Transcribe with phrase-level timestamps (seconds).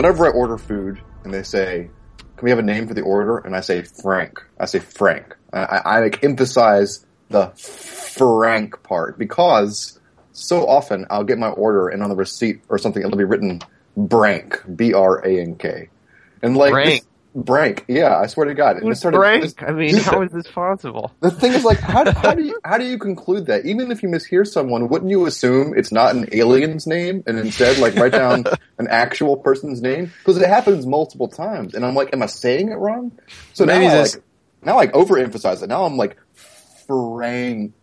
[0.00, 1.90] whenever I order food and they say,
[2.36, 5.36] "Can we have a name for the order?" and I say Frank, I say Frank.
[5.52, 10.00] I, I, like emphasize the Frank part because
[10.32, 13.60] so often I'll get my order and on the receipt or something it'll be written
[13.96, 15.90] Brank, B R A N K,
[16.40, 17.02] and like Brank.
[17.34, 19.62] This- Brank, yeah, I swear to God, it Who's started- Frank?
[19.62, 21.12] I mean, how is this possible?
[21.20, 23.64] the thing is, like, how, how do you how do you conclude that?
[23.66, 27.78] Even if you mishear someone, wouldn't you assume it's not an alien's name and instead,
[27.78, 28.44] like, write down
[28.78, 30.12] an actual person's name?
[30.18, 33.12] Because it happens multiple times, and I'm like, am I saying it wrong?
[33.52, 34.22] So Maybe now, I, like,
[34.62, 35.68] now I overemphasize it.
[35.68, 36.16] Now I'm like,
[36.88, 37.74] Frank.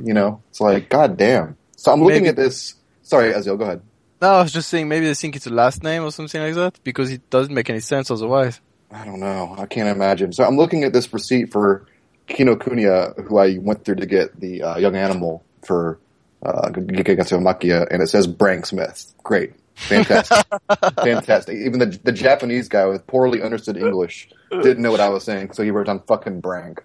[0.00, 1.56] You know, it's like, god damn.
[1.76, 2.74] So I'm looking Maybe- at this.
[3.02, 3.82] Sorry, Azil, go ahead.
[4.20, 6.54] No, I was just saying maybe they think it's a last name or something like
[6.54, 8.60] that because it doesn't make any sense otherwise.
[8.90, 9.54] I don't know.
[9.56, 10.32] I can't imagine.
[10.32, 11.86] So I'm looking at this receipt for
[12.28, 15.98] Kinokuniya, who I went through to get the uh, young animal for
[16.42, 19.12] uh, Gigantomakhia, and it says Brank Smith.
[19.22, 19.54] Great.
[19.74, 20.44] Fantastic.
[20.96, 21.56] Fantastic.
[21.56, 25.52] Even the the Japanese guy with poorly understood English didn't know what I was saying,
[25.52, 26.82] so he wrote down fucking Brank.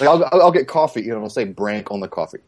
[0.00, 2.38] Like, I'll, I'll, I'll get coffee, you know, I'll say Brank on the coffee.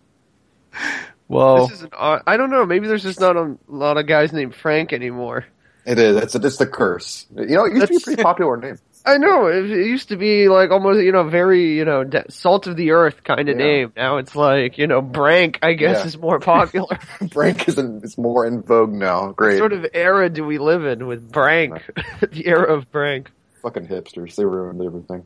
[1.29, 2.65] Well, This is an odd, I don't know.
[2.67, 5.45] Maybe there's just not a lot of guys named Frank anymore.
[5.85, 6.17] It is.
[6.17, 7.27] It's, it's the curse.
[7.35, 8.79] You know, it used to be a pretty popular name.
[9.07, 12.29] I know it, it used to be like almost you know very you know de-
[12.29, 13.65] salt of the earth kind of Yeah.
[13.65, 13.93] name.
[13.97, 15.61] Now it's like you know Brank.
[15.63, 16.07] I guess Yeah.
[16.07, 16.99] is more popular.
[17.31, 19.31] Brank is, in, is more in vogue now.
[19.31, 19.61] Great.
[19.61, 21.85] What sort of era do we live in with Brank?
[22.21, 23.31] the era of Brank.
[23.63, 24.35] Fucking hipsters.
[24.35, 25.25] They ruined everything.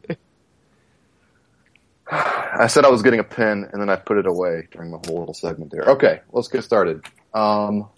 [2.11, 4.99] I said I was getting a pen and then I put it away during the
[4.99, 5.83] whole little segment there.
[5.83, 7.05] Okay, let's get started.
[7.33, 7.89] Um,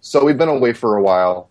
[0.00, 1.50] so we've been away for a while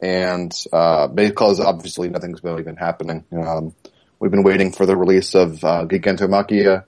[0.00, 3.24] and, uh, because obviously nothing's really been happening.
[3.32, 3.74] Um,
[4.20, 6.84] we've been waiting for the release of, uh, Gigantomakhia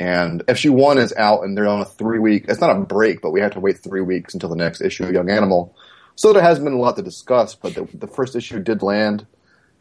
[0.00, 3.30] and FG1 is out and they're on a three week, it's not a break, but
[3.30, 5.76] we have to wait three weeks until the next issue of Young Animal.
[6.16, 9.26] So there has been a lot to discuss, but the, the first issue did land.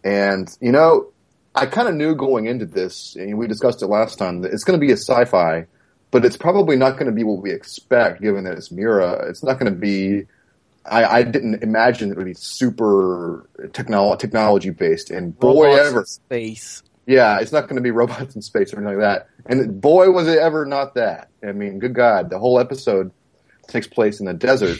[0.03, 1.11] And, you know,
[1.57, 4.63] I kind of knew going into this, and we discussed it last time, that it's
[4.63, 5.65] going to be a sci-fi,
[6.11, 9.27] but it's probably not going to be what we expect, given that it's Miura.
[9.27, 10.27] It's not going to be.
[10.85, 16.05] I, I didn't imagine it would be super technolo- technology based, and boy robots ever,
[16.05, 16.83] space.
[17.07, 19.27] yeah, it's not going to be robots in space or anything like that.
[19.47, 21.29] And boy was it ever not that.
[21.43, 23.11] I mean, good God, the whole episode
[23.67, 24.79] takes place in the desert.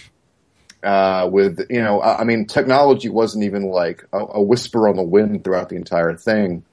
[0.84, 4.96] Uh, with you know, I I mean, technology wasn't even like a, a whisper on
[4.96, 6.64] the wind throughout the entire thing.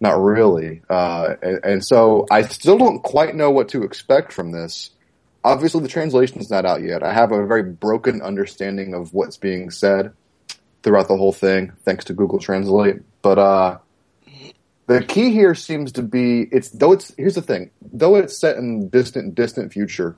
[0.00, 0.82] Not really.
[0.88, 4.90] Uh, and, and so I still don't quite know what to expect from this.
[5.44, 7.02] Obviously, the translation's not out yet.
[7.02, 10.12] I have a very broken understanding of what's being said
[10.82, 12.96] throughout the whole thing, thanks to Google Translate.
[13.22, 13.78] But uh,
[14.88, 18.56] the key here seems to be it's though it's here's the thing though it's set
[18.56, 20.16] in distant distant future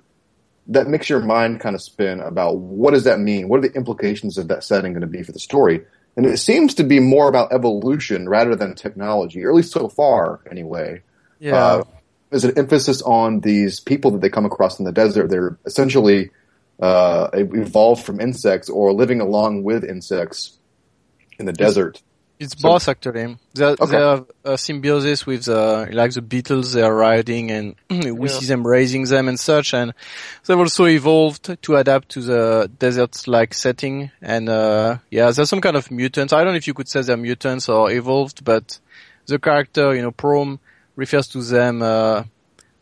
[0.68, 3.74] that makes your mind kind of spin about what does that mean what are the
[3.74, 5.84] implications of that setting going to be for the story
[6.16, 9.88] and it seems to be more about evolution rather than technology or at least so
[9.88, 11.03] far anyway.
[11.38, 11.56] Yeah.
[11.56, 11.84] uh,
[12.31, 15.31] there's an emphasis on these people that they come across in the desert.
[15.31, 16.31] They're essentially
[16.81, 20.59] uh, evolved from insects or living along with insects
[21.38, 22.03] in the desert
[22.41, 23.37] It's So- both actually.
[23.55, 23.87] They Okay.
[23.87, 28.39] they have a symbiosis with uh, like the beetles they are riding, and we Yeah.
[28.39, 29.75] see them raising them and such.
[29.75, 29.93] And
[30.47, 34.11] they've also evolved to adapt to the desert-like setting.
[34.23, 36.33] And uh, yeah, there's some kind of mutants.
[36.33, 38.81] I don't know if you could say they're mutants or evolved, but
[39.27, 40.59] the character, you know, Prom
[40.97, 42.22] refers to them uh,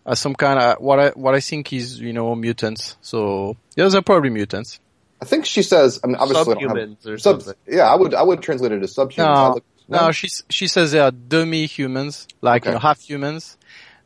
[0.06, 2.96] as some kind of what I what I think is you know mutants.
[3.02, 4.78] So yeah, they're probably mutants.
[5.20, 5.98] I think she says.
[6.02, 7.54] I mean, obviously, I have- or Subs- something.
[7.66, 9.18] yeah, I would I would translate it as subhumans.
[9.24, 13.00] I No, look- no, she she says they are dummy humans, like you know half
[13.00, 13.56] humans.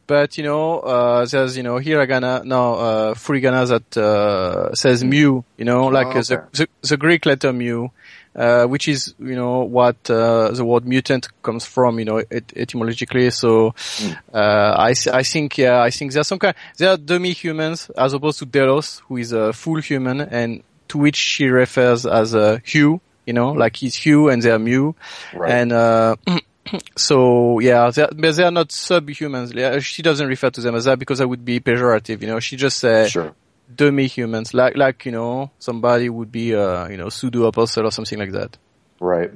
[0.06, 5.42] But you know, uh, there's you know hiragana, no uh, furigana that uh, says mu.
[5.57, 7.89] You know, like Oh, uh, the, the the Greek letter mu,
[8.34, 11.98] uh, which is you know what uh, the word mutant comes from.
[12.01, 13.31] You know, et- etymologically.
[13.31, 14.13] So Hmm.
[14.34, 16.54] uh, I s- I think yeah, I think there's some kind.
[16.78, 20.99] They are dummy humans as opposed to Delos, who is a full human, and to
[20.99, 23.01] which she refers as a Hugh.
[23.27, 24.97] You know, like he's Hugh and they're Mew.
[25.33, 25.51] Right.
[25.51, 26.17] And uh,
[26.97, 29.55] so yeah, they're, but they are not subhumans.
[29.55, 32.21] Yeah, She doesn't refer to them as that because that would be pejorative.
[32.21, 33.34] You know, she just says sure.
[33.73, 37.93] dummy humans, like like you know somebody would be uh, you know pseudo apostle or
[37.93, 38.59] something like that.
[39.01, 39.31] Right.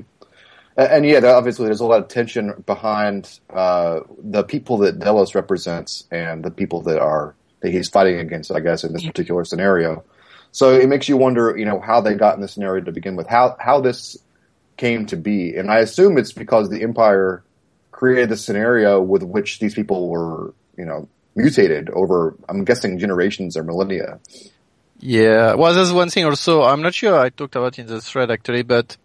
[0.77, 5.35] And, and yeah, obviously, there's a lot of tension behind uh, the people that Delos
[5.35, 8.53] represents and the people that are that he's fighting against.
[8.53, 10.05] I guess in this particular scenario,
[10.57, 13.15] so it makes you wonder, you know, how they got in this scenario to begin
[13.15, 14.17] with, how how this
[14.79, 17.45] came to be, and I assume it's because the Empire
[17.93, 22.35] created the scenario with which these people were, you know, mutated over.
[22.49, 24.19] I'm guessing generations or millennia.
[24.99, 26.63] Yeah, well, there's one thing also.
[26.63, 28.97] I'm not sure I talked about in the thread actually, but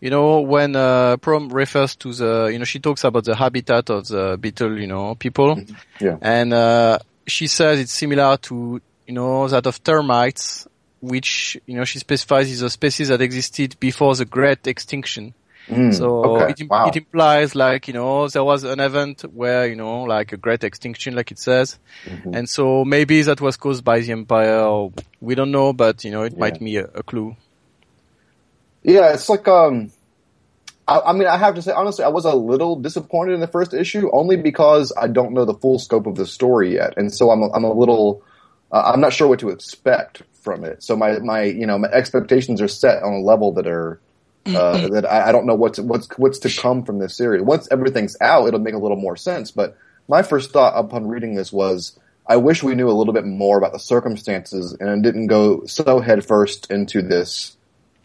[0.00, 3.90] you know, when uh, Prom refers to the, you know, she talks about the habitat
[3.90, 5.60] of the beetle, you know, people,
[6.00, 6.18] Yeah.
[6.22, 10.68] and uh, she says it's similar to, you know, that of termites,
[11.02, 15.34] which you know she specifies is a species that existed before the Great Extinction.
[15.68, 16.54] Mm, So okay.
[16.58, 16.88] it, wow.
[16.88, 20.64] it implies like, you know, there was an event where, you know, like a great
[20.64, 21.78] extinction, like it says.
[22.04, 22.34] Mhm.
[22.36, 24.58] And so maybe that was caused by the empire.
[24.58, 26.40] Or we don't know, but, you know, it Yeah.
[26.40, 27.36] might be a, a clue.
[28.82, 29.92] Yeah, it's like um,
[30.88, 33.46] I, I mean, I have to say honestly, I was a little disappointed in the
[33.46, 37.14] first issue only because I don't know the full scope of the story yet, and
[37.14, 38.22] so I'm a, I'm a little,
[38.72, 40.82] uh, I'm not sure what to expect from it.
[40.82, 44.00] So my my you know my expectations are set on a level that are.
[44.44, 47.42] Uh, that I, I don't know what's what's what's to come from this series.
[47.42, 49.52] Once everything's out, it'll make a little more sense.
[49.52, 49.76] But
[50.08, 51.96] my first thought upon reading this was,
[52.26, 56.00] I wish we knew a little bit more about the circumstances and didn't go so
[56.00, 57.56] headfirst into this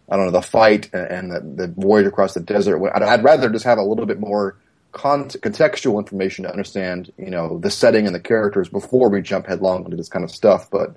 [0.10, 2.82] I don't know, the fight and, and the, the voyage across the desert.
[2.94, 4.58] I'd, I'd rather just have a little bit more
[4.98, 9.86] contextual information to understand, you know, the setting and the characters before we jump headlong
[9.86, 10.70] into this kind of stuff.
[10.70, 10.96] But,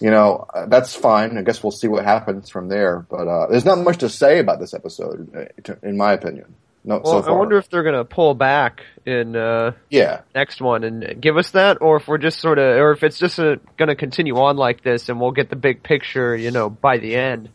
[0.00, 1.38] you know, uh, that's fine.
[1.38, 3.06] I guess we'll see what happens from there.
[3.08, 6.54] But, uh, there's not much to say about this episode, uh, in my opinion.
[6.82, 7.34] No, Well, so far.
[7.34, 10.22] I wonder if they're gonna pull back in uh, yeah.
[10.34, 13.18] next one and give us that, or if we're just sort of, or if it's
[13.18, 16.70] just uh gonna continue on like this, and we'll get the big picture, you know,
[16.70, 17.50] by the end.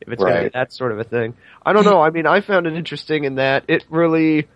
[0.00, 1.34] If it's gonna be that sort of a thing,
[1.64, 2.02] I don't know.
[2.02, 4.48] I mean, I found it interesting in that it really,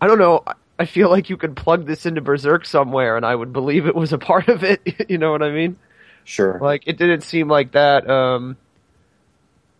[0.00, 0.42] I don't know.
[0.46, 3.94] I- feel like you could plug this into Berserk somewhere, and I would believe it
[3.94, 4.82] was a part of it.
[5.10, 5.76] you know what I mean?
[6.24, 6.58] Sure.
[6.60, 8.08] Like it didn't seem like that.
[8.10, 8.56] Um,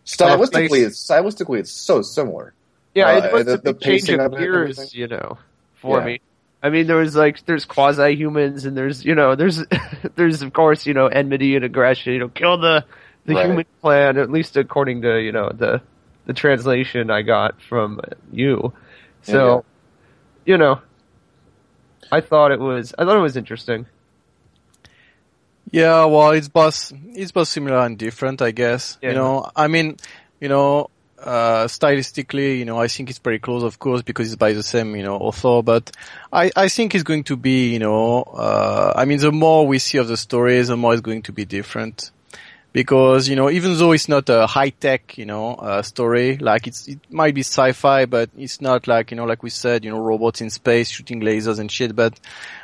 [0.05, 2.53] stylistically, it's, stylistically, it's so similar.
[2.95, 5.37] Yeah, Uh, it was the- the change of of it and gears, you know,
[5.75, 6.05] for Yeah.
[6.05, 6.21] me.
[6.63, 9.63] I mean, there was like there's quasi humans, and there's you know there's
[10.15, 12.13] there's of course you know enmity and aggression.
[12.13, 12.83] You know, kill the
[13.25, 13.45] the Right.
[13.45, 15.81] human clan, at least according to you know the
[16.25, 18.73] the translation I got from you.
[19.21, 19.65] So,
[20.47, 20.81] you know,
[22.11, 23.85] I thought it was I thought it was interesting.
[25.69, 28.97] Yeah, well, it's both, it's both similar and different, I guess.
[29.01, 29.09] Yeah.
[29.09, 29.97] You know, I mean,
[30.39, 30.89] you know,
[31.19, 34.63] uh, stylistically, you know, I think it's pretty close, of course, because it's by the
[34.63, 35.91] same, you know, author, but
[36.31, 39.77] I, I think it's going to be, you know, uh, I mean, the more we
[39.77, 42.11] see of the story, the more it's going to be different.
[42.77, 46.87] Because, you know, even though it's not a high-tech, you know, uh, story, like it's,
[46.87, 49.99] it might be sci-fi, but it's not like, you know, like we said, you know,
[49.99, 52.19] robots in space shooting lasers and shit, but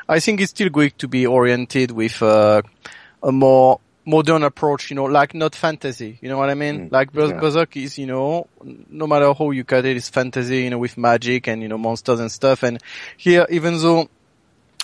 [0.08, 2.62] I think it's still going to be oriented with, uh,
[3.24, 6.90] a more modern approach, you know, like not fantasy, you know what I mean?
[6.90, 7.40] Mm, like Ber- yeah.
[7.40, 8.46] Berserk is, you know,
[8.92, 11.80] no matter how you cut it, it's fantasy, you know, with magic and, you know,
[11.80, 12.62] monsters and stuff.
[12.62, 12.80] And
[13.18, 14.10] here, even though,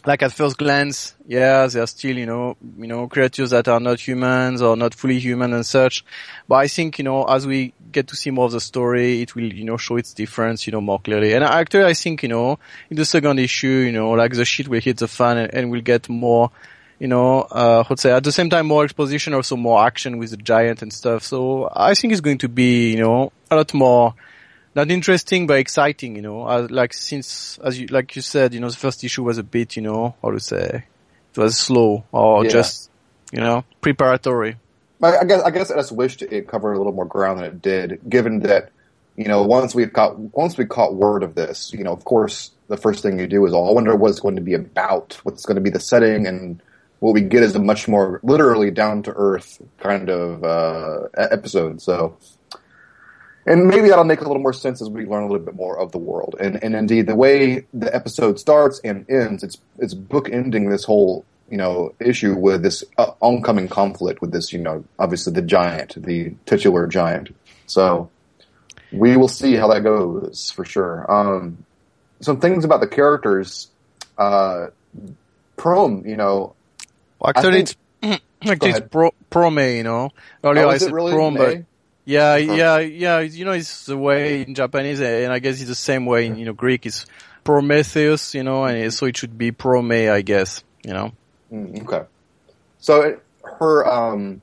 [0.06, 3.80] like at first glance, yeah, they are still, you know, you know, creatures that are
[3.80, 6.06] not humans or not fully human and such.
[6.48, 9.36] But I think, you know, as we get to see more of the story, it
[9.36, 11.34] will, you know, show its difference, you know, more clearly.
[11.34, 12.60] And actually, I think, you know,
[12.90, 15.72] in the second issue, you know, like the shit will hit the fan and, and
[15.72, 16.52] we'll get more,
[17.00, 20.32] you know, uh, to say, at the same time, more exposition, also more action with
[20.32, 21.24] the giant and stuff.
[21.24, 24.16] So I think it's going to be, you know, a lot more,
[24.76, 28.60] not interesting, but exciting, you know, uh, like since, as you, like you said, you
[28.60, 30.86] know, the first issue was a bit, you know, how to say,
[31.32, 32.52] it was slow or Yeah.
[32.52, 32.90] just,
[33.32, 34.58] you know, preparatory.
[35.02, 37.46] I I guess I guess I just wished it covered a little more ground than
[37.46, 38.72] it did, given that
[39.16, 42.52] you know once we got once we caught word of this, you know, of course,
[42.68, 45.18] the first thing you do is, oh, I wonder what it's going to be about,
[45.24, 46.62] what's going to be the setting, and
[47.00, 51.82] what we get is a much more literally down to earth kind of uh, episode.
[51.82, 52.18] So.
[53.50, 55.80] And maybe that'll make a little more sense as we learn a little bit more
[55.80, 56.36] of the world.
[56.40, 61.26] And and indeed, the way the episode starts and ends, it's it's bookending this whole
[61.50, 66.02] you know issue with this uh, oncoming conflict with this you know obviously the giant,
[66.02, 67.36] the titular giant.
[67.66, 68.12] So
[68.92, 71.12] we will see how that goes for sure.
[71.12, 71.66] Um,
[72.22, 73.68] some things about the characters.
[74.16, 74.68] Uh,
[75.58, 76.56] Prom, you know,
[77.20, 80.12] Well, actually, think- it's, actually it's pro, prome, you know.
[80.44, 81.64] Earlier oh, I is it said really prom, but
[82.10, 85.76] yeah, yeah, yeah, you know, it's the way in Japanese, and I guess it's the
[85.76, 87.06] same way in, you know, Greek, it's
[87.44, 91.12] Prometheus, you know, and so it should be prome, I guess, you know.
[91.54, 92.08] Mm, okay.
[92.80, 94.42] So her, um,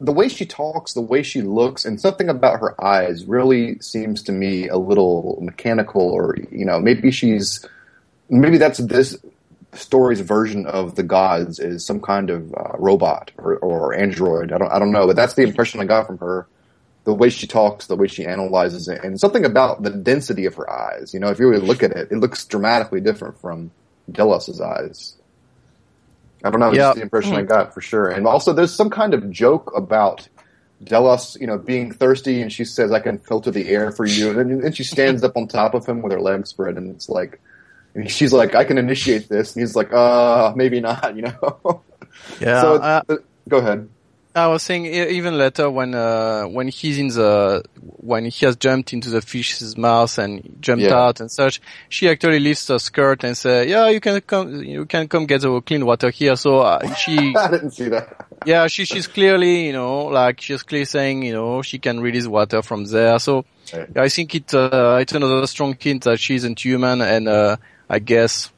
[0.00, 4.22] the way she talks, the way she looks, and something about her eyes really seems
[4.22, 7.66] to me a little mechanical, or you know, maybe she's,
[8.28, 9.16] maybe that's this
[9.72, 14.52] story's version of the gods is some kind of uh, robot or, or android.
[14.52, 16.46] I don't, I don't know, but that's the impression I got from her.
[17.04, 20.54] The way she talks, the way she analyzes it, and something about the density of
[20.56, 21.14] her eyes.
[21.14, 23.70] You know, if you really look at it, it looks dramatically different from
[24.10, 25.16] Delos' eyes.
[26.44, 26.68] I don't know.
[26.68, 26.92] It's Yeah.
[26.94, 28.08] the impression I got for sure.
[28.08, 30.28] And also, there's some kind of joke about
[30.84, 34.30] Delos, you know, being thirsty, and she says, "I can filter the air for you,"
[34.30, 36.90] and then and she stands up on top of him with her legs spread, and
[36.94, 37.40] it's like,
[37.94, 41.82] and she's like, "I can initiate this," and he's like, "Uh, maybe not," you know.
[42.40, 42.60] Yeah.
[42.60, 43.02] so, uh,
[43.48, 43.88] go ahead.
[44.32, 48.92] I was saying even later when uh, when he's in the when he has jumped
[48.92, 50.94] into the fish's mouth and jumped Yeah.
[51.00, 54.86] out and such, she actually lifts her skirt and say, "Yeah, you can come, you
[54.86, 58.28] can come get the clean water here." So uh, she, I didn't see that.
[58.46, 62.28] yeah, she she's clearly you know like she's clearly saying you know she can release
[62.28, 63.18] water from there.
[63.18, 63.96] So Right.
[63.96, 67.56] I think it uh, it's another strong hint that she isn't human, and uh,
[67.90, 68.50] I guess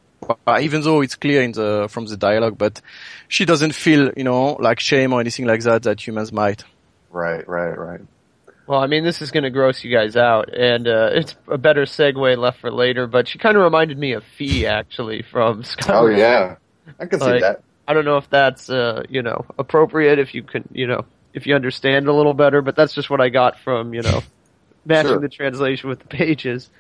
[0.47, 2.81] uh, even though it's clear in the from the dialogue, but
[3.29, 6.65] she doesn't feel you know like shame or anything like that that humans might.
[7.11, 8.01] Right, right, right.
[8.67, 11.59] Well, I mean, this is going to gross you guys out, and uh, it's a
[11.59, 13.07] better segue left for later.
[13.07, 16.57] But she kind of reminded me of Fee, actually, from Oh yeah,
[17.01, 17.63] I can see that.
[17.89, 21.47] I don't know if that's uh, you know appropriate if you can you know if
[21.47, 24.23] you understand a little better, but that's just what I got from you know
[24.85, 25.21] matching Sure.
[25.21, 26.71] the translation with the pages.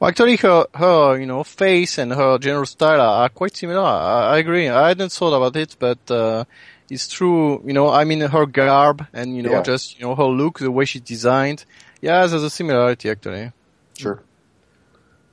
[0.00, 3.80] Well, actually, her her you know face and her general style are, are quite similar.
[3.80, 4.68] I, I agree.
[4.68, 6.44] I hadn't thought about it, but uh,
[6.88, 7.62] it's true.
[7.66, 9.62] You know, I mean, her garb and you know Yeah.
[9.62, 11.64] just you know her look, the way she's designed.
[12.00, 13.50] Yeah, there's a similarity actually.
[13.98, 14.22] Sure.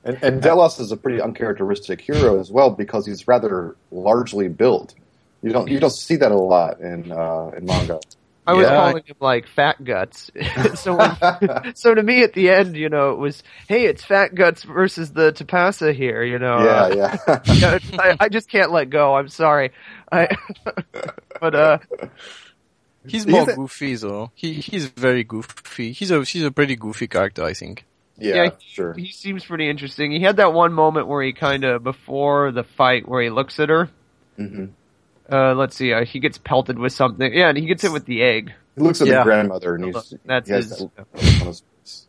[0.02, 4.94] And, and Delos is a pretty uncharacteristic hero as well because he's rather largely built.
[5.42, 8.00] You don't you don't see that a lot in uh, in manga.
[8.46, 8.76] I was Yeah.
[8.76, 10.30] calling him like fat guts.
[10.74, 14.34] so when, so to me at the end, you know, it was hey, it's fat
[14.34, 16.22] guts versus the Tapasa here.
[16.22, 16.94] You know, yeah, Uh,
[17.26, 17.40] yeah.
[17.54, 19.14] you know, I, I just can't let go.
[19.16, 19.72] I'm sorry.
[20.12, 20.28] I,
[21.40, 21.78] but uh,
[23.06, 24.30] He's Do you more thi- goofy though.
[24.34, 25.92] He he's very goofy.
[25.92, 27.84] He's a he's a pretty goofy character, I think.
[28.18, 28.94] yeah, Yeah, sure.
[28.94, 30.10] he seems pretty interesting.
[30.10, 33.60] He had that one moment where he kind of before the fight where he looks
[33.60, 33.88] at her.
[34.36, 34.66] hmm
[35.30, 35.92] Uh, let's see.
[35.92, 37.32] Uh, he gets pelted with something.
[37.32, 38.52] Yeah, and he gets hit with the egg.
[38.76, 39.18] He looks at Yeah.
[39.18, 40.78] the grandmother and he's That's he has his.
[40.78, 42.06] that look on his face.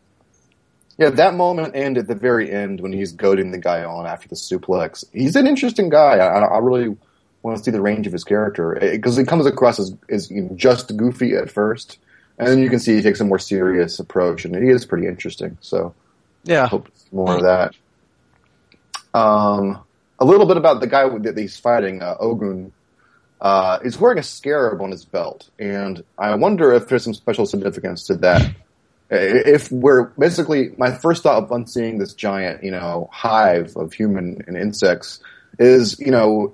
[0.98, 4.28] Yeah, that moment and at the very end when he's goading the guy on after
[4.28, 5.06] the suplex.
[5.14, 6.18] He's an interesting guy.
[6.18, 6.96] I, I really
[7.44, 10.42] want to see the range of his character because he comes across as, as you
[10.42, 12.00] know, just goofy at first,
[12.38, 15.08] and then you can see he takes a more serious approach, and he is pretty
[15.08, 15.58] interesting.
[15.62, 15.94] So
[16.44, 16.68] Yeah.
[16.68, 17.74] hope to more of that.
[19.14, 19.80] Um,
[20.20, 22.74] a little bit about the guy that he's fighting, uh, Ogun.
[23.40, 27.46] Uh, he's wearing a scarab on his belt, and I wonder if there's some special
[27.46, 28.56] significance to that.
[29.10, 34.44] If we're basically, my first thought upon seeing this giant, you know, hive of human
[34.48, 35.20] and insects
[35.60, 36.54] is, you know,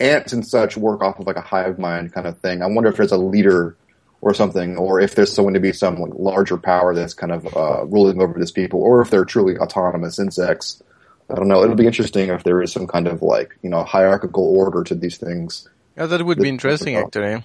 [0.00, 2.62] ants and such work off of like a hive mind kind of thing.
[2.62, 3.76] I wonder if there's a leader
[4.20, 7.56] or something, or if there's going to be some like, larger power that's kind of
[7.56, 10.82] uh, ruling over these people, or if they're truly autonomous insects.
[11.30, 11.62] I don't know.
[11.62, 14.94] It'll be interesting if there is some kind of like you know hierarchical order to
[14.94, 15.68] these things.
[15.98, 17.42] Yeah, that would be interesting actually.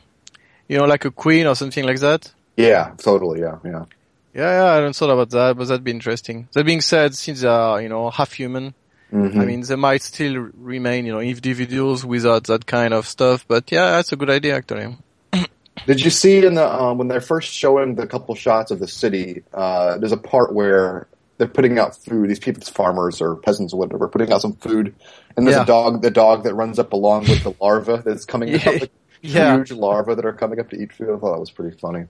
[0.68, 2.32] You know, like a queen or something like that.
[2.56, 3.42] Yeah, totally.
[3.42, 3.86] Yeah, yeah.
[4.34, 6.48] Yeah, yeah, I hadn't thought about that, but that'd be interesting.
[6.54, 8.74] That being said, since they are, you know, half human,
[9.14, 9.40] Mhm.
[9.40, 13.72] I mean, they might still remain, you know, individuals without that kind of stuff, but
[13.72, 14.98] yeah, that's a good idea actually.
[15.86, 18.88] Did you see in the um, when they're first showing the couple shots of the
[18.88, 19.44] city?
[19.54, 21.08] Uh, there's a part where
[21.44, 22.30] they're putting out food.
[22.30, 24.96] These people's farmers or peasants or whatever, putting out some food,
[25.36, 25.64] and there's Yeah.
[25.64, 26.02] a dog.
[26.02, 28.56] The dog that runs up along with the larva that's coming Yeah.
[28.70, 28.80] up.
[28.82, 28.90] The
[29.22, 29.56] Yeah.
[29.58, 31.10] Huge larvae that are coming up to eat food.
[31.10, 32.06] I thought that was pretty funny.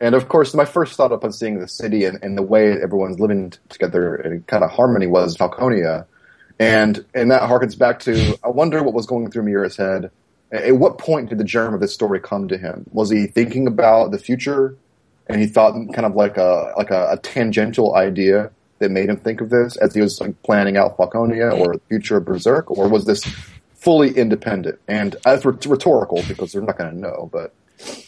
[0.00, 3.18] And of course, my first thought upon seeing the city and, and the way everyone's
[3.18, 6.06] living together in kind of harmony was Falconia.
[6.60, 10.10] And, and that harkens back to, I wonder what was going through Miura's head.
[10.52, 12.86] At what point did the germ of this story come to him?
[12.92, 14.76] Was he thinking about the future
[15.28, 19.16] and he thought kind of like a, like a, a tangential idea that made him
[19.16, 22.70] think of this as he was like planning out Falconia or the future of Berserk?
[22.70, 23.24] Or was this
[23.74, 24.78] fully independent?
[24.88, 27.52] And that's rhet- rhetorical because they're not going to know, but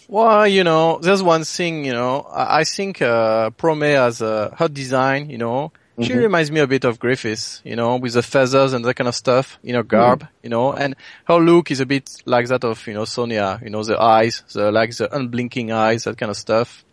[0.09, 4.69] Well, you know, there's one thing, you know, I, think, uh, Prome has, uh, her
[4.69, 6.19] design, you know, she Mhm.
[6.23, 9.15] reminds me a bit of Griffith's, you know, with the feathers and that kind of
[9.15, 10.97] stuff, you know, garb, you know, and
[11.27, 14.43] her look is a bit like that of, you know, Sonia, you know, the eyes,
[14.55, 16.85] the, like the unblinking eyes, that kind of stuff.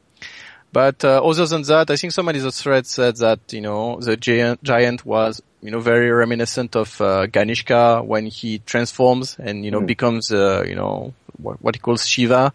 [0.73, 3.99] But, uh, other than that, I think somebody in the thread said that, you know,
[3.99, 9.63] the giant, giant was, you know, very reminiscent of, uh, Ganishka when he transforms and,
[9.65, 9.87] you know, Mm.
[9.87, 12.53] becomes, uh, you know, what, what he calls Shiva.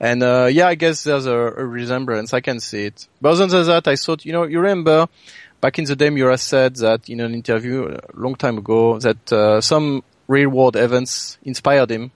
[0.00, 2.34] And, uh, yeah, I guess there's a, a resemblance.
[2.34, 3.06] I can see it.
[3.22, 5.06] But other than that, I thought, you know, you remember
[5.60, 9.32] back in the day, Miura said that in an interview a long time ago that,
[9.32, 12.10] uh, some real world events inspired him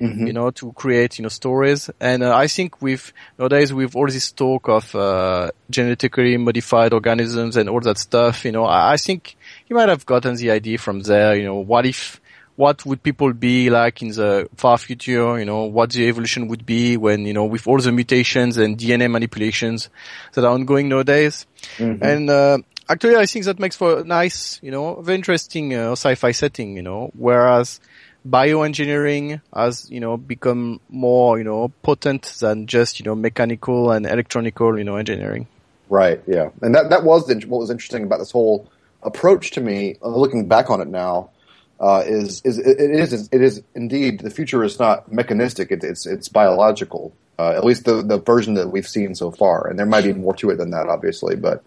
[0.00, 0.26] Mhm.
[0.26, 1.88] you know, to create, you know, stories.
[2.00, 7.56] And uh, I think with nowadays with all this talk of uh, genetically modified organisms
[7.56, 10.78] and all that stuff, you know, I, I think he might have gotten the idea
[10.78, 11.34] from there.
[11.34, 12.20] You know, what if
[12.56, 16.64] what would people be like in the far future, you know, what the evolution would
[16.64, 19.90] be when, you know, with all the mutations and DNA manipulations
[20.32, 21.46] that are ongoing nowadays.
[21.78, 22.00] Mhm.
[22.00, 25.92] And, uh, actually I think that makes for a nice, you know, very interesting, uh,
[25.92, 27.78] sci-fi setting, you know, whereas
[28.26, 34.06] bioengineering has, you know, become more, you know, potent than just, you know, mechanical and
[34.06, 35.46] electronical, you know, engineering.
[35.88, 36.20] Right.
[36.26, 36.50] Yeah.
[36.62, 38.70] And that that was the, what was interesting about this whole
[39.02, 39.96] approach to me.
[40.02, 41.30] Uh, looking back on it now,
[41.78, 45.70] uh, is is it, it is it is indeed the future is not mechanistic.
[45.70, 47.14] It, it's it's biological.
[47.38, 50.12] Uh, at least the the version that we've seen so far, and there might be
[50.12, 51.36] more to it than that, obviously.
[51.36, 51.62] But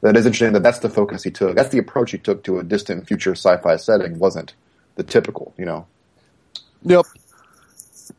[0.00, 1.56] that is interesting that that's the focus he took.
[1.56, 4.18] That's the approach he took to a distant future sci-fi setting.
[4.18, 4.54] Wasn't
[4.94, 5.86] the typical, you know.
[6.82, 7.06] Yep.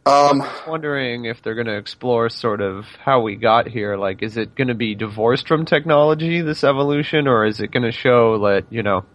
[0.05, 3.97] Um, I'm wondering if they're going to explore sort of how we got here.
[3.97, 7.83] Like, is it going to be divorced from technology, this evolution, or is it going
[7.83, 9.05] to show that, you know,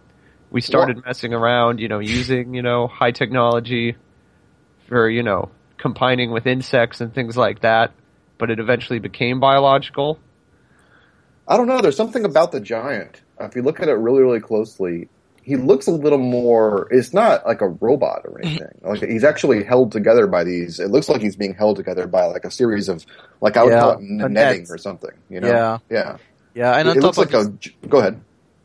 [0.51, 3.95] we started messing around, you know, using, you know, high technology
[4.87, 7.91] for, you know, combining with insects and things like that,
[8.37, 10.19] but it eventually became biological?
[11.47, 11.81] I don't know.
[11.81, 13.21] There's something about the giant.
[13.39, 15.09] If you look at it really, really closely,
[15.45, 16.87] he looks a little more.
[16.89, 18.47] It's not like a robot or mm-hmm.
[18.47, 18.81] anything.
[18.81, 20.79] Like he's actually held together by these.
[20.79, 23.05] It looks like he's being held together by like a series of,
[23.41, 24.71] like I would Yeah, call it netting net.
[24.71, 25.11] or something.
[25.29, 25.47] You know?
[25.47, 25.77] Yeah.
[25.91, 26.17] Yeah.
[26.55, 26.77] Yeah.
[26.77, 27.87] And on it top looks of like a.
[27.87, 28.19] Go ahead.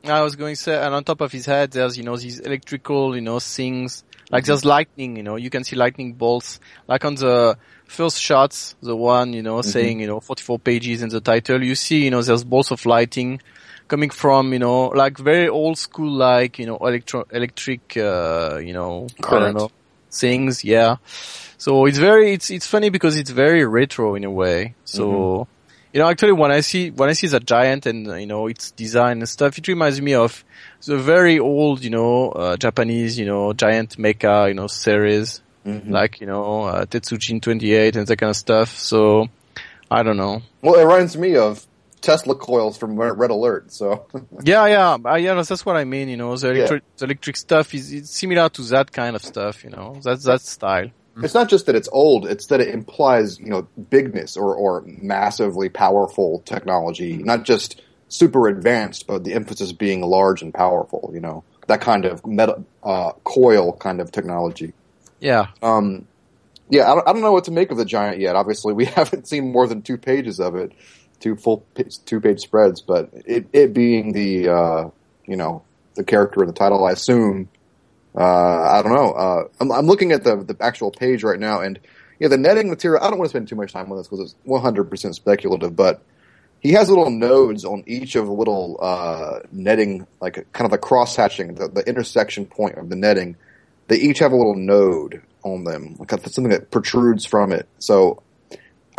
[0.04, 2.40] I was going to say, and on top of his head, there's, you know, these
[2.40, 4.02] electrical, you know, things.
[4.30, 4.50] Like mm-hmm.
[4.52, 6.60] there's lightning, you know, you can see lightning bolts.
[6.88, 9.68] Like on the first shots, the one, you know, mm-hmm.
[9.68, 12.86] saying, you know, 44 pages in the title, you see, you know, there's bolts of
[12.86, 13.42] lighting
[13.90, 18.72] coming from, you know, like very old school, like, you know, electro, electric, uh, you
[18.72, 19.70] know, I don't know,
[20.10, 20.64] things.
[20.64, 20.96] Yeah.
[21.58, 24.74] So it's very, it's, it's funny because it's very retro in a way.
[24.84, 25.48] So,
[25.92, 28.70] you know, actually when I see, when I see the giant and, you know, its
[28.70, 30.44] design and stuff, it reminds me of
[30.86, 35.90] the very old, you know, uh, Japanese, you know, giant mecha, you know, series, Mhm.
[35.90, 38.78] like, you know, uh, Tetsujin 28 and that kind of stuff.
[38.78, 39.28] So,
[39.90, 40.40] I don't know.
[40.62, 41.66] Well, it reminds me of
[42.00, 43.72] Tesla coils from Red Alert.
[43.72, 44.06] So
[44.42, 47.74] Yeah, yeah, uh, yeah, that's what I mean, you know, the electric, the electric stuff
[47.74, 50.90] is, similar to that kind of stuff, you know, that's, that style.
[51.22, 54.82] it's not just that it's old; it's that it implies you know bigness or or
[54.86, 61.10] massively powerful technology, not just super advanced, but the emphasis being large and powerful.
[61.12, 64.72] You know that kind of meta uh, coil kind of technology.
[65.20, 65.48] Yeah.
[65.62, 66.06] Um,
[66.68, 68.36] yeah, I don't, I don't know what to make of the giant yet.
[68.36, 70.72] Obviously, we haven't seen more than two pages of it,
[71.20, 71.64] two full
[72.06, 72.80] two page spreads.
[72.80, 74.90] But it, it being the uh,
[75.26, 75.62] you know
[75.94, 77.48] the character in the title, I assume.
[78.14, 79.12] Uh, I don't know.
[79.12, 81.78] Uh, I'm, I'm looking at the the actual page right now, and
[82.18, 83.02] yeah, the netting material.
[83.02, 85.76] I don't want to spend too much time on this because it's 100 percent speculative,
[85.76, 86.02] but.
[86.62, 90.76] He has little nodes on each of the little uh, netting, like kind of the
[90.76, 93.38] cross hatching, the, the intersection point of the netting
[93.90, 97.68] they each have a little node on them, like something that protrudes from it.
[97.80, 98.22] So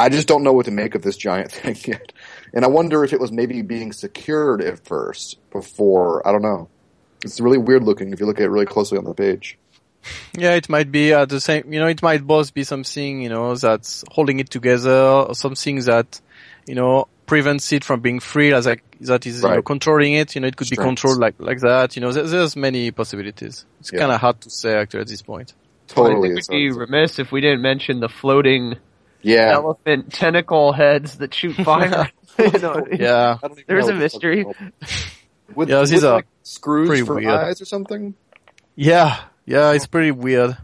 [0.02, 2.12] I just don't know what to make of this giant thing yet.
[2.54, 6.70] And I wonder if it was maybe being secured at first before, I don't know.
[7.24, 9.58] It's really weird looking if you look at it really closely on the page.
[10.36, 13.30] Yeah, it might be at the same, you know, it might both be something, you
[13.30, 16.20] know, that's holding it together or something that,
[16.66, 20.34] you know, prevents it from being free as like, that is, you know, controlling it,
[20.34, 23.66] you know, it could be controlled like, like that, you know, there, there's many possibilities.
[23.80, 24.00] It's Yeah.
[24.00, 25.54] kind of hard to say actually at this point.
[25.88, 26.32] Totally.
[26.32, 28.78] I think we'd be remiss if we didn't mention the floating
[29.22, 29.52] yeah.
[29.54, 32.10] elephant tentacle heads that shoot fire.
[32.40, 33.38] you know, Yeah.
[33.42, 34.46] I don't even There's a what the fuck mystery.
[35.56, 37.28] With, Yeah, with these uh, are like screws for weird.
[37.28, 38.16] eyes or something?
[38.76, 39.20] Yeah.
[39.46, 40.56] Yeah, it's pretty weird.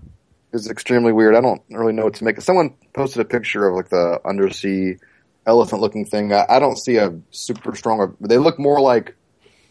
[0.54, 1.36] It's extremely weird.
[1.36, 2.40] I don't really know what to make.
[2.40, 4.98] Someone posted a picture of like the undersea
[5.46, 6.32] elephant looking thing.
[6.32, 8.16] I, I don't see a super strong.
[8.22, 9.16] They look more like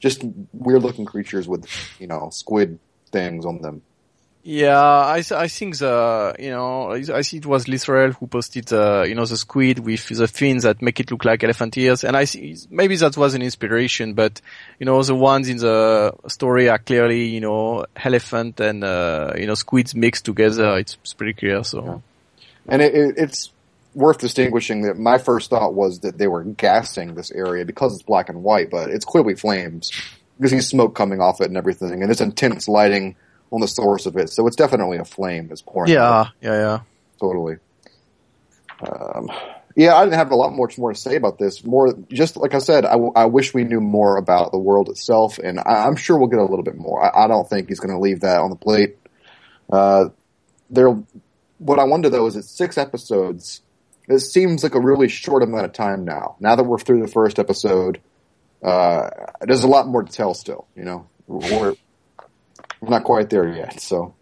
[0.01, 0.22] just
[0.53, 1.66] weird looking creatures with
[1.99, 2.79] you know squid
[3.11, 3.81] things on them.
[4.49, 8.73] Yeah, I, I think the, you know, I I see it was Lizrael who posted,
[8.73, 12.05] uh, you know, the squid with the fins that make it look like elephant ears.
[12.05, 14.41] And I see, maybe that was an inspiration, but,
[14.79, 19.49] you know, the ones in the story are clearly, you know, elephant and, uh, you
[19.49, 20.77] know, squids mixed together.
[20.79, 21.65] It's, it's pretty clear.
[21.65, 22.01] So,
[22.69, 23.51] And it, it, it's
[23.97, 28.05] worth distinguishing that my first thought was that they were gassing this area because it's
[28.05, 29.91] black and white, but it's clearly flames.
[30.39, 33.17] You see smoke coming off it and everything, and it's intense lighting
[33.51, 34.31] on the source of it.
[34.31, 35.95] So it's definitely a flame that's pouring.
[35.97, 36.29] out.
[36.41, 36.81] yeah, yeah, yeah.
[37.21, 37.57] totally.
[38.81, 39.31] Um,
[39.77, 41.63] yeah, I didn't have a lot much more to say about this.
[41.65, 44.89] More, just like I said, I, w- I wish we knew more about the world
[44.89, 47.05] itself, and I, I'm sure we'll get a little bit more.
[47.05, 48.97] I, I don't think he's going to leave that on the plate.
[49.71, 50.09] Uh,
[50.71, 50.89] there,
[51.59, 53.61] what I wonder though is it's six episodes.
[54.09, 56.37] It seems like a really short amount of time now.
[56.41, 58.01] Now that we're through the first episode,
[58.63, 59.11] uh,
[59.43, 60.67] there's a lot more to tell still.
[60.75, 61.75] You know, we're
[62.87, 63.81] we're not quite there yet.
[63.81, 64.14] So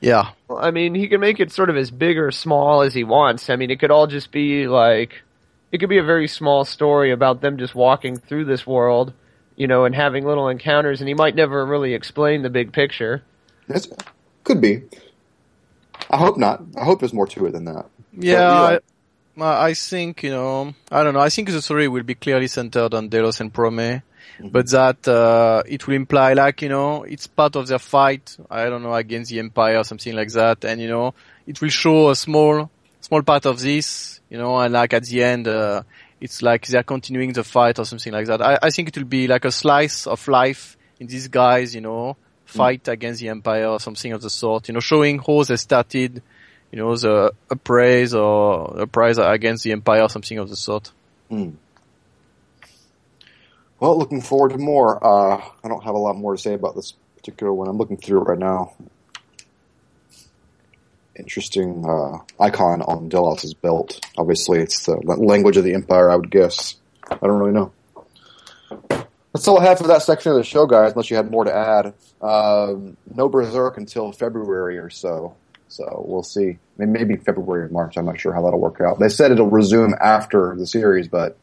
[0.00, 0.30] Yeah.
[0.48, 3.04] Well, I mean, he can make it sort of as big or small as he
[3.04, 3.50] wants.
[3.50, 5.22] I mean, it could all just be like,
[5.72, 9.12] it could be a very small story about them just walking through this world,
[9.56, 13.22] you know, and having little encounters, and he might never really explain the big picture.
[13.68, 13.88] That's,
[14.44, 14.82] could be.
[16.10, 16.62] I hope not.
[16.76, 17.86] I hope there's more to it than that.
[18.12, 18.78] Yeah,
[19.38, 21.20] I, I think, you know, I don't know.
[21.20, 24.02] I think the story will be clearly centered on Delos and Prome,
[24.52, 28.64] but that, uh, it will imply like, you know, it's part of their fight, I
[28.64, 30.64] don't know, against the Empire or something like that.
[30.64, 31.14] And, you know,
[31.46, 35.22] it will show a small, small part of this, you know, and like at the
[35.22, 35.82] end, uh,
[36.20, 38.42] it's like they're continuing the fight or something like that.
[38.42, 41.80] I, I think it will be like a slice of life in these guys, you
[41.80, 45.56] know, fight against the Empire or something of the sort, you know, showing how they
[45.56, 46.22] started,
[46.70, 50.90] you know, the appraise or appraise against the Empire or something of the sort.
[51.28, 51.50] Hmm.
[53.80, 55.02] Well, looking forward to more.
[55.02, 57.66] Uh, I don't have a lot more to say about this particular one.
[57.66, 58.74] I'm looking through it right now.
[61.16, 64.06] Interesting uh, icon on Delos' belt.
[64.18, 66.76] Obviously, it's the language of the Empire, I would guess.
[67.10, 67.72] I don't really know.
[69.32, 71.44] That's all I have for that section of the show, guys, unless you had more
[71.44, 71.94] to add.
[72.20, 75.36] Um, no Berserk until February or so.
[75.68, 76.58] So we'll see.
[76.76, 77.96] Maybe February or March.
[77.96, 78.98] I'm not sure how that'll work out.
[78.98, 81.38] They said it'll resume after the series, but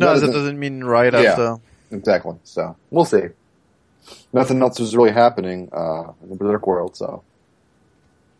[0.00, 1.20] No, Nothing- that doesn't mean right Yeah.
[1.20, 1.56] after.
[1.92, 2.36] Exactly.
[2.44, 3.28] So we'll see.
[4.32, 7.22] Nothing else is really happening uh, in the Berserk world, so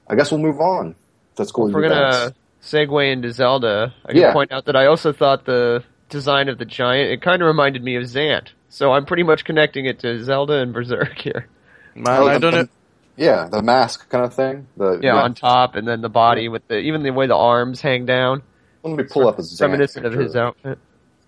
[0.09, 0.95] I guess we'll move on.
[1.37, 1.69] That's cool.
[1.69, 2.33] If we're gonna guys.
[2.63, 4.33] segue into Zelda, I can Yeah.
[4.33, 7.83] point out that I also thought the design of the giant, it kind of reminded
[7.85, 8.49] me of Zant.
[8.69, 11.47] So I'm pretty much connecting it to Zelda and Berserk here.
[11.95, 12.69] Man, Oh, I don't know.
[13.17, 14.67] Yeah, the mask kind of thing.
[14.77, 17.81] The Yeah, on top, and then the body with the, even the way the arms
[17.81, 18.43] hang down.
[18.83, 20.79] Let me pull up a Zant Reminiscent of his outfit.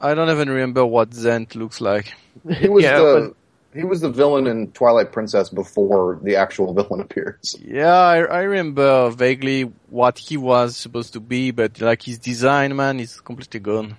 [0.02, 2.12] I don't even remember what Zant looks like.
[2.60, 3.34] He was Yeah, the
[3.74, 7.60] he was the villain in Twilight Princess before the actual villain appears.
[7.60, 12.76] Yeah, I, I remember vaguely what he was supposed to be, but like his design,
[12.76, 13.98] man, is completely gone.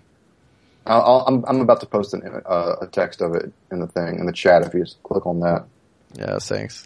[0.86, 3.88] I'll, I'll, I'm I'm about to post an, uh, a text of it in the
[3.88, 5.68] thing in the chat if you just click on that.
[6.16, 6.86] Yeah, thanks.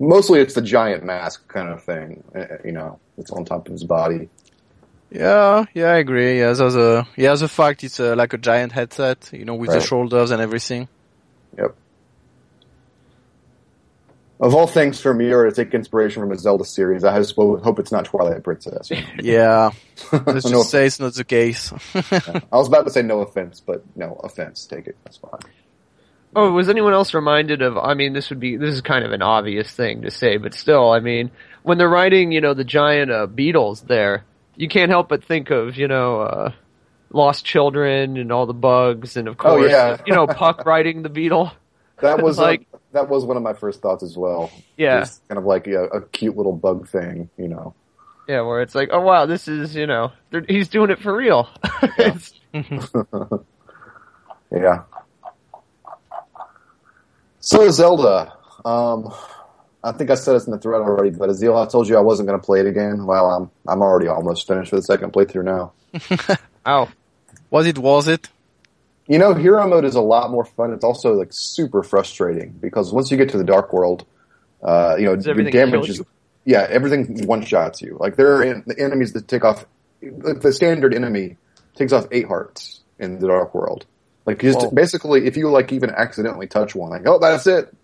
[0.00, 2.24] Mostly, it's the giant mask kind of thing.
[2.36, 4.30] uh, You know, it's on top of his body.
[5.14, 6.38] Yeah, yeah, I agree.
[6.38, 9.70] Yeah, there's a yeah, the fact it's uh, like a giant headset, you know, with
[9.70, 10.88] the shoulders and everything.
[11.58, 11.76] Yep.
[14.40, 17.36] Of all things for me, or to take inspiration from a Zelda series, I just
[17.36, 18.90] hope it's not Twilight Princess.
[19.22, 19.70] Yeah,
[20.10, 21.72] let's No just say it's not the case.
[21.94, 24.66] I was about to say no offense, but no offense.
[24.66, 24.96] Take it.
[25.04, 25.40] That's fine.
[26.34, 27.76] Oh, was anyone else reminded of?
[27.76, 30.54] I mean, this would be this is kind of an obvious thing to say, but
[30.54, 31.30] still, I mean,
[31.62, 34.24] when they're riding, you know, the giant uh, beetles there,
[34.56, 36.52] you can't help but think of, you know, uh,
[37.10, 39.96] Lost Children and all the bugs, and of course, Oh, course, yeah.
[40.06, 41.52] you know, Puck riding the beetle.
[42.00, 44.50] That was Like- like that was one of my first thoughts as well.
[44.76, 47.74] Yeah, Just kind of like a, a cute little bug thing, you know.
[48.28, 50.12] yeah, where it's like, oh wow, this is, you know,
[50.48, 51.48] he's doing it for real.
[51.98, 52.32] It's-
[54.54, 54.82] Yeah.
[57.40, 58.34] So Zelda,
[58.64, 59.12] um,
[59.84, 62.00] I think I said this in the thread already, but Azil, I told you I
[62.00, 63.04] wasn't going to play it again.
[63.06, 65.72] Well, I'm I'm already almost finished with the second playthrough now.
[66.66, 66.88] Ow.
[67.50, 68.28] was it Was it?
[69.08, 70.72] You know, hero mode is a lot more fun.
[70.72, 74.04] It's also like super frustrating because once you get to the dark world,
[74.62, 76.06] uh, you know, Does your everything damage is you?
[76.44, 77.96] yeah, everything one shots you.
[77.98, 79.66] Like there are en- the enemies that take off.
[80.00, 81.36] like, The standard enemy
[81.74, 83.84] takes off eight hearts in the dark world.
[84.24, 84.70] Like just Whoa.
[84.70, 87.74] basically, if you like even accidentally touch one, like oh, that's it.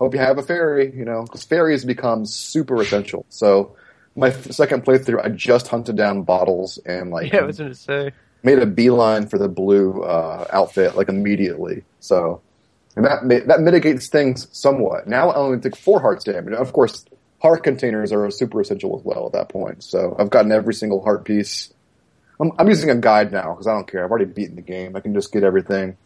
[0.00, 0.92] Hope you have a fairy.
[0.94, 3.24] You know, because fairies become super essential.
[3.28, 3.76] So
[4.16, 7.74] my f- second playthrough, I just hunted down bottles and like Yeah, I was gonna
[7.74, 8.12] say.
[8.42, 11.84] made a beeline for the blue uh, outfit like immediately.
[12.00, 12.40] So
[12.96, 15.06] and that that mitigates things somewhat.
[15.08, 16.54] Now I only take four hearts damage.
[16.54, 17.04] Of course,
[17.42, 19.82] heart containers are super essential as well at that point.
[19.82, 21.72] So I've gotten every single heart piece.
[22.40, 24.04] I'm, I'm using a guide now because I don't care.
[24.04, 24.96] I've already beaten the game.
[24.96, 25.96] I can just get everything.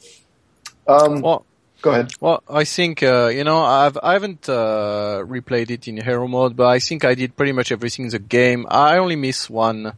[0.86, 1.44] Um, Well,
[1.82, 2.12] go ahead.
[2.20, 6.56] well, I think uh, you know I've I haven't uh, replayed it in hero mode,
[6.56, 8.66] but I think I did pretty much everything in the game.
[8.68, 9.92] I only miss one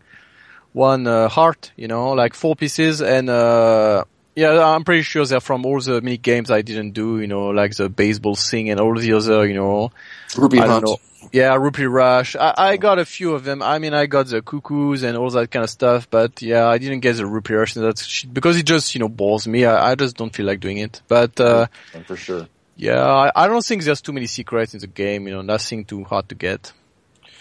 [0.73, 4.05] one uh, heart, you know, like four pieces, and uh,
[4.41, 7.49] yeah, I'm pretty sure they're from all the mini games I didn't do, you know,
[7.61, 9.93] like the baseball thing and all the other, you know,
[10.37, 10.85] Ruby I Hunt.
[10.85, 11.29] don't know.
[11.33, 12.35] Yeah, Rupee Rush.
[12.35, 13.63] I, I got a few of them.
[13.63, 16.79] I mean, I got the cuckoos and all that kind of stuff, but yeah, I
[16.79, 19.65] didn't get the Rupee Rush and that's shit because it just, you know, bores me.
[19.67, 21.03] I, I just don't feel like doing it.
[21.09, 21.67] But, uh,
[22.07, 22.49] For sure.
[22.77, 25.85] yeah, I, I don't think there's too many secrets in the game, you know, nothing
[25.85, 26.73] too hard to get.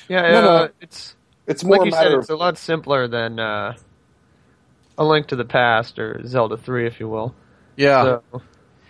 [0.09, 0.49] Yeah, No, no.
[0.49, 1.15] uh, it's
[1.47, 3.73] It's more like you said, matter it's a lot simpler than uh,
[4.99, 7.33] A Link to the Past or Zelda 3, if you will.
[7.75, 8.03] Yeah.
[8.03, 8.23] So,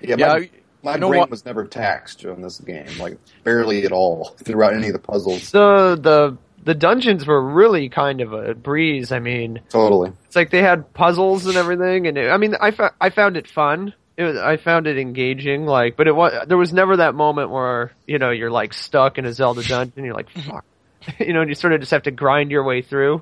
[0.01, 0.49] yeah, yeah, my- I-
[0.81, 4.87] My brain what- was never taxed on this game, like barely at all throughout any
[4.87, 5.51] of the puzzles.
[5.51, 9.11] The the the dungeons were really kind of a breeze.
[9.11, 10.11] I mean, Totally.
[10.25, 13.35] it's like they had puzzles and everything, and it, I mean, I fa- I found
[13.37, 13.93] it fun.
[14.17, 17.49] It was, I found it engaging, like, but it was there was never that moment
[17.51, 20.03] where you know you're like stuck in a Zelda dungeon.
[20.05, 20.63] You're like, fuck,
[21.19, 23.21] you know, and you sort of just have to grind your way through.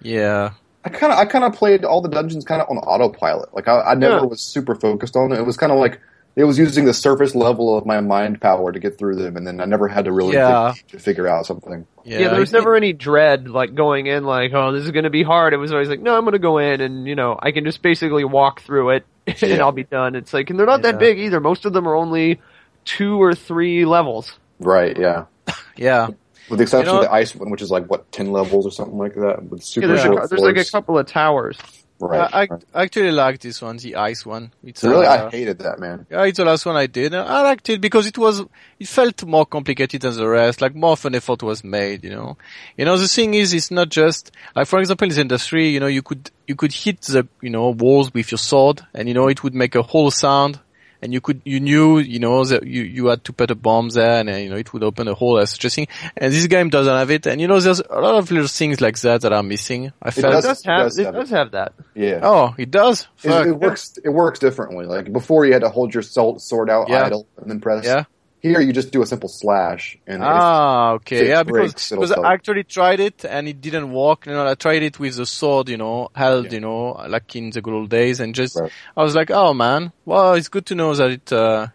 [0.00, 0.52] Yeah.
[0.84, 3.54] I kind of I kind of played all the dungeons kind of on autopilot.
[3.54, 4.22] Like I, I never Yeah.
[4.22, 5.38] was super focused on it.
[5.38, 6.00] It was kind of like
[6.36, 9.46] it was using the surface level of my mind power to get through them, and
[9.46, 10.72] then I never had to really Yeah.
[10.74, 11.86] dig deep to figure out something.
[12.04, 12.18] Yeah.
[12.18, 15.10] Yeah, there was never any dread like going in like, oh, this is going to
[15.10, 15.54] be hard.
[15.54, 17.64] It was always like, no, I'm going to go in and you know I can
[17.64, 19.58] just basically walk through it and Yeah.
[19.62, 20.16] I'll be done.
[20.16, 20.90] It's like, and they're not Yeah.
[20.92, 21.40] that big either.
[21.40, 22.40] Most of them are only
[22.84, 24.32] two or three levels.
[24.60, 24.96] Right?
[24.98, 25.24] Yeah.
[25.76, 26.08] Yeah.
[26.48, 28.66] With the exception You know- of the ice one, which is like what ten levels
[28.66, 31.06] or something like that, with super Yeah, there's, short a, there's like a couple of
[31.06, 31.58] towers.
[32.00, 32.50] Right.
[32.50, 34.52] I, I actually like this one, the ice one.
[34.64, 36.06] It's really, uh, I hated that man.
[36.10, 37.14] Yeah, it's the last one I did.
[37.14, 38.42] I liked it because it was,
[38.80, 42.10] it felt more complicated than the rest, like more of an effort was made, you
[42.10, 42.36] know.
[42.76, 45.78] You know, the thing is, it's not just, like for example in the industry, you
[45.78, 49.14] know, you could, you could hit the, you know, walls with your sword and you
[49.14, 50.58] know, it would make a whole sound
[51.04, 53.90] and you could, you knew, you know, that you, you had to put a bomb
[53.90, 55.86] there and, uh, you know, it would open a hole as such a thing.
[56.16, 57.26] And this game doesn't have it.
[57.26, 59.92] And you know, there's a lot of little things like that that are missing.
[60.02, 61.74] I It felt, does- does have does it have does have that.
[61.94, 62.20] Yeah.
[62.22, 63.06] oh, it does?
[63.22, 63.98] It, it works.
[64.02, 64.86] It works differently.
[64.86, 67.04] Like before, you had to hold your sol- sword out Yeah.
[67.04, 67.84] idle and then press.
[67.84, 68.04] Yeah.
[68.44, 71.28] Here, you just do a simple slash, and Ah, okay.
[71.30, 74.26] Yeah, because, breaks, it'll because I actually tried it and it didn't work.
[74.26, 76.52] You know, I tried it with the sword, you know, held, Yeah.
[76.52, 78.70] you know, like in the good old days and just, Right.
[78.98, 81.68] I was like, oh man, well, it's good to know that it, uh,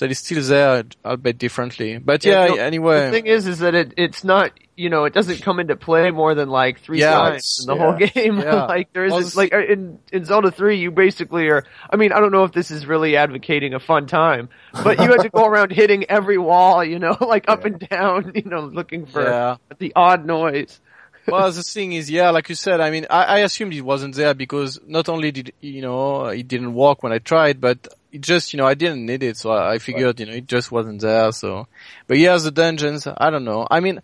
[0.00, 1.98] that it's still there, albeit differently.
[1.98, 3.06] But yeah, no, anyway.
[3.06, 6.10] The thing is, is that it it's not you know it doesn't come into play
[6.10, 7.82] more than like three Yeah, times in the yeah.
[7.82, 8.38] whole game.
[8.40, 8.64] Yeah.
[8.66, 11.64] like there is, this- like uh, in in Zelda three, you basically are.
[11.88, 15.08] I mean, I don't know if this is really advocating a fun time, but you
[15.10, 17.66] had to go around hitting every wall, you know, like up Yeah.
[17.68, 19.56] and down, you know, looking for yeah.
[19.78, 20.80] the odd noise.
[21.26, 24.14] Well, the thing is, yeah, like you said, I mean, I, I assumed it wasn't
[24.14, 28.20] there because not only did, you know, it didn't work when I tried, but it
[28.22, 29.36] just, you know, I didn't need it.
[29.36, 31.30] So I, I figured, you know, it just wasn't there.
[31.32, 31.66] So,
[32.06, 33.66] but yeah, the dungeons, I don't know.
[33.70, 34.00] I mean,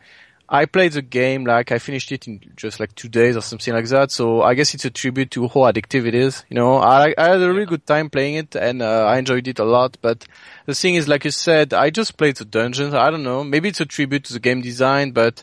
[0.49, 3.75] I played the game, like I finished it in just like two days or something
[3.75, 4.13] like that.
[4.13, 6.45] So I guess it's a tribute to how addictive it is.
[6.49, 9.49] You know, I, I had a really good time playing it and, uh, I enjoyed
[9.49, 9.97] it a lot.
[10.01, 10.25] But
[10.67, 12.95] the thing is, like you said, I just played the dungeons.
[12.95, 13.43] I don't know.
[13.43, 15.43] Maybe it's a tribute to the game design, but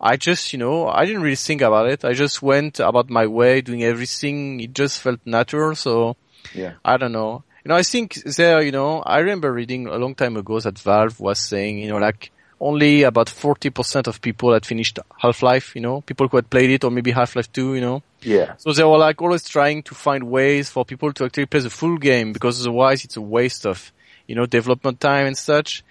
[0.00, 2.04] I just, you know, I didn't really think about it.
[2.04, 4.60] I just went about my way doing everything.
[4.60, 5.74] It just felt natural.
[5.74, 6.16] So
[6.54, 6.74] yeah.
[6.84, 7.44] I don't know.
[7.64, 10.78] You know, I think there, you know, I remember reading a long time ago that
[10.78, 12.30] Valve was saying, you know, like
[12.60, 16.84] only about 40% of people had finished Half-Life, you know, people who had played it
[16.84, 18.02] or maybe Half-Life 2, you know.
[18.20, 18.56] Yeah.
[18.58, 21.70] So they were like always trying to find ways for people to actually play the
[21.70, 23.92] full game because otherwise it's a waste of,
[24.26, 25.82] you know, development time and such.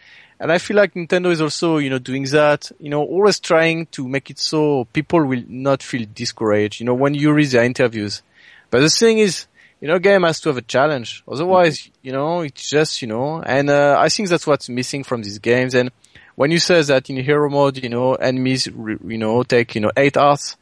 [0.43, 3.85] And I feel like Nintendo is also, you know, doing that, you know, always trying
[3.93, 7.63] to make it so people will not feel discouraged, you know, when you read their
[7.63, 8.21] interviews.
[8.69, 9.45] But the thing is,
[9.79, 11.23] you know, game has to have a challenge.
[11.29, 15.21] Otherwise, you know, it's just, you know, and, uh, I think that's what's missing from
[15.21, 15.75] these games.
[15.75, 15.91] And
[16.35, 19.91] when you say that in hero mode, you know, enemies, you know, take, you know,
[19.95, 20.57] eight hours,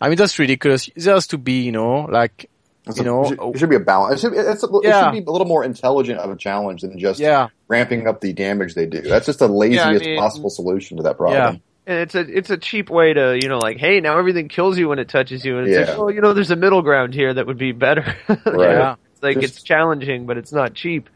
[0.00, 0.88] I mean, that's ridiculous.
[0.94, 2.48] There has to be, you know, like,
[2.86, 3.52] It's you a- know, it should, oh.
[3.52, 4.18] it should be a balance.
[4.22, 6.98] It should, it's a, it should be a little more intelligent of a challenge than
[6.98, 9.00] just yeah, ramping up the damage they do.
[9.00, 11.62] That's just the laziest mean- possible solution to that problem.
[11.86, 14.78] And it's a it's a cheap way to you know like hey now everything kills
[14.78, 15.84] you when it touches you and it's Yeah.
[15.94, 18.16] like oh you know there's a middle ground here that would be better.
[18.28, 18.70] Right.
[18.70, 21.10] yeah, It's like Just- it's challenging but it's not cheap.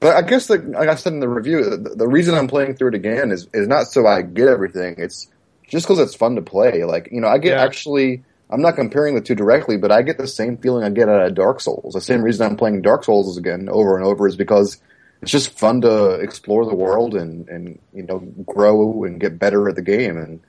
[0.00, 2.74] But I guess, the, like I said in the review, the, the reason I'm playing
[2.76, 4.96] through it again is is not so I get everything.
[4.98, 5.28] It's
[5.66, 6.84] just because it's fun to play.
[6.84, 7.64] Like you know, I get Yeah.
[7.64, 8.22] actually.
[8.50, 11.26] I'm not comparing the two directly, but I get the same feeling I get out
[11.26, 11.94] of Dark Souls.
[11.94, 14.80] The same reason I'm playing Dark Souls again over and over is because
[15.20, 19.68] it's just fun to explore the world and and you know grow and get better
[19.68, 20.16] at the game.
[20.16, 20.40] And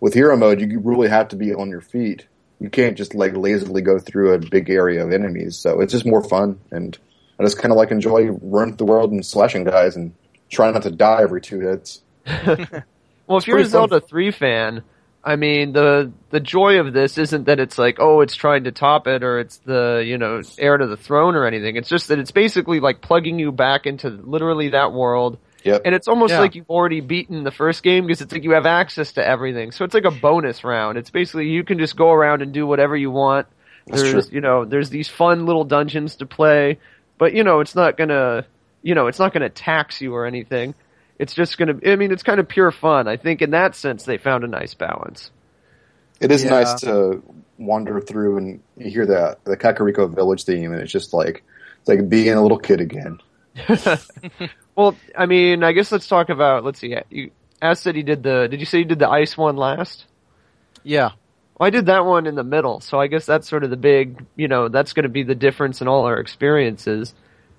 [0.00, 2.26] with hero mode, you really have to be on your feet.
[2.60, 5.56] You can't just like lazily go through a big area of enemies.
[5.56, 6.98] So it's just more fun, and
[7.38, 10.14] I just kind of like enjoy running through the world and slashing guys and
[10.50, 12.02] trying not to die every two hits.
[13.26, 13.88] Well, if you're a pretty fun.
[13.88, 14.82] Zelda 3 fan,
[15.26, 18.72] I mean, the the joy of this isn't that it's like, oh, it's trying to
[18.72, 21.74] top it or it's the, you know, heir to the throne or anything.
[21.74, 25.38] It's just that it's basically like plugging you back into literally that world.
[25.64, 25.82] Yep.
[25.84, 26.38] And it's almost Yeah.
[26.38, 29.72] like you've already beaten the first game because it's like you have access to everything.
[29.72, 30.96] So it's like a bonus round.
[30.96, 33.48] It's basically you can just go around and do whatever you want.
[33.88, 34.34] That's There's, true.
[34.36, 36.78] you know, there's these fun little dungeons to play,
[37.18, 38.46] but you know, it's not gonna,
[38.82, 40.74] you know, it's not gonna tax you or anything.
[41.18, 43.08] It's just gonna, I mean, it's kind of pure fun.
[43.08, 45.30] I think in that sense they found a nice balance.
[46.20, 46.50] It is Yeah.
[46.50, 47.22] nice to
[47.58, 51.42] wander through and you hear the the Kakariko village theme, and it's just like
[51.80, 53.18] it's like being a little kid again.
[54.76, 56.64] well, I mean, I guess let's talk about.
[56.64, 56.94] Let's see.
[57.10, 57.30] You
[57.62, 58.48] asked that he did the.
[58.50, 60.04] Did you say you did the ice one last?
[60.82, 61.10] Yeah.
[61.58, 63.76] Well, I did that one in the middle, so I guess that's sort of the
[63.78, 64.24] big.
[64.36, 67.14] You know, that's going to be the difference in all our experiences.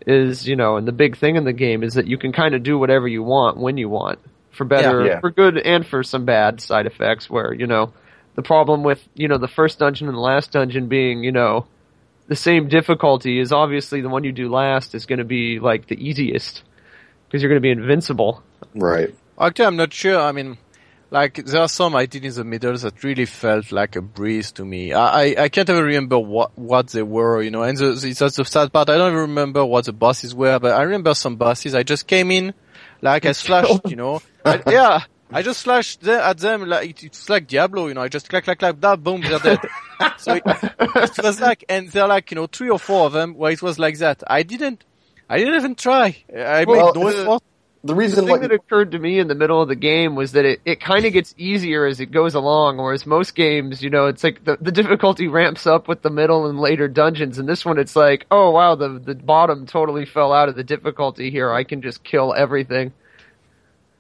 [0.10, 2.56] Is you know, and the big thing in the game is that you can kind
[2.56, 4.20] of do whatever you want when you want,
[4.52, 5.12] for better, Yeah.
[5.12, 5.20] Yeah.
[5.20, 7.30] for good, and for some bad side effects.
[7.30, 7.92] Where you know,
[8.36, 11.66] the problem with you know the first dungeon and the last dungeon being you know
[12.28, 15.88] the same difficulty is obviously the one you do last is going to be like
[15.88, 16.64] the easiest
[17.28, 18.42] because you're going to be invincible.
[18.76, 19.14] Right.
[19.40, 20.20] Actually, I'm not sure.
[20.20, 20.58] I mean,
[21.10, 24.52] like there are some I did in the middle that really felt like a breeze
[24.54, 24.94] to me.
[24.94, 27.64] I I, I can't even remember what what they were, you know.
[27.64, 28.90] And the, the, that's the sad part.
[28.90, 31.76] I don't even remember what the bosses were, but I remember some bosses.
[31.76, 32.54] I just came in,
[33.02, 34.22] like I slashed, you know.
[34.44, 35.04] I, yeah.
[35.30, 38.02] I just slashed the, at them like it, it's like Diablo, you know.
[38.02, 39.60] I just clack, clack, clack, that boom, they're dead.
[40.18, 43.14] so it, it was like, and there are like you know three or four of
[43.14, 44.24] them where it was like that.
[44.26, 44.86] I didn't,
[45.30, 46.24] I didn't even try.
[46.34, 47.44] I Well, made no effort.
[47.84, 50.16] The reason The thing like that occurred to me in the middle of the game
[50.16, 53.84] was that it, it kind of gets easier as it goes along, whereas most games,
[53.84, 57.38] you know, it's like the, the difficulty ramps up with the middle and later dungeons,
[57.38, 60.64] and this one it's like, oh wow, the, the bottom totally fell out of the
[60.64, 62.94] difficulty here, I can just kill everything.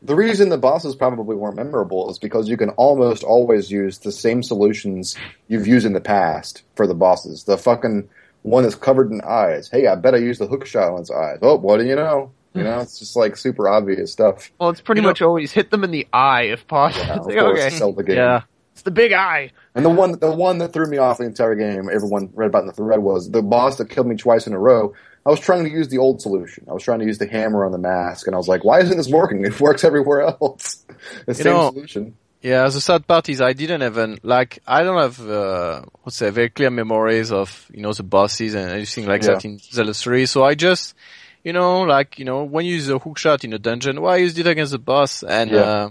[0.01, 4.11] The reason the bosses probably weren't memorable is because you can almost always use the
[4.11, 5.15] same solutions
[5.47, 7.45] you've used in the past for the bosses.
[7.45, 8.07] The fucking
[8.43, 9.69] one that's covered in eyes.
[9.69, 11.39] Hey, I bet I used the hook shot on its eyes.
[11.41, 12.31] Oh, what do you know?
[12.53, 14.51] You know, it's just like super obvious stuff.
[14.59, 17.05] Well, it's pretty You know- much always hit them in the eye if possible.
[17.05, 18.15] Yeah, like, course, okay, sell the game.
[18.17, 18.41] Yeah.
[18.73, 19.51] it's the big eye.
[19.75, 22.61] And the one, the one that threw me off the entire game, everyone read about
[22.61, 24.93] in the thread was the boss that killed me twice in a row.
[25.25, 26.65] I was trying to use the old solution.
[26.69, 28.79] I was trying to use the hammer on the mask, and I was like, "Why
[28.79, 29.43] isn't this working?
[29.45, 30.85] It works everywhere else."
[31.27, 32.15] The same know, solution.
[32.41, 36.29] Yeah, the sad part is I didn't even like I don't have uh, what's say
[36.29, 39.33] very clear memories of you know the bosses and everything like Yeah.
[39.33, 40.25] that in Zelda 3.
[40.27, 40.95] So I just
[41.47, 44.17] you know like you know when you use a hook shot in a dungeon, why
[44.17, 45.23] use it against the boss?
[45.23, 45.63] And Yeah.
[45.63, 45.89] uh,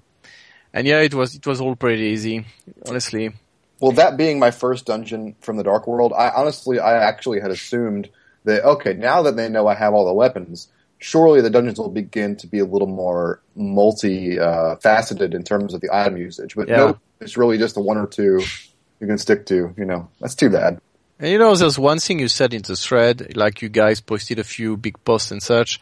[0.75, 2.45] and yeah, it was it was all pretty easy,
[2.87, 3.33] honestly.
[3.81, 7.51] Well, that being my first dungeon from the Dark World, I honestly, I actually had
[7.51, 8.11] assumed
[8.45, 11.88] that okay, now that they know I have all the weapons, surely the dungeons will
[11.88, 16.55] begin to be a little more multi uh, faceted in terms of the item usage.
[16.55, 16.77] But Yeah.
[16.77, 18.40] no, it's really just the one or two
[19.01, 19.75] you can stick to.
[19.79, 20.79] You know, that's too bad.
[21.18, 24.38] And you know, there's one thing you said in the thread, like you guys posted
[24.38, 25.81] a few big posts and such.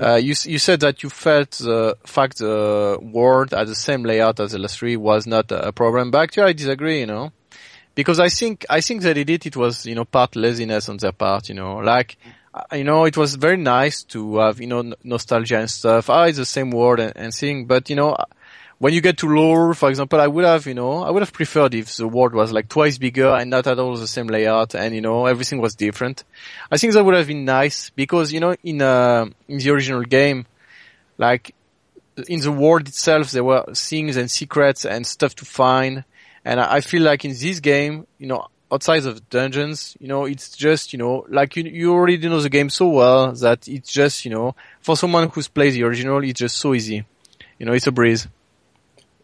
[0.00, 4.38] Uh, you you said that you felt the fact the world at the same layout
[4.38, 6.12] as the last three was not a problem.
[6.12, 7.00] But actually, I disagree.
[7.00, 7.32] You know,
[7.96, 9.46] because I think I think they did it.
[9.46, 11.48] It was you know part laziness on their part.
[11.48, 12.16] You know, like
[12.54, 16.08] uh, you know, it was very nice to have you know n- nostalgia and stuff.
[16.08, 18.16] Ah, it's the same world and, and thing, but you know.
[18.78, 21.32] When you get to lore, for example, I would have, you know, I would have
[21.32, 24.74] preferred if the world was like twice bigger and not at all the same layout
[24.74, 26.24] and, you know, everything was different.
[26.70, 30.02] I think that would have been nice because, you know, in, uh, in the original
[30.02, 30.44] game,
[31.16, 31.54] like,
[32.28, 36.04] in the world itself, there were things and secrets and stuff to find.
[36.44, 40.56] And I feel like in this game, you know, outside of dungeons, you know, it's
[40.56, 44.24] just, you know, like you, you already know the game so well that it's just,
[44.24, 47.04] you know, for someone who's played the original, it's just so easy.
[47.58, 48.28] You know, it's a breeze.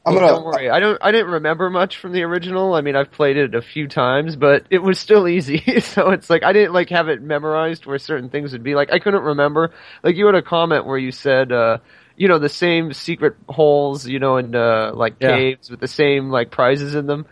[0.05, 0.27] I'm gonna.
[0.27, 0.69] don't worry.
[0.71, 0.99] I don't.
[1.01, 2.75] I didn't remember much from the original.
[2.75, 5.81] I mean, I've played it a few times, but it was still easy.
[5.81, 8.75] so it's like I didn't like have it memorized where certain things would be.
[8.75, 9.73] Like I couldn't remember.
[10.03, 11.79] Like you had a comment where you said, uh,
[12.17, 15.37] you know, the same secret holes, you know, in uh, like Yeah.
[15.37, 17.27] caves with the same like prizes in them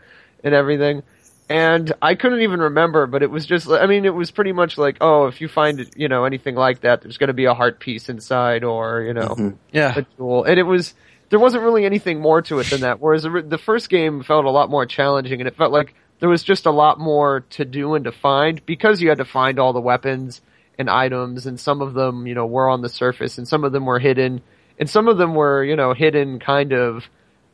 [0.45, 1.03] and everything.
[1.49, 4.79] And I couldn't even remember, but it was just, I mean, it was pretty much
[4.79, 7.55] like, oh, if you find, you know, anything like that, there's going to be a
[7.55, 9.99] heart piece inside or, you know, Yeah.
[9.99, 10.45] a jewel.
[10.45, 10.95] And it was,
[11.31, 13.01] there wasn't really anything more to it than that.
[13.01, 16.43] Whereas the, first game felt a lot more challenging and it felt like there was
[16.43, 19.73] just a lot more to do and to find because you had to find all
[19.73, 20.43] the weapons
[20.77, 23.73] and items and some of them, you know, were on the surface and some of
[23.73, 24.43] them were hidden
[24.79, 27.05] and some of them were, you know, hidden kind of,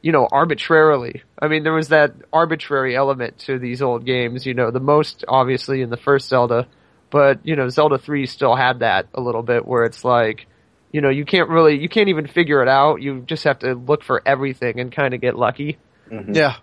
[0.00, 1.22] you know, arbitrarily.
[1.38, 5.24] I mean, there was that arbitrary element to these old games, you know, the most
[5.28, 6.66] obviously in the first Zelda,
[7.10, 10.46] but, you know, Zelda 3 still had that a little bit where it's like,
[10.92, 13.02] you know, you can't really, you can't even figure it out.
[13.02, 15.78] You just have to look for everything and kind of get lucky.
[16.10, 16.34] Mm-hmm.
[16.34, 16.56] Yeah.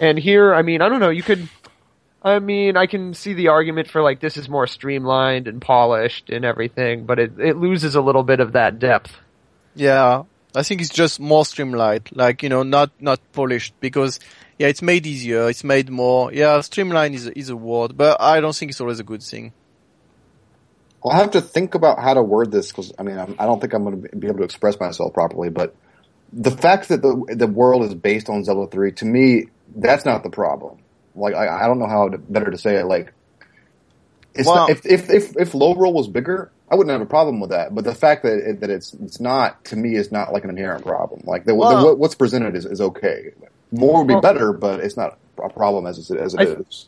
[0.00, 1.48] And here, I mean, I don't know, you could,
[2.22, 6.30] I mean, I can see the argument for like this is more streamlined and polished
[6.30, 9.16] and everything, but it, it loses a little bit of that depth.
[9.74, 10.24] Yeah,
[10.54, 14.18] I think it's just more streamlined, like you know, not not polished because
[14.58, 16.32] yeah, it's made easier, it's made more.
[16.32, 19.52] Yeah, streamlined is is a word, but I don't think it's always a good thing.
[21.04, 23.60] I'll have to think about how to word this because I mean I'm, I don't
[23.60, 25.48] think I'm going to be able to express myself properly.
[25.50, 25.74] But
[26.32, 30.22] the fact that the the world is based on Zelda three to me that's not
[30.22, 30.78] the problem.
[31.14, 32.86] Like I, I don't know how to, better to say it.
[32.86, 33.12] Like
[34.34, 37.40] it's Well- not, if if if if Lorule was bigger, I wouldn't have a problem
[37.40, 37.74] with that.
[37.74, 40.50] But the fact that it, that it's it's not to me is not like an
[40.50, 41.22] inherent problem.
[41.24, 43.30] Like the, Well- the, what's presented is, is okay.
[43.70, 46.44] More would be Well- better, but it's not a problem as it, as it I-
[46.44, 46.86] is.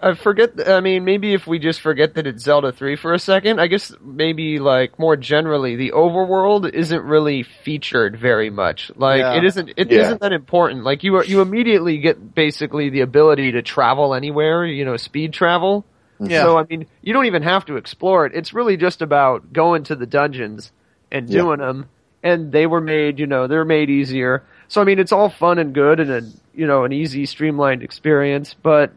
[0.00, 0.68] I forget.
[0.68, 3.66] I mean, maybe if we just forget that it's Zelda three for a second, I
[3.66, 8.92] guess maybe like more generally, the overworld isn't really featured very much.
[8.96, 9.34] Like Yeah.
[9.38, 9.70] it isn't.
[9.76, 10.10] It Yeah.
[10.10, 10.84] not that important.
[10.84, 14.64] Like you are, you immediately get basically the ability to travel anywhere.
[14.64, 15.84] You know, speed travel.
[16.20, 16.30] Mm-hmm.
[16.30, 16.42] Yeah.
[16.42, 18.32] So I mean, you don't even have to explore it.
[18.34, 20.70] It's really just about going to the dungeons
[21.10, 21.40] and Yeah.
[21.42, 21.86] doing them.
[22.22, 24.42] And they were made, you know, they're made easier.
[24.68, 26.22] So I mean, it's all fun and good and a,
[26.54, 28.54] you know, an easy, streamlined experience.
[28.54, 28.92] But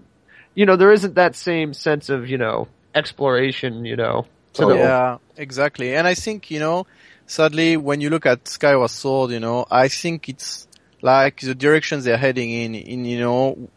[0.56, 3.86] you know, there isn't that same sense of, you know, exploration.
[3.86, 5.96] You know, to the Yeah, exactly.
[5.96, 6.86] And I think, you know,
[7.26, 10.68] sadly, when you look at Skyward Sword, you know, I think it's
[11.02, 13.70] like the directions they're heading in, in, you know,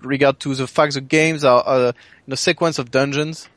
[0.00, 1.92] regard to the fact the games are, uh,
[2.26, 3.48] in a sequence of dungeons,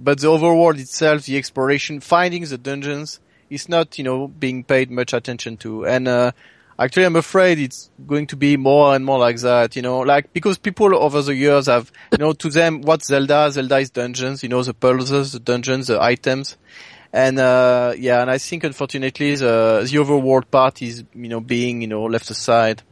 [0.00, 4.90] but the overworld itself, the exploration, finding the dungeons is not, you know, being paid
[4.90, 5.86] much attention to.
[5.86, 6.32] And, uh,
[6.78, 10.32] actually I'm afraid it's going to be more and more like that, you know, like,
[10.32, 13.50] because people over the years have, you know, to them, what Zelda?
[13.50, 16.56] Zelda is dungeons, you know, the puzzles, the dungeons, the items.
[17.12, 21.80] And, uh, yeah, and I think unfortunately the, the overworld part is, you know, being,
[21.80, 22.82] you know, left aside.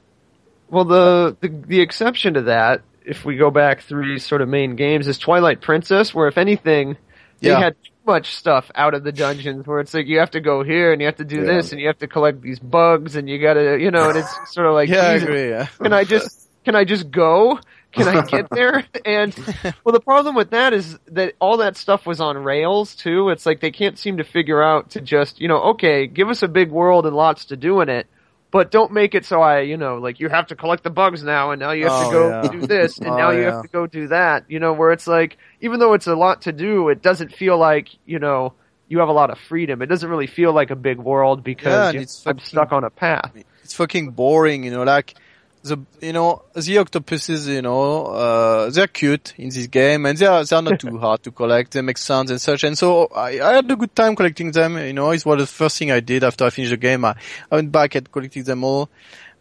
[0.68, 4.74] Well, the, the the exception to that, if we go back three sort of main
[4.74, 6.96] games, is Twilight Princess, where if anything,
[7.40, 7.60] they Yeah.
[7.60, 7.76] had
[8.06, 11.00] much stuff out of the dungeons, where it's like you have to go here and
[11.00, 11.44] you have to do Yeah.
[11.44, 14.38] this and you have to collect these bugs and you gotta, you know, and it's
[14.54, 15.66] sort of like, yeah, I agree, yeah.
[15.82, 17.58] can I just can I just go?
[17.92, 18.84] Can I get there?
[19.06, 19.34] And
[19.84, 23.30] well, the problem with that is that all that stuff was on rails too.
[23.30, 26.42] It's like they can't seem to figure out to just you know, okay, give us
[26.42, 28.06] a big world and lots to do in it,
[28.50, 31.22] but don't make it so I you know like you have to collect the bugs
[31.22, 32.48] now and now you have Oh, to go yeah.
[32.50, 33.52] do this and Oh, now you yeah.
[33.52, 34.44] have to go do that.
[34.48, 37.56] You know, where it's like even though it's a lot to do, it doesn't feel
[37.58, 38.52] like you know.
[38.88, 39.82] You have a lot of freedom.
[39.82, 42.84] It doesn't really feel like a big world because you- it's I'm fucking- stuck on
[42.84, 43.32] a path.
[43.64, 45.14] it's fucking boring, you know, like
[45.64, 50.44] the you know the octopuses, you know, uh, they're cute in this game and they're
[50.44, 51.72] they're not too hard to collect.
[51.72, 54.78] They make sounds and such, and so I, I had a good time collecting them.
[54.78, 57.04] You know, it was the first thing I did after I finished the game.
[57.04, 57.16] I,
[57.50, 58.88] I went back and collected them all.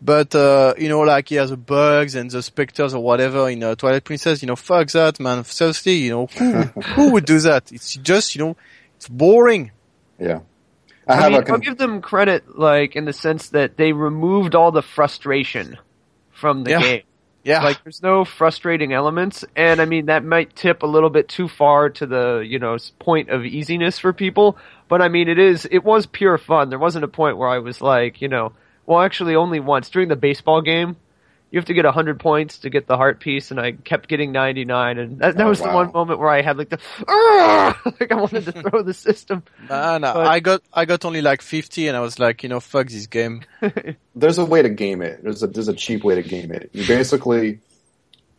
[0.01, 3.63] But uh, you know, like he yeah, the bugs and the specters or whatever in
[3.63, 5.43] uh, Twilight Princess, you know, fuck that, man.
[5.45, 6.63] Seriously, you know, who
[6.95, 7.71] who would do that?
[7.71, 8.57] It's just you know,
[8.97, 9.71] it's boring.
[10.19, 10.41] Yeah.
[11.07, 13.93] I I have mean, a I'll give them credit, like in the sense that they
[13.93, 15.77] removed all the frustration
[16.31, 16.79] from the Yeah.
[16.79, 17.03] game.
[17.43, 21.27] Yeah, Like, there's no frustrating elements, and I mean that might tip a little bit
[21.29, 24.57] too far to the you know point of easiness for people.
[24.89, 26.69] But I mean, it is it was pure fun.
[26.69, 28.53] There wasn't a point where I was like, you know,
[28.85, 30.95] well, actually, only once during the baseball game.
[31.51, 34.33] You have to get 100 points to get the heart piece, and I kept getting
[34.33, 36.79] 99, and that, that Oh, was the one moment where I had like the,
[37.99, 39.43] like I wanted to throw the system.
[39.69, 42.59] man, but- I got I got only like fifty, and I was like, you know,
[42.59, 43.43] fuck this game.
[44.15, 45.23] there's a way to game it.
[45.23, 46.71] There's a there's a cheap way to game it.
[46.73, 47.59] You basically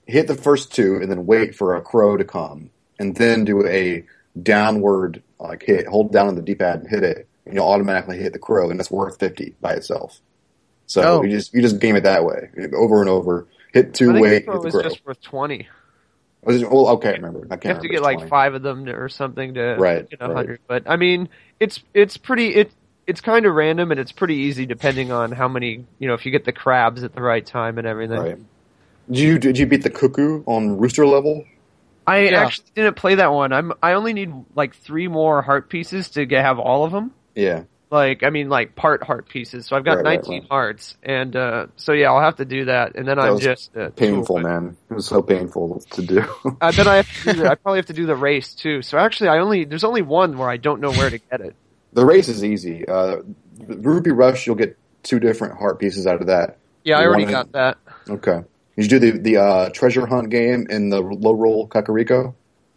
[0.07, 3.66] hit the first two and then wait for a crow to come, and then do
[3.66, 4.05] a
[4.40, 5.86] downward like hit.
[5.86, 8.78] Hold down on the D-pad and hit it, and you'll automatically hit the crow, and
[8.78, 10.20] that's worth fifty by itself.
[10.87, 11.22] So Oh.
[11.22, 13.47] you just you just game it that way over and over.
[13.72, 14.82] Hit two, I think wait, hit was crow.
[14.82, 15.66] just worth 20.
[16.45, 17.41] Was it- well, okay, I remember.
[17.51, 18.30] I can't you have to get like 20.
[18.30, 20.61] five of them to, or something to Right, get a right.
[20.68, 21.28] But I mean,
[21.61, 22.70] it's it's pretty it
[23.07, 26.24] it's kind of random and it's pretty easy depending on how many you know if
[26.24, 28.18] you get the crabs at the right time and everything.
[28.18, 28.39] Right.
[29.11, 31.45] Did you did you beat the cuckoo on rooster level?
[32.07, 32.43] I Yeah.
[32.45, 33.53] actually didn't play that one.
[33.53, 37.11] I'm I only need like three more heart pieces to get, have all of them.
[37.34, 37.64] Yeah.
[37.91, 39.66] Like I mean, like part heart pieces.
[39.66, 40.49] So I've got Right, right, 19 right.
[40.51, 42.97] hearts, and uh so yeah, I'll have to do that.
[42.97, 44.76] And then That I'm was just uh, Painful, man.
[44.91, 46.24] It was so painful to do.
[46.61, 48.82] Uh, then I have to do the, I probably have to do the race too.
[48.82, 51.55] So actually, I only there's only one where I don't know where to get it.
[51.93, 52.87] The race is easy.
[52.89, 53.18] Uh,
[53.59, 56.59] the Rupee Rush, you'll get two different heart pieces out of that.
[56.82, 57.78] Yeah, I already wanna- got that.
[58.11, 58.43] Okay.
[58.76, 62.34] Did you do the the uh, treasure hunt game in the Lorule Kakariko?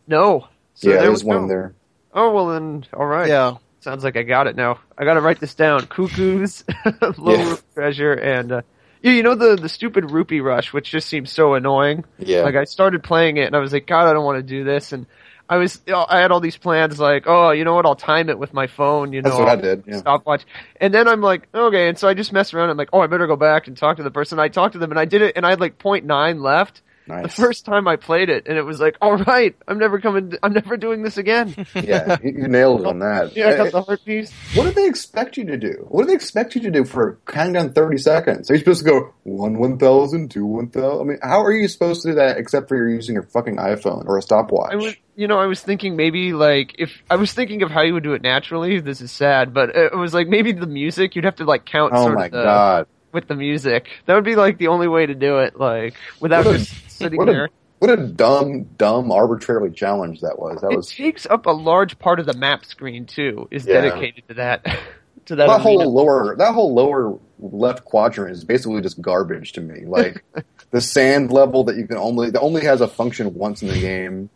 [0.07, 0.47] No.
[0.75, 1.47] So yeah, there there's we one go.
[1.47, 1.73] there.
[2.13, 3.27] Oh well, then all right.
[3.27, 4.79] Yeah, Sounds like I got it now.
[4.97, 5.87] I got to write this down.
[5.87, 6.63] Cuckoos,
[7.17, 7.55] low Yeah.
[7.73, 8.61] treasure, and uh,
[9.01, 12.03] yeah, you know the the stupid rupee rush, which just seems so annoying.
[12.17, 12.41] Yeah.
[12.43, 14.63] Like I started playing it, and I was like, God, I don't want to do
[14.65, 15.05] this, and
[15.47, 18.37] I was I had all these plans, like, oh, you know what, I'll time it
[18.37, 19.83] with my phone, you know, That's what I I'll did.
[19.87, 19.97] Yeah.
[19.97, 20.45] stopwatch,
[20.81, 22.69] and then I'm like, okay, and so I just mess around.
[22.69, 24.39] I'm like, oh, I better go back and talk to the person.
[24.39, 26.81] I talked to them, and I did it, and I had like point nine left.
[27.09, 27.23] Nice.
[27.23, 30.33] the first time I played it, and it was like, all right, I'm never coming,
[30.43, 31.53] I'm never doing this again.
[31.75, 33.35] yeah, you, you nailed it on that.
[33.35, 34.31] Yeah, I got the heart piece.
[34.53, 35.85] What do they expect you to do?
[35.89, 38.49] What do they expect you to do for counting down 30 seconds?
[38.49, 40.99] Are you supposed to go one 1,000, two 1,000?
[40.99, 43.57] I mean, how are you supposed to do that except for you're using your fucking
[43.57, 44.71] iPhone or a stopwatch?
[44.71, 47.81] I was, you know, I was thinking maybe like if I was thinking of how
[47.81, 48.79] you would do it naturally.
[48.79, 51.93] This is sad, but it was like maybe the music you'd have to like count.
[51.93, 52.87] oh sort my of the, god.
[53.11, 56.45] With the music, that would be like the only way to do it, like without
[56.45, 57.45] What a- just sitting What there.
[57.45, 57.49] a,
[57.79, 60.61] what a dumb, dumb, arbitrarily challenge that was.
[60.61, 63.47] That It was takes up a large part of the map screen too.
[63.49, 63.81] Is Yeah.
[63.81, 64.63] dedicated to that.
[65.25, 65.47] to that.
[65.47, 69.85] that whole lower that whole lower left quadrant is basically just garbage to me.
[69.85, 70.23] Like
[70.71, 73.79] the sand level that you can only that only has a function once in the
[73.79, 74.29] game.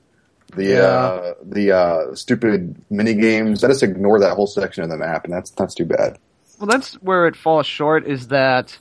[0.55, 0.77] The Yeah.
[0.81, 3.63] uh, the uh, stupid mini games.
[3.63, 6.17] I just ignore that whole section of the map, and that's that's too bad.
[6.59, 8.05] Well, that's where it falls short.
[8.07, 8.77] Is that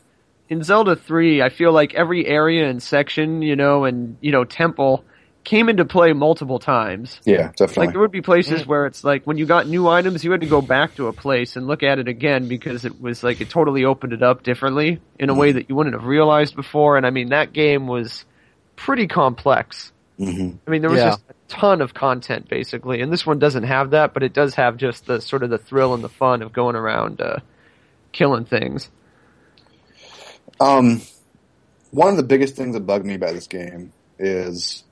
[0.48, 4.44] in Zelda Three, I feel like every area and section, you know, and you know,
[4.44, 5.04] temple
[5.44, 7.20] came into play multiple times.
[7.24, 7.86] Yeah, definitely.
[7.86, 10.42] Like there would be places where it's like when you got new items, you had
[10.42, 13.40] to go back to a place and look at it again because it was like
[13.40, 16.96] it totally opened it up differently in a way that you wouldn't have realized before.
[16.96, 18.24] And I mean, that game was
[18.76, 19.90] pretty complex.
[20.20, 20.58] Mhm.
[20.66, 21.06] I mean, there was Yeah.
[21.10, 24.54] just a ton of content basically, and this one doesn't have that, but it does
[24.54, 27.38] have just the sort of the thrill and the fun of going around uh,
[28.12, 28.88] killing things.
[30.60, 31.02] Um,
[31.90, 34.84] one of the biggest things that bugged me about this game is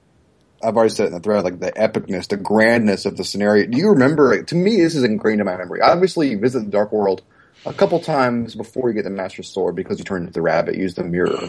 [0.62, 3.66] I've already said it in the thread, like the epicness, the grandness of the scenario.
[3.66, 4.42] Do you remember?
[4.42, 5.80] To me, this is ingrained in my memory.
[5.80, 7.22] Obviously, you visit the Dark World
[7.64, 10.76] a couple times before you get the Master Sword because you turn into the rabbit,
[10.76, 11.48] use the mirror,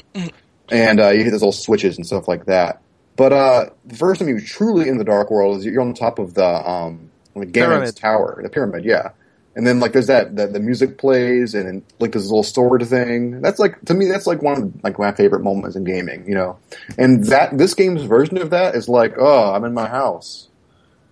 [0.69, 2.81] and uh, you hit those little switches and stuff like that.
[3.17, 6.19] But uh, the first time you truly in the Dark World is you're on top
[6.19, 9.11] of the um, the Ganon's tower, the pyramid, yeah.
[9.53, 12.87] And then like there's that the, the music plays and, and like this little sword
[12.87, 13.41] thing.
[13.41, 16.35] That's like to me that's like one of like my favorite moments in gaming, you
[16.35, 16.57] know.
[16.97, 20.47] And that this game's version of that is like, oh, I'm in my house.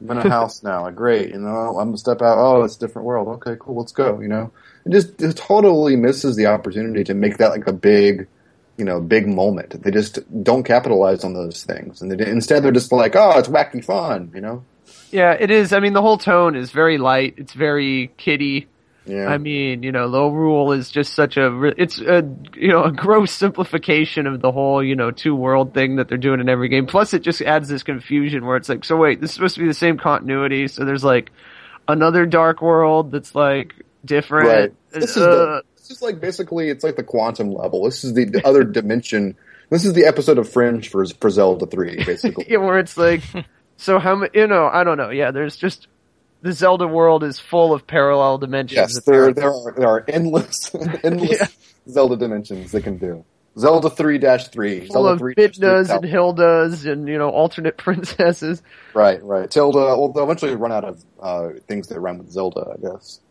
[0.02, 0.84] I'm in a house now.
[0.84, 1.78] Like, great, you know.
[1.78, 2.38] I'm gonna step out.
[2.38, 3.28] Oh, it's a different world.
[3.28, 3.76] Okay, cool.
[3.76, 4.20] Let's go.
[4.22, 4.52] You know.
[4.86, 8.28] It just it totally misses the opportunity to make that like a big,
[8.78, 9.84] you know, big moment.
[9.84, 13.50] They just don't capitalize on those things, and they, instead they're just like, oh, it's
[13.50, 14.32] wacky fun.
[14.34, 14.64] You know.
[15.12, 15.74] Yeah, it is.
[15.74, 17.36] I mean, the whole tone is very light.
[17.38, 18.68] It's very kiddie.
[19.06, 19.28] Yeah.
[19.28, 22.24] I mean, you know, Lorule is just such a, it's a,
[22.56, 26.18] you know, a gross simplification of the whole, you know, two world thing that they're
[26.18, 26.86] doing in every game.
[26.86, 29.62] Plus it just adds this confusion where it's like, so wait, this is supposed to
[29.62, 30.68] be the same continuity.
[30.68, 31.32] So there's like
[31.88, 33.74] another dark world that's like
[34.06, 34.48] different.
[34.48, 34.74] Right.
[34.92, 37.86] This is Uh, the, this is like basically it's like the quantum level.
[37.86, 39.36] This is the, the other dimension.
[39.72, 42.46] This is the episode of Fringe for for Zelda three, basically.
[42.50, 43.22] yeah, where it's like,
[43.80, 45.10] so how you know, I don't know.
[45.10, 45.88] Yeah, there's just,
[46.42, 48.76] the Zelda world is full of parallel dimensions.
[48.76, 51.56] yes, there there are there are endless endless
[51.88, 53.24] Zelda dimensions they can do.
[53.58, 57.78] Zelda three dash three, full Zelda of three Bidnas and Hildas and, you know, alternate
[57.86, 58.62] princesses.
[58.94, 59.52] right, right.
[59.52, 59.80] Zelda.
[59.80, 63.22] Well, they'll eventually run out of uh, things that rhyme with Zelda, I guess,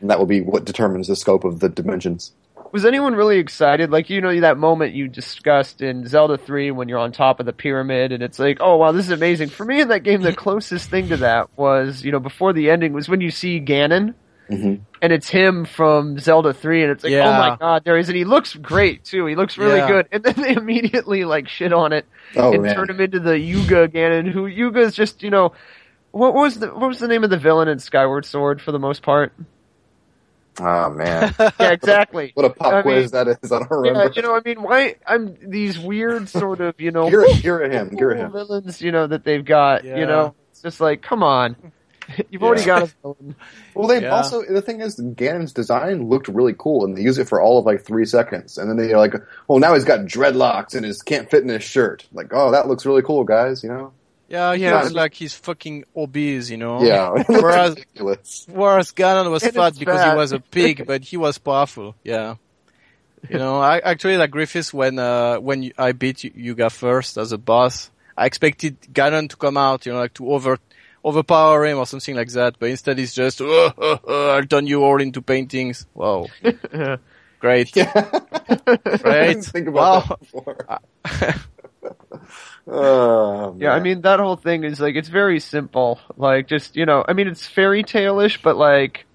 [0.00, 2.32] and that will be what determines the scope of the dimensions.
[2.72, 3.90] Was anyone really excited?
[3.90, 7.46] Like, you know, that moment you discussed in Zelda 3 when you're on top of
[7.46, 9.50] the pyramid and it's like, oh wow, this is amazing.
[9.50, 12.70] For me in that game, the closest thing to that was, you know, before the
[12.70, 14.14] ending was when you see Ganon
[14.50, 14.86] Mhm.
[15.02, 18.08] and it's him from Zelda 3 and it's like, oh my god, there he is.
[18.08, 19.26] And he looks great too.
[19.26, 19.88] He looks really Yeah.
[19.88, 20.08] good.
[20.12, 22.06] And then they immediately like shit on it
[22.36, 25.54] Oh and man, turn him into the Yuga Ganon who Yuga is just, you know,
[26.12, 28.78] what was the, what was the name of the villain in Skyward Sword for the
[28.78, 29.32] most part?
[30.58, 32.32] Oh man, Yeah, exactly.
[32.34, 33.52] what a pop I mean, quiz that is.
[33.52, 34.02] I don't remember.
[34.04, 34.96] Yeah, you know, I mean, why?
[35.06, 38.32] I'm these weird sort of, you know, Gear, Ghirahim, gear at him.
[38.32, 39.84] villains, you know, that they've got.
[39.84, 39.98] Yeah.
[39.98, 41.56] You know, it's just like, come on,
[42.30, 42.66] you've already Yeah.
[42.80, 43.36] got a villain.
[43.74, 44.10] Well, they Yeah.
[44.10, 47.58] also the thing is Ganon's design looked really cool, and they use it for all
[47.58, 49.14] of like three seconds, and then they're like,
[49.48, 52.66] "Well, now he's got dreadlocks and his can't fit in his shirt." Like, oh, that
[52.68, 53.62] looks really cool, guys.
[53.62, 53.92] You know?
[54.30, 54.80] Yeah, he Yeah.
[54.80, 56.82] looks like he's fucking obese, you know.
[56.82, 58.46] Yeah, it looks Whereas- ridiculous.
[58.48, 60.10] Whereas Ganon was And fat because fat.
[60.12, 61.94] he was a pig, but he was powerful.
[62.04, 62.36] Yeah.
[63.28, 67.18] You know, I actually like Griffith's when uh when you- I beat Yu- Yuga first
[67.18, 67.90] as a boss.
[68.16, 70.58] I expected Ganon to come out, you know, like to over
[71.04, 74.66] overpower him or something like that, but instead he's just, "Uh, uh, uh, I'll turn
[74.66, 75.86] you all into paintings.
[75.94, 76.26] Wow,
[77.40, 77.74] great.
[77.74, 77.90] Yeah,
[79.04, 80.78] I didn't think about Wow.
[82.66, 85.98] Oh, Yeah, I mean, that whole thing is like, it's very simple.
[86.16, 89.06] Like, just, you know, I mean, it's fairy tale-ish, but like,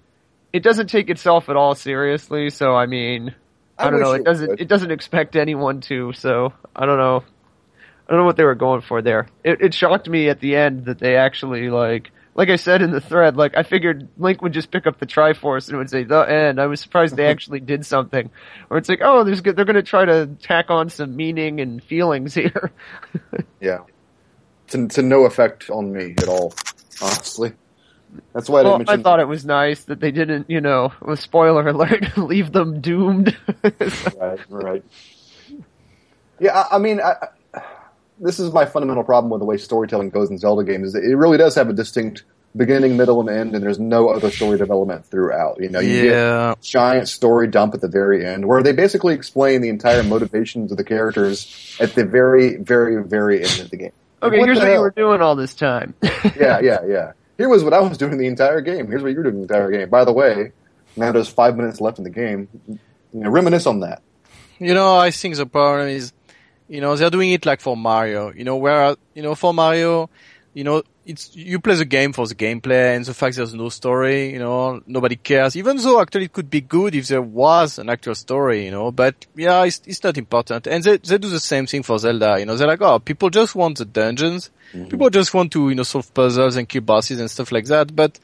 [0.52, 3.34] it doesn't take itself at all seriously, so I mean,
[3.78, 4.60] I, I don't know, wish it doesn't, would.
[4.60, 7.24] it doesn't expect anyone to, so, I don't know.
[8.08, 9.28] I don't know what they were going for there.
[9.42, 12.90] It, it shocked me at the end that they actually, like, like I said in
[12.90, 15.90] the thread, like I figured Link would just pick up the Triforce and it would
[15.90, 16.60] say the end.
[16.60, 18.30] I was surprised they actually did something.
[18.68, 21.82] Or it's like, oh, there's they're going to try to tack on some meaning and
[21.82, 22.70] feelings here.
[23.60, 23.80] yeah,
[24.68, 26.54] to to no effect on me at all,
[27.02, 27.52] honestly.
[28.32, 29.00] That's why I well, didn't mention.
[29.00, 32.80] I thought it was nice that they didn't, you know, with spoiler alert, leave them
[32.80, 33.36] doomed.
[33.62, 34.84] right, right.
[36.38, 37.28] Yeah, I, I mean, I, I,
[38.20, 40.88] this is my fundamental problem with the way storytelling goes in Zelda games.
[40.88, 42.24] Is that it really does have a distinct
[42.56, 45.58] beginning, middle, and end, and there's no other story development throughout.
[45.60, 46.48] You know, you Yeah.
[46.54, 50.70] get giant story dump at the very end, where they basically explain the entire motivations
[50.70, 53.92] of the characters at the very, very, very end of the game.
[54.22, 55.92] Okay, what here's the what you were doing all this time.
[56.02, 57.12] yeah, yeah, yeah.
[57.36, 58.86] Here was what I was doing the entire game.
[58.86, 59.90] Here's what you were doing the entire game.
[59.90, 60.52] By the way,
[60.96, 62.48] now there's five minutes left in the game.
[62.66, 62.78] You
[63.12, 64.00] know, reminisce on that.
[64.58, 66.14] You know, I think the problem is,
[66.68, 68.32] you know, they're doing it like for Mario.
[68.32, 70.10] You know, where you know for Mario,
[70.54, 73.68] you know, it's you play the game for the gameplay and the fact there's no
[73.68, 74.32] story.
[74.32, 75.56] You know, nobody cares.
[75.56, 78.64] Even though actually it could be good if there was an actual story.
[78.64, 80.66] You know, but yeah, it's it's not important.
[80.66, 82.38] And they they do the same thing for Zelda.
[82.38, 84.50] You know, they're like, oh, people just want the dungeons.
[84.72, 87.94] People just want to you know solve puzzles and kill bosses and stuff like that.
[87.94, 88.18] But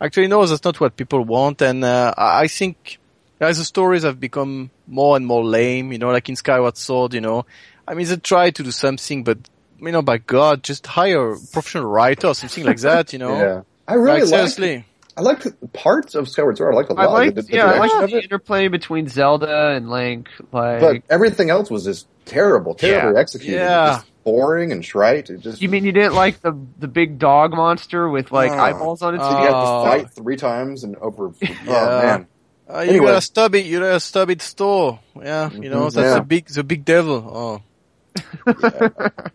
[0.00, 1.62] actually, no, that's not what people want.
[1.62, 2.98] And uh, I I think
[3.40, 7.14] as the stories have become more and more lame, you know, like in Skyward Sword,
[7.14, 7.44] you know,
[7.88, 9.38] I mean, they try to do something, but
[9.80, 13.36] you know, by God, just hire a professional writer or something like that, you know.
[13.38, 14.52] Yeah, I really like, liked.
[14.54, 14.84] seriously.
[15.18, 16.74] I liked parts of Skyward Sword.
[16.74, 17.08] I liked a lot.
[17.08, 20.28] I liked, the, the yeah, I direction liked the interplay between Zelda and Link.
[20.52, 23.20] Like, But everything else was just terrible, terribly Yeah.
[23.20, 23.54] executed.
[23.56, 24.02] Yeah.
[24.24, 25.30] Boring and trite.
[25.30, 28.58] It just you mean you didn't like the the big dog monster with like No.
[28.58, 29.84] eyeballs on its you had to Oh.
[29.84, 31.28] fight three times and over.
[31.42, 32.02] Oh Yeah.
[32.02, 32.26] man,
[32.68, 33.06] Uh, you Anyway.
[33.06, 34.98] got a stub it, you got a stub it store.
[35.22, 35.92] Yeah, you know, Mhm.
[35.94, 36.14] that's Yeah.
[36.14, 37.14] the big, the big devil.
[37.32, 37.62] Oh.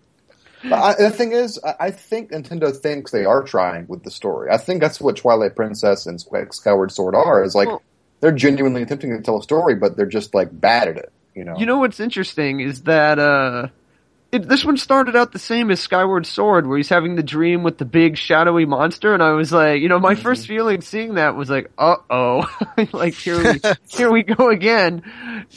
[0.63, 4.11] But I, the thing is, I, I think Nintendo thinks they are trying with the
[4.11, 4.51] story.
[4.51, 7.43] I think that's what Twilight Princess and Sky- Skyward Sword are.
[7.43, 7.81] Is like Well-
[8.19, 11.11] they're genuinely attempting to tell a story, but they're just like bad at it.
[11.33, 11.55] You know.
[11.57, 13.69] You know what's interesting is that uh,
[14.31, 17.63] it, this one started out the same as Skyward Sword, where he's having the dream
[17.63, 21.15] with the big shadowy monster, and I was like, you know, my first feeling seeing
[21.15, 22.49] that was like, uh oh,
[22.93, 23.59] like here we
[23.89, 25.03] here we go again.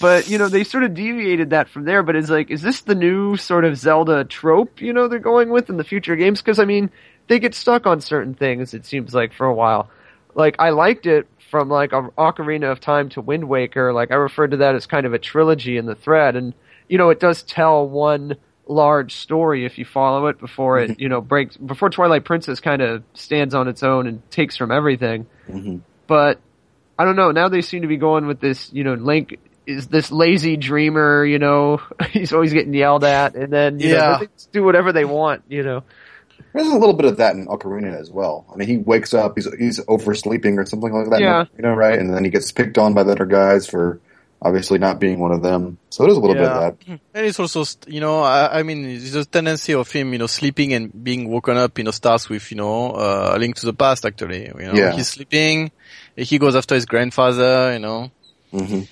[0.00, 2.02] But you know, they sort of deviated that from there.
[2.02, 4.80] But it's like, is this the new sort of Zelda trope?
[4.80, 6.42] You know, they're going with in the future games?
[6.42, 6.90] Because I mean,
[7.28, 8.74] they get stuck on certain things.
[8.74, 9.88] It seems like for a while.
[10.34, 13.92] Like I liked it from like Ocarina of Time to Wind Waker.
[13.92, 16.54] Like I referred to that as kind of a trilogy in the thread, and
[16.88, 18.36] you know, it does tell one
[18.66, 22.80] large story if you follow it before it, you know, breaks before Twilight Princess kind
[22.82, 25.26] of stands on its own and takes from everything.
[25.50, 25.80] Mhm.
[26.06, 26.40] But
[26.98, 27.30] I don't know.
[27.30, 31.24] Now they seem to be going with this, you know, Link is this lazy dreamer,
[31.24, 33.96] you know, he's always getting yelled at and then, you Yeah.
[34.12, 35.82] know, they just do whatever they want, you know.
[36.52, 38.46] There's a little bit of that in Ocarina as well.
[38.52, 41.20] I mean, he wakes up, he's he's oversleeping or something like that.
[41.20, 41.44] Yeah.
[41.56, 41.98] You know, right?
[41.98, 44.00] And then he gets picked on by the other guys for
[44.44, 45.78] obviously not being one of them.
[45.90, 46.42] So it is a little Yeah.
[46.42, 47.00] bit of that.
[47.14, 50.26] And it's also, st- you know, I, I mean, the tendency of him, you know,
[50.26, 53.66] sleeping and being woken up, you know, starts with, you know, uh, a link to
[53.66, 54.46] the past, actually.
[54.46, 54.92] You know, Yeah.
[54.92, 55.72] he's sleeping,
[56.16, 58.10] he goes after his grandfather, you know.
[58.52, 58.82] hmm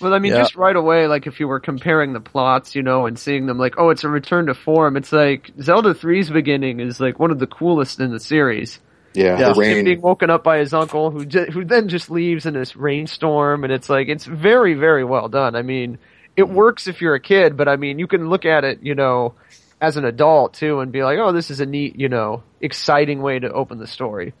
[0.00, 0.42] Well, I mean, Yeah.
[0.42, 3.58] just right away, like if you were comparing the plots, you know, and seeing them
[3.58, 4.96] like, oh, it's a return to form.
[4.96, 8.78] It's like Zelda 3's beginning is like one of the coolest in the series.
[9.14, 9.54] Yeah, Yeah.
[9.78, 12.76] Him being woken up by his uncle, who ju- who then just leaves in this
[12.76, 15.54] rainstorm, and it's like it's very very well done.
[15.54, 15.98] I mean,
[16.36, 18.94] it works if you're a kid, but I mean, you can look at it, you
[18.94, 19.34] know,
[19.80, 23.22] as an adult too, and be like, oh, this is a neat, you know, exciting
[23.22, 24.34] way to open the story.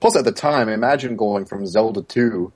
[0.00, 2.52] Plus, at the time, imagine going from Zelda 2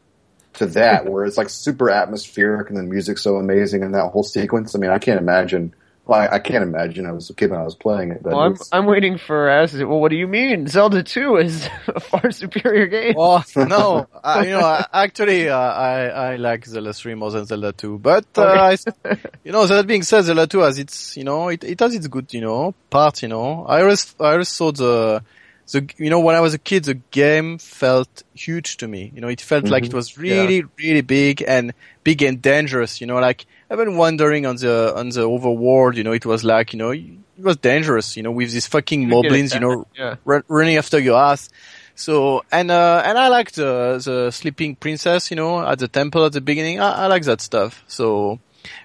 [0.55, 4.23] to that, where it's like super atmospheric and the music's so amazing and that whole
[4.23, 4.75] sequence.
[4.75, 5.75] I mean, I can't imagine.
[6.05, 7.07] Well, I, I can't imagine.
[7.07, 9.49] I was a kid when I was playing it, but Well, I'm I'm waiting for
[9.49, 10.01] as well.
[10.01, 10.67] What do you mean?
[10.67, 13.15] Zelda Two is a far superior game.
[13.17, 17.47] Oh, no, I, you know, I, actually, uh, I, I like Zelda 3 more than
[17.47, 18.77] Zelda 2, but, uh, I,
[19.45, 22.09] you know, that being said, Zelda 2 has its, you know, it, it has its
[22.09, 23.65] good, you know, part, you know.
[23.65, 25.23] I always, I always thought the,
[25.71, 29.13] the, you know, when I was a kid, the game felt huge to me.
[29.15, 31.73] You know, it felt like it was really, really big and
[32.05, 33.01] big and dangerous.
[33.01, 35.97] You know, like I've been wondering on the on the overworld.
[35.97, 37.09] You know, it was like you know, it
[37.39, 38.19] was dangerous.
[38.19, 39.55] You know, with these fucking moblins.
[39.55, 40.17] You know, yeah.
[40.27, 41.49] run, running after your ass.
[41.95, 45.31] So and uh and I like the the sleeping princess.
[45.31, 46.81] You know, at the temple at the beginning.
[46.81, 47.83] I, I like that stuff.
[47.87, 48.41] So.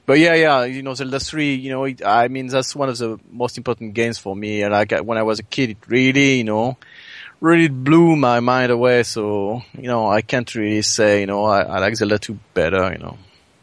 [0.08, 2.98] But yeah, yeah, you know, Zelda 3, you know, it, I mean, that's one of
[2.98, 4.64] the most important games for me.
[4.64, 6.78] And like, when I was a kid, it really, you know,
[7.42, 9.04] really blew my mind away.
[9.04, 12.92] So, you know, I can't really say, you know, I, I like Zelda 2 better,
[12.92, 13.18] you know.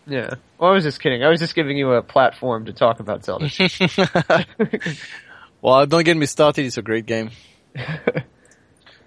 [0.07, 0.35] Yeah.
[0.65, 1.23] Well, I was just kidding.
[1.23, 3.51] I was just giving you a platform to talk about Zelda.
[5.61, 6.65] well, don't get me started.
[6.65, 7.33] It's a great game.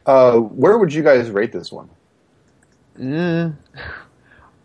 [0.06, 1.90] Uh, where would you guys rate this one?
[2.98, 3.58] Mm,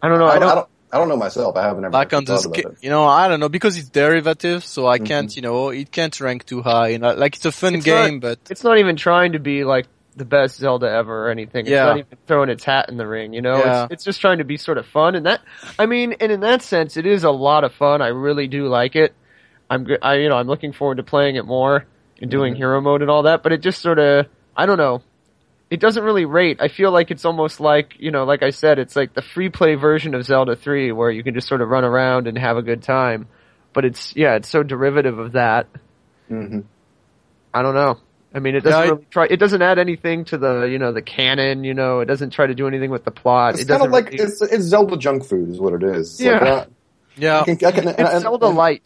[0.01, 0.26] I don't know.
[0.26, 0.55] I I don't, I don't.
[0.55, 1.57] don't, I don't know myself.
[1.57, 2.78] I haven't ever Like on the thought about it.
[2.80, 5.07] you know, I don't know because it's derivative, so I Mhm.
[5.07, 6.88] can't, you know, it can't rank too high.
[6.88, 9.64] You know, like it's a fun It's game, but It's not even trying to be
[9.64, 9.86] like
[10.16, 11.62] the best Zelda ever or anything.
[11.62, 11.84] It's Yeah.
[11.84, 13.32] not even throwing its hat in the ring.
[13.32, 13.84] You know, Yeah.
[13.84, 15.14] it's it's just trying to be sort of fun.
[15.14, 15.40] And that,
[15.78, 18.02] I mean, and in that sense, it is a lot of fun.
[18.02, 19.14] I really do like it.
[19.70, 21.86] I'm, I you know, I'm looking forward to playing it more
[22.20, 22.58] and doing Mhm.
[22.58, 23.42] hero mode and all that.
[23.42, 25.02] But it just sort of, I don't know.
[25.70, 26.58] It doesn't really rate.
[26.60, 29.48] I feel like it's almost like, you know, like I said, it's like the free
[29.48, 32.58] play version of Zelda 3 where you can just sort of run around and have
[32.58, 33.26] a good time.
[33.72, 35.68] But it's, yeah, it's so derivative of that.
[36.28, 36.60] hmm
[37.54, 37.96] I don't know.
[38.34, 39.26] I mean, it doesn't Yeah, I- really try.
[39.28, 41.64] It doesn't add anything to the you know the canon.
[41.64, 43.54] You know, it doesn't try to do anything with the plot.
[43.54, 46.12] It's it kind of like really- it's, it's Zelda junk food, is what it is.
[46.12, 46.32] It's Yeah.
[46.32, 46.66] Like, uh,
[47.16, 48.82] yeah, I can, I can, it's and- Zelda and- light.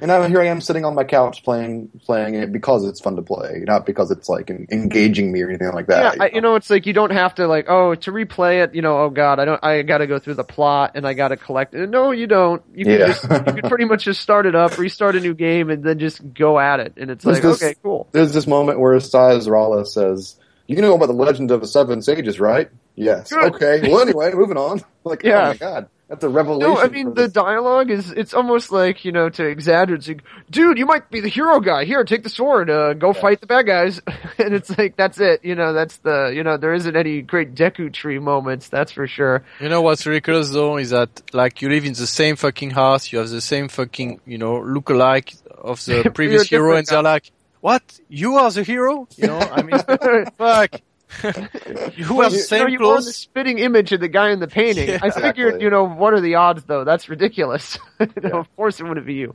[0.00, 3.14] And now here I am sitting on my couch playing playing it because it's fun
[3.14, 6.16] to play, not because it's like engaging me or anything like that.
[6.16, 8.74] yeah, I, you know, it's like you don't have to like oh to replay it.
[8.74, 9.62] You know, oh god, I don't.
[9.64, 11.88] I got to go through the plot and I got to collect it.
[11.88, 12.60] No, you don't.
[12.74, 13.06] You can Yeah.
[13.06, 13.28] just you
[13.60, 16.58] can pretty much just start it up, restart a new game, and then just go
[16.58, 16.94] at it.
[16.96, 18.08] And it's There's like this- okay, cool.
[18.10, 20.34] There's this moment where Sahasrahla says,
[20.66, 23.30] "You know about the legend of the seven sages, right?" Yes.
[23.32, 23.54] Good.
[23.54, 23.90] Okay.
[23.90, 24.80] Well, anyway, moving on.
[25.06, 25.44] Like, oh, Yeah.
[25.44, 26.74] oh my god, that's a revelation.
[26.74, 30.08] No, I mean the dialogue is it's almost like you know to exaggerate.
[30.08, 31.84] Like, Dude, you might be the hero guy.
[31.84, 32.70] Here, take the sword.
[32.70, 33.20] Uh, go Yeah.
[33.20, 34.00] fight the bad guys.
[34.38, 35.44] and it's like that's it.
[35.44, 38.68] You know, that's the you know there isn't any great Deku Tree moments.
[38.68, 39.44] That's for sure.
[39.60, 43.12] You know what's ridiculous though is that like you live in the same fucking house,
[43.12, 46.88] you have the same fucking you know look alike of the previous hero, and different
[47.04, 47.82] they're like, "What?
[48.08, 49.78] You are the hero?" You know, I mean,
[50.38, 50.80] fuck.
[51.96, 54.40] you Well, have the you, same you are the spitting image of the guy in
[54.40, 54.88] the painting.
[54.88, 54.98] Yeah.
[55.02, 55.62] I figured, Exactly.
[55.64, 56.84] you know, what are the odds though?
[56.84, 57.78] That's ridiculous.
[58.00, 58.36] You know, Yeah.
[58.40, 59.34] Of course it wouldn't be you.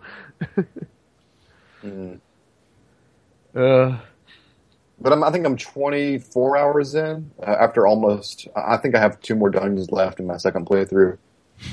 [1.83, 2.19] Mm.
[3.55, 3.97] Uh,
[5.01, 8.47] But I'm, I think I'm 24 hours in uh, after almost.
[8.55, 11.17] I I think I have two more dungeons left in my second playthrough,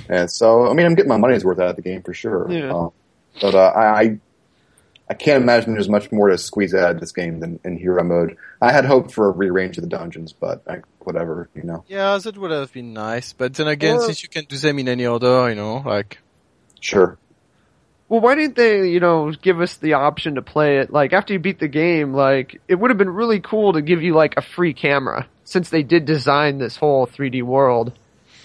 [0.08, 2.46] and so I mean I'm getting my money's worth out of the game for sure.
[2.48, 2.72] Yeah.
[2.72, 2.88] Uh,
[3.40, 4.18] but uh, I I-
[5.08, 8.02] I can't imagine there's much more to squeeze out of this game than in hero
[8.02, 8.36] mode.
[8.60, 11.84] I had hoped for a rearrange of the dungeons, but I, whatever, you know.
[11.86, 13.32] Yeah, that would have been nice.
[13.32, 16.18] But then again, Or- since you can do them in any order, you know, like
[16.80, 17.18] Sure.
[18.08, 20.92] Well, why didn't they, you know, give us the option to play it?
[20.92, 24.00] Like, after you beat the game, like, it would have been really cool to give
[24.00, 27.92] you, like, a free camera, since they did design this whole 3D world.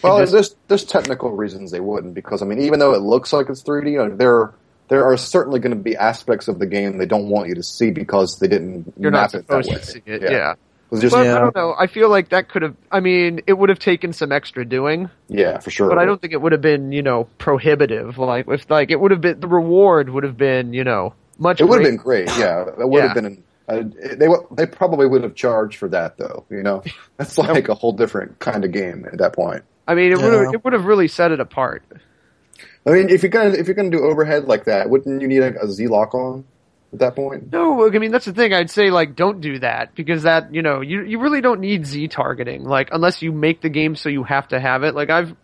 [0.04, 3.32] Well, just- there's there's technical reasons they wouldn't because I mean even though it looks
[3.34, 4.52] like it's 3D, you know, there
[4.92, 7.64] there are certainly going to be aspects of the game they don't want you to
[7.64, 9.76] see because they didn't You're map not it that supposed way.
[9.78, 10.52] to see it, yeah.
[10.52, 10.58] It
[10.90, 11.38] was just But yeah.
[11.38, 14.12] I don't know, I feel like that could have, I mean, it would have taken
[14.12, 15.88] some extra doing, Yeah, for sure.
[15.88, 18.18] but I don't think it would have been, you know, prohibitive.
[18.18, 21.62] Like, if, like, it would have been, the reward would have been, you know, much
[21.62, 22.28] It would have been great.
[22.38, 23.08] Yeah, it would Yeah.
[23.08, 23.44] have been.
[23.70, 23.84] Uh,
[24.18, 26.44] they they probably would have charged for that though.
[26.50, 26.84] You know,
[27.18, 29.64] that's like a whole different kind of game at that point.
[29.88, 30.26] I mean, it Yeah.
[30.26, 31.82] would have, it would have really set it apart.
[32.86, 35.44] I mean, if you're gonna if you're gonna do overhead like that, wouldn't you need
[35.44, 36.46] a, a Z lock on
[36.94, 37.52] at that point?
[37.52, 38.54] No, I mean that's the thing.
[38.54, 41.86] I'd say like don't do that because that you know you you really don't need
[41.86, 44.96] Z targeting like unless you make the game so you have to have it.
[44.96, 45.36] Like I've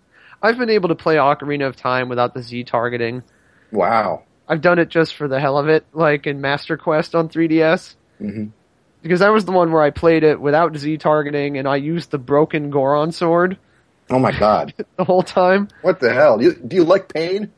[0.41, 3.23] I've been able to play Ocarina of Time without the Z targeting.
[3.71, 4.23] Wow.
[4.47, 7.95] I've done it just for the hell of it, like in Master Quest on 3DS.
[8.17, 8.45] hmm
[9.03, 12.11] Because that was the one where I played it without Z targeting and I used
[12.11, 13.57] the broken Goron sword
[14.09, 14.73] Oh my god.
[14.97, 15.67] the whole time.
[15.81, 16.41] what the hell?
[16.41, 17.51] You, do you like pain?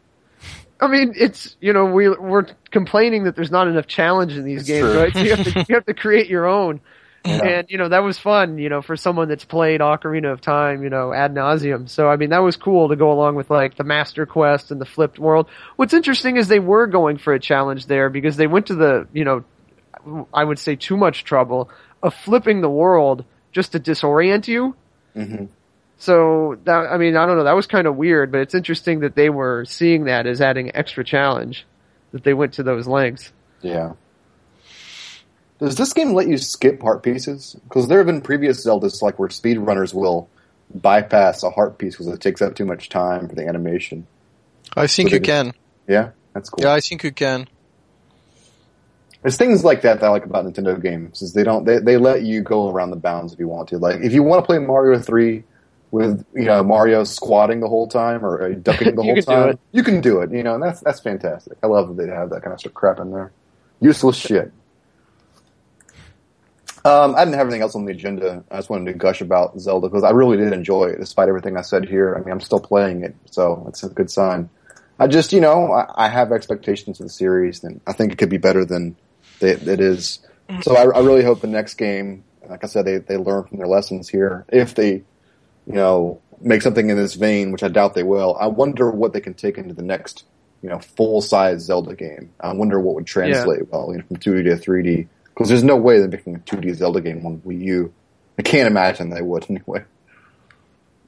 [0.81, 4.61] I mean, it's you know we we're complaining that there's not enough challenge in these
[4.61, 4.97] It's games, true.
[4.97, 5.13] right?
[5.13, 6.79] So you have to you have to create your own,
[7.25, 7.43] Yeah.
[7.43, 10.81] and you know that was fun, you know, for someone that's played Ocarina of Time,
[10.81, 11.89] you know, ad nauseum.
[11.89, 14.79] So I mean, that was cool to go along with like the Master Quest and
[14.79, 15.49] the Flipped World.
[15.75, 19.05] What's interesting is they were going for a challenge there because they went to the
[19.11, 19.43] you know,
[20.33, 21.69] I would say too much trouble
[22.01, 24.75] of flipping the world just to disorient you.
[25.13, 25.45] hmm
[25.99, 29.01] So that I mean I don't know that was kind of weird, but it's interesting
[29.01, 31.65] that they were seeing that as adding extra challenge,
[32.11, 33.31] that they went to those lengths.
[33.61, 33.93] Yeah.
[35.59, 37.55] Does this game let you skip heart pieces?
[37.65, 40.29] Because there have been previous Zeldas like where speedrunners will
[40.73, 44.07] bypass a heart piece because it takes up too much time for the animation.
[44.77, 45.53] I think So you they- can.
[45.85, 46.63] Yeah, that's cool.
[46.63, 47.47] Yeah, I think you can.
[49.21, 51.97] There's things like that that I like about Nintendo games is they don't they, they
[51.97, 53.77] let you go around the bounds if you want to.
[53.77, 55.43] Like if you want to play Mario three
[55.91, 59.83] with you know Mario squatting the whole time or uh, ducking the whole time, you
[59.83, 60.31] can do it.
[60.31, 61.57] You know, and that's that's fantastic.
[61.63, 63.31] I love that they have that kind of stuff crap in there.
[63.81, 64.51] Useless shit.
[66.85, 68.43] Um, I didn't have anything else on the agenda.
[68.49, 71.57] I just wanted to gush about Zelda because I really did enjoy it, despite everything
[71.57, 72.15] I said here.
[72.15, 74.49] I mean, I'm still playing it, so it's a good sign.
[74.97, 78.17] I just, you know, I, I have expectations of the series, and I think it
[78.17, 78.95] could be better than
[79.41, 80.19] it, it is.
[80.61, 83.57] So I, I really hope the next game like I said, they they learn from
[83.57, 84.45] their lessons here.
[84.49, 85.03] If they,
[85.69, 89.13] you know, make something in this vein, which I doubt they will, I wonder what
[89.13, 90.25] they can take into the next,
[90.61, 92.31] you know, full size Zelda game.
[92.41, 95.07] I wonder what would translate well, you know, from 2D to 3D.
[95.25, 97.93] Because there's no way they're making a 2D Zelda game on Wii U.
[98.37, 99.83] I can't imagine they would anyway.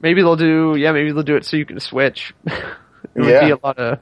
[0.00, 2.32] Maybe they'll do, yeah, maybe they'll do it so you can switch.
[2.46, 2.54] it
[3.16, 3.44] would Yeah.
[3.46, 3.98] be a lot of,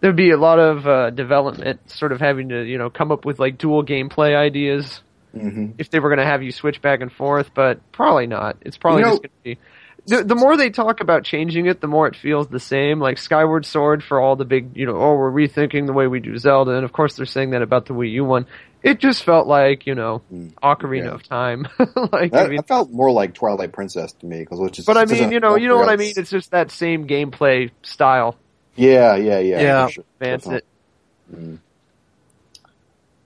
[0.00, 3.24] there'd be a lot of uh, development, sort of having to, you know, come up
[3.24, 7.00] with like dual gameplay ideas hmm if they were going to have you switch back
[7.00, 8.56] and forth, but probably not.
[8.62, 9.58] It's probably You know- just going to be.
[10.06, 13.00] The, the more they talk about changing it, the more it feels the same.
[13.00, 16.20] Like Skyward Sword for all the big, you know, oh, we're rethinking the way we
[16.20, 18.46] do Zelda, and of course they're saying that about the Wii U one.
[18.82, 20.22] It just felt like, you know,
[20.62, 21.10] Ocarina yeah.
[21.10, 21.68] of Time.
[21.78, 24.86] like, That, I mean, that felt more like Twilight Princess to me, because which is.
[24.86, 26.14] but I mean, you know, you know offer what I mean.
[26.16, 28.36] It's just that same gameplay style.
[28.76, 29.60] Yeah, yeah, yeah.
[29.60, 29.88] Yeah.
[29.88, 30.04] sure.
[30.18, 30.64] Advance it.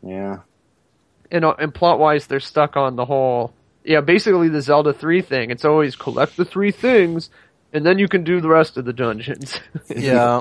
[0.03, 0.39] Yeah.
[1.31, 3.53] and uh, and plot wise, they're stuck on the whole.
[3.85, 5.51] Yeah, basically the Zelda three thing.
[5.51, 7.28] It's always collect the three things,
[7.72, 9.61] and then you can do the rest of the dungeons.
[9.95, 10.41] yeah.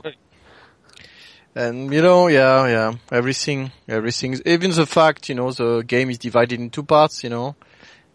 [1.56, 6.18] And you know, yeah, yeah, everything, everything, even the fact, you know, the game is
[6.18, 7.56] divided in two parts, you know,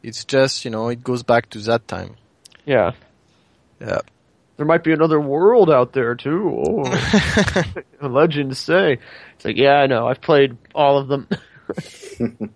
[0.03, 2.17] it's just, you know, it goes back to that time.
[2.65, 2.93] yeah,
[3.81, 4.01] Yeah.
[4.57, 6.65] there might be another world out there too.
[6.67, 7.63] Oh.
[8.09, 8.99] Legends say
[9.37, 10.09] it's like, yeah, I know.
[10.09, 11.29] I've played all of them.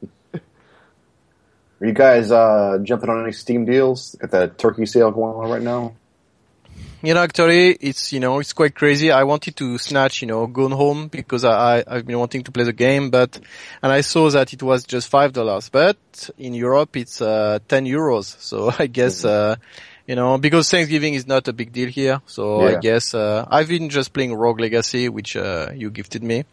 [1.83, 4.15] Are you guys uh, jumping on any Steam deals?
[4.21, 5.95] Got that turkey sale going on right now?
[7.03, 9.11] You know, actually, it's, you know, it's quite crazy.
[9.11, 12.53] I wanted to snatch, you know, Gone Home because I, I, I've been wanting to
[12.53, 13.37] play the game, but,
[13.83, 15.97] and I saw that it was just $5, but
[16.39, 18.41] in Europe it's, uh, 10 euros.
[18.41, 19.57] So I guess, uh,
[20.07, 22.21] you know, because Thanksgiving is not a big deal here.
[22.27, 26.45] So I guess, uh, I've been just playing Rogue Legacy, which, uh, you gifted me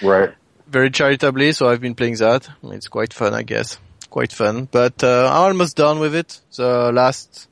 [0.00, 0.30] Right.
[0.68, 1.50] very charitably.
[1.50, 2.48] So I've been playing that.
[2.62, 3.76] It's quite fun, I guess.
[4.10, 6.40] Quite fun, but, uh, I'm almost done with it.
[6.56, 7.48] The last,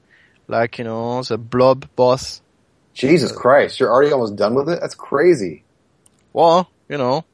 [0.49, 2.43] like, you know, the blob boss.
[2.95, 4.81] Jesus Christ, you're already almost done with it?
[4.81, 5.63] That's crazy.
[6.33, 7.25] Well, you know,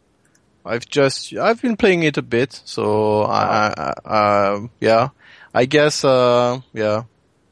[0.65, 5.09] I've just I've been playing it a bit, so I, I, I um, yeah,
[5.53, 7.05] I guess uh yeah.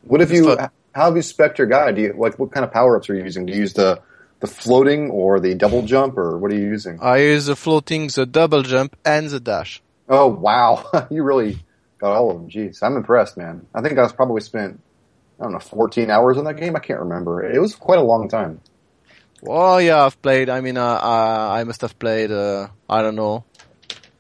[0.02, 0.56] What have you?
[0.94, 1.92] How have you spec your guy?
[1.92, 3.46] Do you like what kind of power ups are you using?
[3.46, 4.00] Do you use the
[4.40, 6.98] the floating or the double jump or what are you using?
[7.00, 9.82] I use the floating, the double jump, and the dash.
[10.12, 11.58] Oh wow, you really
[11.98, 12.50] got all of them.
[12.50, 13.66] Jeez, I'm impressed, man.
[13.74, 14.78] I think I was probably spent
[15.40, 16.76] I don't know 14 hours on that game.
[16.76, 17.42] I can't remember.
[17.42, 18.60] It was quite a long time.
[19.40, 20.50] Well, yeah, I've played.
[20.50, 22.30] I mean, uh, I I must have played.
[22.30, 23.44] Uh, I don't know,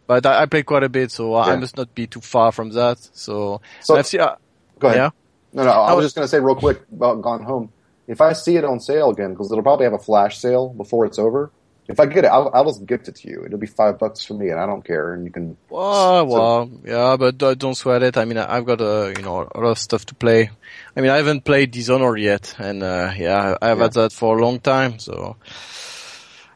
[0.06, 2.70] but I, I played quite a bit, so I must not be too far from
[2.70, 2.98] that.
[3.12, 4.36] So, So I've seen, uh,
[4.80, 4.98] go ahead.
[4.98, 5.10] yeah.
[5.52, 5.70] No, no.
[5.70, 5.96] I Oh.
[5.96, 7.70] was just gonna say real quick about Gone Home.
[8.08, 11.04] If I see it on sale again, because it'll probably have a flash sale before
[11.06, 11.52] it's over.
[11.88, 13.44] If I get it, I'll, I'll just gift it to you.
[13.44, 15.14] It'll be five bucks for me, and I don't care.
[15.14, 15.56] And you can.
[15.68, 18.16] Well, So- well, yeah, but don't don't sweat it.
[18.16, 20.50] I mean, I've got a you know a lot of stuff to play.
[20.96, 23.82] I mean, I haven't played Dishonored yet, and uh, yeah, I've Yeah.
[23.84, 24.98] had that for a long time.
[25.00, 25.36] So,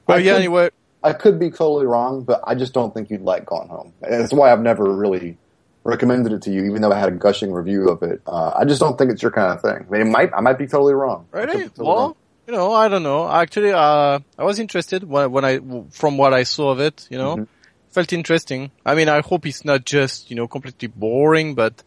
[0.06, 0.70] but I yeah, could- anyway,
[1.02, 3.92] I could be totally wrong, but I just don't think you'd like Gone Home.
[4.02, 5.38] And that's why I've never really
[5.84, 8.20] recommended it to you, even though I had a gushing review of it.
[8.26, 9.86] Uh, I just don't think it's your kind of thing.
[9.88, 11.26] I mean, it might, I might be totally wrong.
[11.32, 12.14] Really, totally wrong.
[12.46, 13.28] You know, I don't know.
[13.30, 17.06] Actually, uh, I was interested when when I from what I saw of it.
[17.10, 17.46] You know, Mhm.
[17.90, 18.70] felt interesting.
[18.84, 21.82] I mean, I hope it's not just you know completely boring, but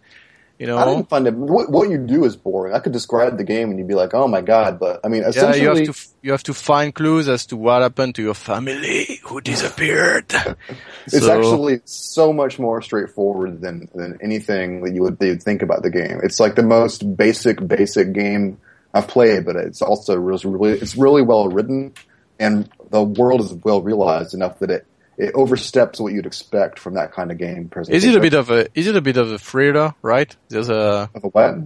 [0.59, 1.33] you know, I didn't find it.
[1.35, 2.73] What, what you do is boring.
[2.73, 5.21] I could describe the game and you'd be like, "Oh my god!" But I mean,
[5.21, 8.21] yeah, essentially, you have to you have to find clues as to what happened to
[8.21, 10.25] your family who disappeared.
[11.05, 15.43] it's So- actually so much more straightforward than than anything that you would that you'd
[15.43, 16.19] think about the game.
[16.23, 18.57] It's like the most basic, basic game
[18.93, 21.93] I've played, but it's also really, it's really well written,
[22.39, 24.85] and the world is well realized enough that it
[25.19, 27.69] it oversteps what you'd expect from that kind of game.
[27.89, 30.33] Is it a bit of a is it a bit of a thriller, right?
[30.47, 31.57] There's a of a what?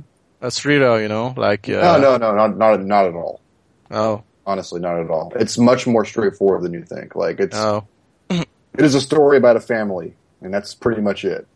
[0.41, 3.39] a thriller, you know, like uh, No, no, no, not not not at all.
[3.91, 5.31] Oh, Honestly, not at all.
[5.35, 7.15] It's much more straightforward than you think.
[7.15, 7.85] Like it's oh,
[8.29, 8.45] it
[8.75, 11.47] is a story about a family, and that's pretty much it.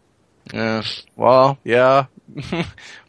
[0.53, 0.84] yeah.
[1.15, 2.05] Well, yeah.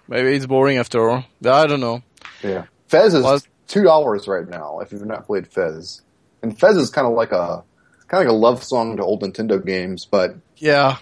[0.08, 1.24] Maybe it's boring after all.
[1.44, 2.02] I don't know.
[2.42, 2.64] Yeah.
[2.88, 6.02] Fez is Well- two dollars right now if you've not played Fez.
[6.42, 7.62] And Fez is kind of like a
[8.06, 10.96] kind of like a love song to old Nintendo games, but Yeah,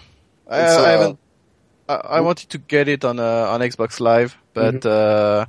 [0.49, 1.19] I, It's, I uh, haven't.
[1.89, 5.45] I, I wanted to get it on uh, on Xbox Live, but uh,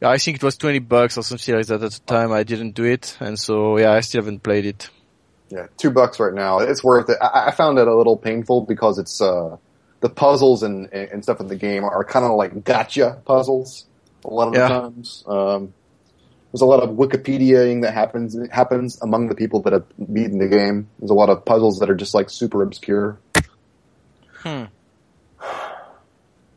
[0.00, 2.32] yeah, I think it was twenty bucks or something like that at the time.
[2.32, 4.88] I didn't do it, and so yeah, I still haven't played it.
[5.50, 6.60] yeah, two bucks right now.
[6.60, 7.18] It's worth it.
[7.20, 9.56] I, I found it a little painful because it's uh
[10.00, 13.84] the puzzles and and stuff in the game are kind of like gotcha puzzles
[14.24, 14.68] a lot of Yeah.
[14.68, 15.24] the times.
[15.26, 15.72] Um,
[16.52, 20.48] there's a lot of Wikipediaing that happens happens among the people that have beaten the
[20.48, 20.88] game.
[20.98, 23.18] There's a lot of puzzles that are just like super obscure.
[24.38, 24.64] Hmm.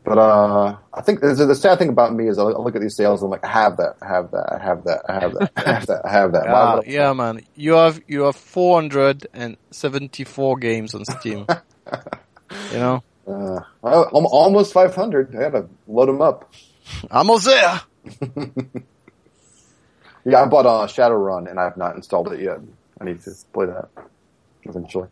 [0.04, 2.94] But uh, I think the, the sad thing about me is I look at these
[2.94, 5.32] sales and I'm like, I have that, I have that, I have that, I have
[5.32, 6.46] that, I have that, I have that.
[6.48, 7.40] Why Yeah, man.
[7.54, 11.46] You have you have 474 games on Steam.
[12.72, 15.34] you know, Uh, well, I'm almost 500.
[15.34, 16.52] I gotta load them up.
[17.10, 17.80] Almost there.
[20.24, 22.58] Yeah, I bought uh, Shadowrun and I have not installed it yet.
[23.00, 23.88] I need to play that
[24.62, 25.08] eventually.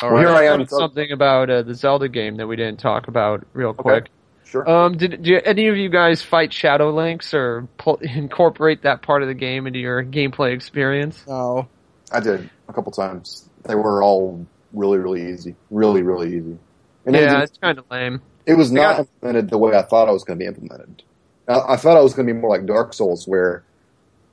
[0.00, 0.48] All Well, here right.
[0.48, 0.66] I am.
[0.66, 4.08] Something about uh, the Zelda game that we didn't talk about real quick.
[4.44, 4.68] Sure.
[4.68, 9.22] Um, did, did any of you guys fight Shadow Links or pl- incorporate that part
[9.22, 11.24] of the game into your gameplay experience?
[11.26, 11.68] No.
[12.12, 13.48] I did a couple times.
[13.64, 15.56] They were all really, really easy.
[15.70, 16.58] Really, really easy.
[17.06, 18.20] And yeah, it's kind of lame.
[18.46, 21.02] It was not got- implemented the way I thought it was going to be implemented.
[21.48, 23.62] I, I thought it was going to be more like Dark Souls, where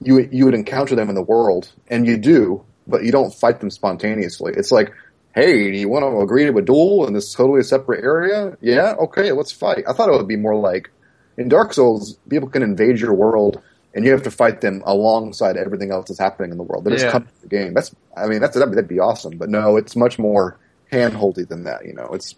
[0.01, 3.59] you you would encounter them in the world, and you do, but you don't fight
[3.59, 4.53] them spontaneously.
[4.55, 4.93] It's like,
[5.35, 8.57] hey, do you want to agree to a duel in this totally separate area?
[8.61, 9.83] Yeah, okay, let's fight.
[9.87, 10.89] I thought it would be more like
[11.37, 13.61] in Dark Souls, people can invade your world,
[13.93, 16.83] and you have to fight them alongside everything else that's happening in the world.
[16.85, 17.11] They just Yeah.
[17.11, 17.73] come to the game.
[17.73, 19.37] That's, I mean, that's that'd, that'd be awesome.
[19.37, 20.57] But no, it's much more
[20.91, 21.85] handholdy than that.
[21.85, 22.35] You know, it's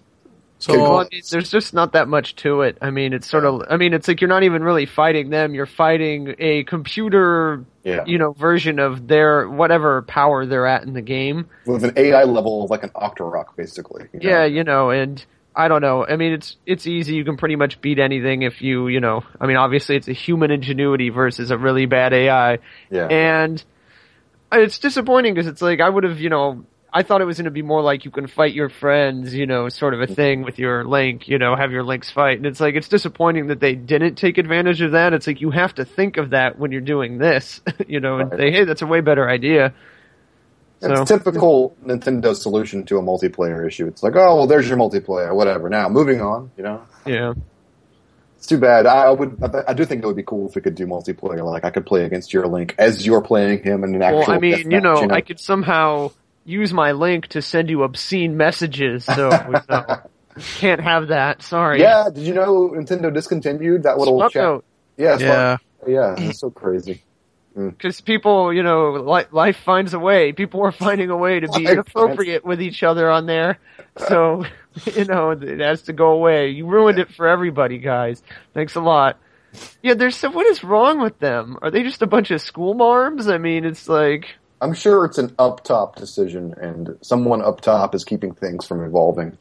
[0.62, 2.78] So Well, I mean, there's just not that much to it.
[2.82, 5.56] I mean, it's sort of, I mean, it's like you're not even really fighting them.
[5.56, 8.04] You're fighting a computer, yeah.
[8.06, 11.50] you know, version of their whatever power they're at in the game.
[11.66, 14.06] with an AI level of like an Octorok, basically.
[14.14, 14.30] you know?
[14.30, 16.06] Yeah, you know, and I don't know.
[16.06, 17.16] I mean, it's it's easy.
[17.16, 19.24] You can pretty much beat anything if you, you know.
[19.40, 22.60] I mean, obviously, it's a human ingenuity versus a really bad AI,
[22.92, 23.08] yeah.
[23.08, 23.64] and
[24.52, 26.66] it's disappointing because it's like I would have, you know.
[26.94, 29.46] I thought it was going to be more like you can fight your friends, you
[29.46, 32.36] know, sort of a thing with your link, you know, have your links fight.
[32.38, 35.14] And it's like, it's disappointing that they didn't take advantage of that.
[35.14, 38.32] It's like, you have to think of that when you're doing this, you know, and
[38.32, 38.40] Right.
[38.40, 39.74] say, hey, that's a way better idea.
[40.82, 43.88] It's So, typical Nintendo solution to a multiplayer issue.
[43.88, 45.70] It's like, oh, well, there's your multiplayer, whatever.
[45.70, 46.82] Now, moving on, you know?
[47.06, 47.34] yeah.
[48.36, 48.88] It's too bad.
[48.88, 49.38] I, would,
[49.68, 51.46] I, do think it would be cool if we could do multiplayer.
[51.46, 54.32] Like, I could play against your Link as you're playing him in an actual Well,
[54.32, 56.10] I mean, deathmatch, you know, I could somehow
[56.46, 60.02] use my link to send you obscene messages, so you know,
[60.58, 61.42] can't have that.
[61.42, 61.82] Sorry.
[61.82, 64.44] Yeah, did you know Nintendo discontinued that little Swap chat?
[64.44, 64.66] note.
[64.98, 67.04] Yeah, yeah, yeah, it's so crazy.
[67.54, 67.70] Hmm.
[67.70, 70.32] Because people, you know, li- life finds a way.
[70.32, 73.60] People are finding a way to be Life inappropriate with each other on there.
[74.08, 74.46] So,
[74.94, 76.50] you know, it has to go away.
[76.50, 78.24] You ruined it for everybody, guys.
[78.54, 79.18] Thanks a lot.
[79.82, 80.32] Yeah, there's so.
[80.32, 81.58] What is wrong with them?
[81.62, 83.28] Are they just a bunch of school marms?
[83.28, 87.96] I mean, it's like, I'm sure it's an up top decision, and someone up top
[87.96, 89.38] is keeping things from evolving.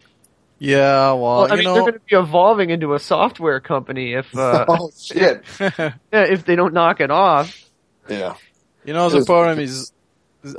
[0.59, 1.13] yeah.
[1.13, 4.15] Well, well, I you mean, know, they're going to be evolving into a software company
[4.15, 5.45] if, uh, oh shit!
[5.61, 7.57] yeah, if they don't knock it off.
[8.09, 8.37] Yeah.
[8.85, 9.27] You know, the Yes.
[9.27, 9.93] problem is,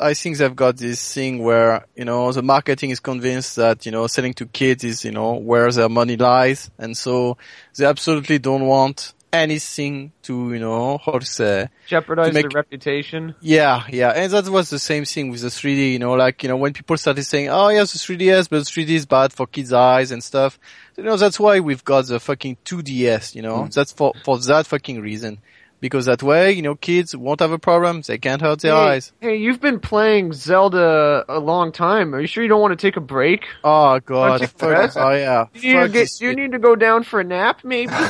[0.01, 3.91] I think they've got this thing where, you know, the marketing is convinced that, you
[3.91, 6.69] know, selling to kids is, you know, where their money lies.
[6.77, 7.37] And so
[7.77, 12.59] they absolutely don't want anything to, you know, how to say, Jeopardize To make- their
[12.59, 13.35] reputation.
[13.41, 14.09] yeah, yeah.
[14.09, 16.73] And that was the same thing with the 3D, you know, like, you know, when
[16.73, 20.11] people started saying, oh yes, the 3DS, but the 3D is bad for kids' eyes
[20.11, 20.59] and stuff.
[20.97, 23.73] You know, that's why we've got the fucking 2DS, you know, mm.
[23.73, 25.39] that's for, for that fucking reason.
[25.81, 28.01] Because that way, you know, kids won't have a problem.
[28.01, 29.11] They can't hurt their hey, eyes.
[29.19, 32.13] Hey, you've been playing Zelda a long time.
[32.15, 33.47] Are you sure you don't want to take a break?
[33.63, 35.47] Oh god, you fuck, oh yeah.
[35.53, 37.91] Do you, need to get, do you need to go down for a nap, maybe?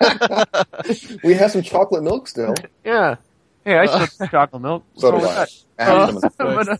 [1.22, 2.54] We have some chocolate milk still.
[2.84, 3.16] yeah.
[3.64, 4.84] Hey, I still drink chocolate milk.
[4.96, 5.26] So do?
[5.26, 5.46] I.
[5.78, 6.56] I Uh, have some in the fridge.
[6.56, 6.76] but, uh,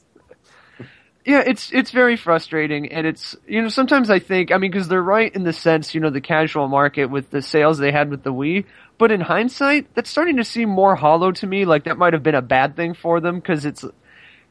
[1.25, 4.89] yeah, it's it's very frustrating, and it's you know sometimes I think I mean because
[4.89, 8.11] they're right in the sense you know the casual market with the sales they had
[8.11, 8.65] with the Wii,
[8.99, 11.65] but in hindsight that's starting to seem more hollow to me.
[11.65, 13.85] Like that might have been a bad thing for them because it's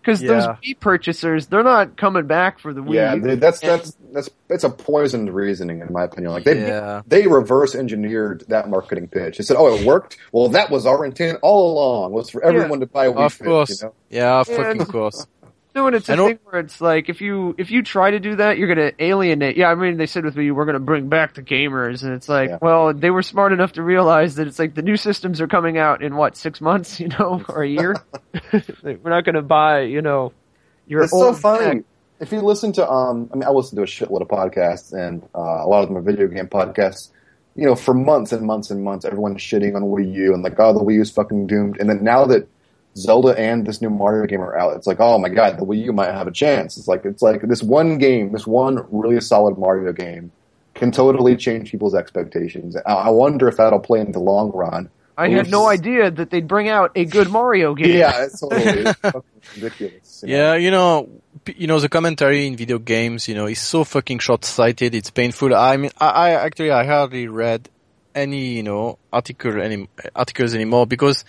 [0.02, 0.56] because those Yeah.
[0.64, 2.94] Wii purchasers they're not coming back for the Wii.
[2.94, 6.32] Yeah, dude, that's that's that's that's a poisoned reasoning in my opinion.
[6.32, 7.02] Like they Yeah.
[7.06, 9.38] they reverse engineered that marketing pitch.
[9.38, 10.18] They said, "Oh, it worked.
[10.32, 12.14] Well, that was our intent all along.
[12.14, 13.82] Was for everyone to buy a Wii Of Fit." course.
[13.82, 13.94] You know?
[14.10, 15.28] Yeah, fucking course.
[15.74, 18.36] No, and it's a thing where it's like if you if you try to do
[18.36, 19.56] that, you're gonna alienate.
[19.56, 22.28] Yeah, I mean they said with me we're gonna bring back the gamers, and it's
[22.28, 22.58] like, Yeah.
[22.62, 25.78] well, they were smart enough to realize that it's like the new systems are coming
[25.78, 27.96] out in what six months, you know, or a year.
[28.84, 30.34] we're not gonna buy, you know,
[30.88, 31.66] your It's so funny.
[31.80, 31.84] tech.
[32.20, 35.24] If you listen to, um, I mean, I listen to a shitload of podcasts, and
[35.34, 37.10] uh, a lot of them are video game podcasts.
[37.56, 40.60] You know, for months and months and months, everyone's shitting on Wii U and like,
[40.60, 41.78] oh, the Wii U's fucking doomed.
[41.80, 42.48] And then now that
[42.96, 45.86] Zelda and this new Mario game are out, it's like, oh my god, the Wii
[45.86, 46.78] U might have a chance.
[46.78, 50.32] It's like it's like this one game, this one really solid Mario game,
[50.74, 52.76] can totally change people's expectations.
[52.76, 56.30] I I wonder if that'll play in the long run I had no idea that
[56.30, 57.98] they'd bring out a good Mario game.
[57.98, 60.24] Yeah, it's totally it's ridiculous.
[60.26, 60.36] you know?
[60.36, 61.10] Yeah, you know,
[61.56, 64.96] you know the commentary in video games, you know, is so fucking short-sighted.
[64.96, 65.54] It's painful.
[65.56, 67.70] I mean, I, I actually I hardly read
[68.14, 71.24] any you know article any articles anymore because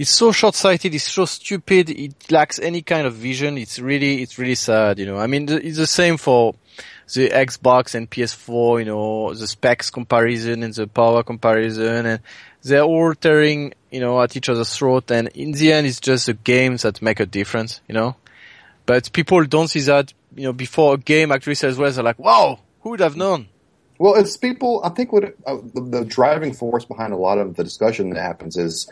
[0.00, 0.94] it's so short-sighted.
[0.94, 1.90] It's so stupid.
[1.90, 3.58] It lacks any kind of vision.
[3.58, 4.98] It's really it's really sad.
[4.98, 6.54] You know, I mean, it's the same for
[7.12, 8.78] the Xbox and PS4.
[8.78, 12.20] You know, the specs comparison and the power comparison and
[12.62, 15.10] they're all tearing, you know, at each other's throat.
[15.10, 18.16] And in the end, it's just the games that make a difference, you know.
[18.86, 21.92] But people don't see that, you know, before a game actually says well.
[21.92, 23.48] They're like, "Wow, who would have known?"
[23.98, 24.80] Well, it's people.
[24.82, 28.22] I think what uh, the, the driving force behind a lot of the discussion that
[28.22, 28.90] happens is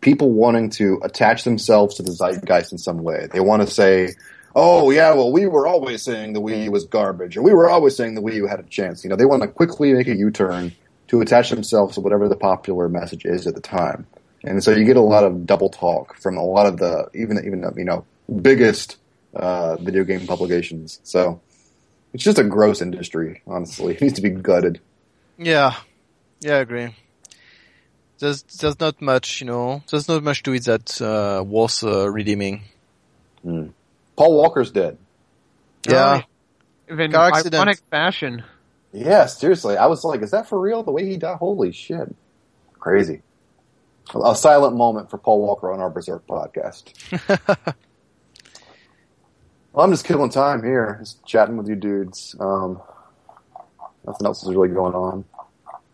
[0.00, 3.28] people wanting to attach themselves to the zeitgeist in some way.
[3.32, 4.14] They want to say,
[4.54, 7.68] "Oh yeah, well we were always saying the Wii U was garbage, or we were
[7.68, 10.08] always saying the Wii U had a chance." You know, they want to quickly make
[10.08, 10.72] a U-turn
[11.08, 14.06] to attach themselves to whatever the popular message is at the time,
[14.44, 17.38] and so you get a lot of double talk from a lot of the even
[17.38, 18.04] even the, you know
[18.42, 18.96] biggest
[19.34, 21.00] uh, video game publications.
[21.02, 21.40] So.
[22.14, 23.92] It's just a gross industry, honestly.
[23.96, 24.80] It needs to be gutted.
[25.36, 25.74] Yeah,
[26.40, 26.94] yeah, I agree.
[28.18, 32.10] There's there's not much, you know, there's not much to it that uh, worth uh,
[32.10, 32.62] redeeming.
[33.44, 34.98] Paul Walker's dead.
[35.88, 36.22] Yeah,
[36.88, 37.54] In Car accident.
[37.54, 38.42] ironic fashion.
[38.92, 39.76] Yeah, seriously.
[39.76, 40.82] I was like, is that for real?
[40.82, 41.36] The way he died?
[41.36, 42.14] Holy shit.
[42.78, 43.22] Crazy.
[44.14, 46.92] A silent moment for Paul Walker on our Berserk podcast.
[49.72, 52.34] well, I'm just killing time here, just chatting with you dudes.
[52.40, 52.80] Um,
[54.06, 55.24] nothing else is really going on.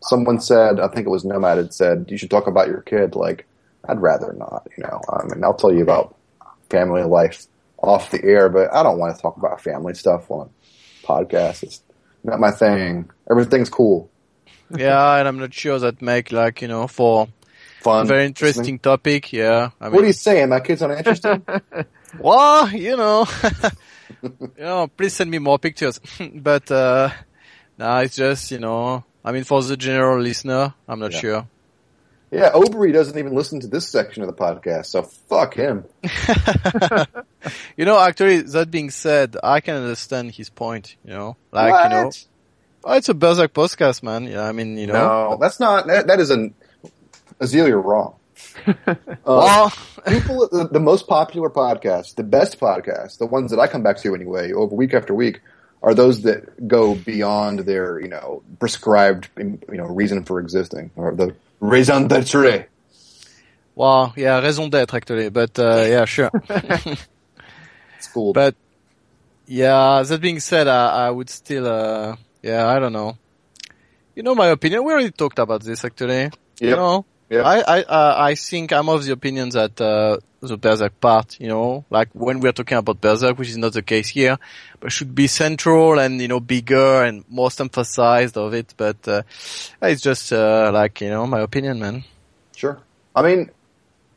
[0.04, 3.14] Someone said, I think it was Nomad had said, you should talk about your kid.
[3.16, 3.46] Like,
[3.88, 5.00] I'd rather not, you know.
[5.08, 6.14] I mean, I'll tell you about
[6.70, 7.46] family life
[7.78, 10.48] off the air, but I don't want to talk about family stuff on
[11.02, 11.62] a podcast.
[11.62, 11.82] It's
[12.22, 13.10] not my thing.
[13.30, 14.10] Everything's cool.
[14.74, 17.28] yeah, and I'm not sure that make like you know for
[17.82, 18.06] Fun.
[18.06, 19.32] a very interesting topic.
[19.32, 20.48] Yeah, I mean, What are you saying?
[20.48, 21.42] My kids aren't interested?
[22.20, 23.26] Well, you know,
[24.22, 26.00] you know, please send me more pictures.
[26.34, 27.10] but uh
[27.76, 31.18] no, it's just you know, I mean, for the general listener, I'm not Yeah.
[31.20, 31.46] sure.
[32.30, 35.84] yeah, Obery doesn't even listen to this section of the podcast, so fuck him.
[37.76, 40.96] You know, actually, that being said, I can understand his point.
[41.04, 42.24] You know, like you know, What?
[42.84, 44.24] oh, it's a Berserk podcast, man.
[44.24, 45.86] Yeah, I mean, you know, No, that's not.
[45.86, 46.54] That, that isn't.
[47.40, 48.14] Azil, you're wrong.
[48.86, 49.72] Uh, well,
[50.06, 53.96] people, the, the most popular podcasts, the best podcasts, the ones that I come back
[53.98, 55.40] to anyway, over week after week,
[55.84, 61.14] are those that go beyond their, you know, prescribed, you know, reason for existing or
[61.14, 62.66] the raison d'être.
[63.74, 66.30] well, yeah, raison d'être actually, but uh, yeah, sure.
[67.98, 68.32] It's cool.
[68.32, 68.54] But
[69.46, 73.16] yeah, that being said, I, I would still, uh, yeah, I don't know.
[74.14, 74.84] You know my opinion.
[74.84, 76.30] We already talked about this actually.
[76.60, 77.04] You know,
[77.34, 77.44] Yep.
[77.44, 81.48] I I uh, I think I'm of the opinion that uh, the Berserk part, you
[81.48, 84.38] know, like when we're talking about Berserk, which is not the case here,
[84.78, 88.74] but should be central and you know bigger and most emphasized of it.
[88.76, 89.22] But uh,
[89.82, 92.04] it's just uh, like you know my opinion, man.
[92.54, 92.78] Sure.
[93.16, 93.50] I mean,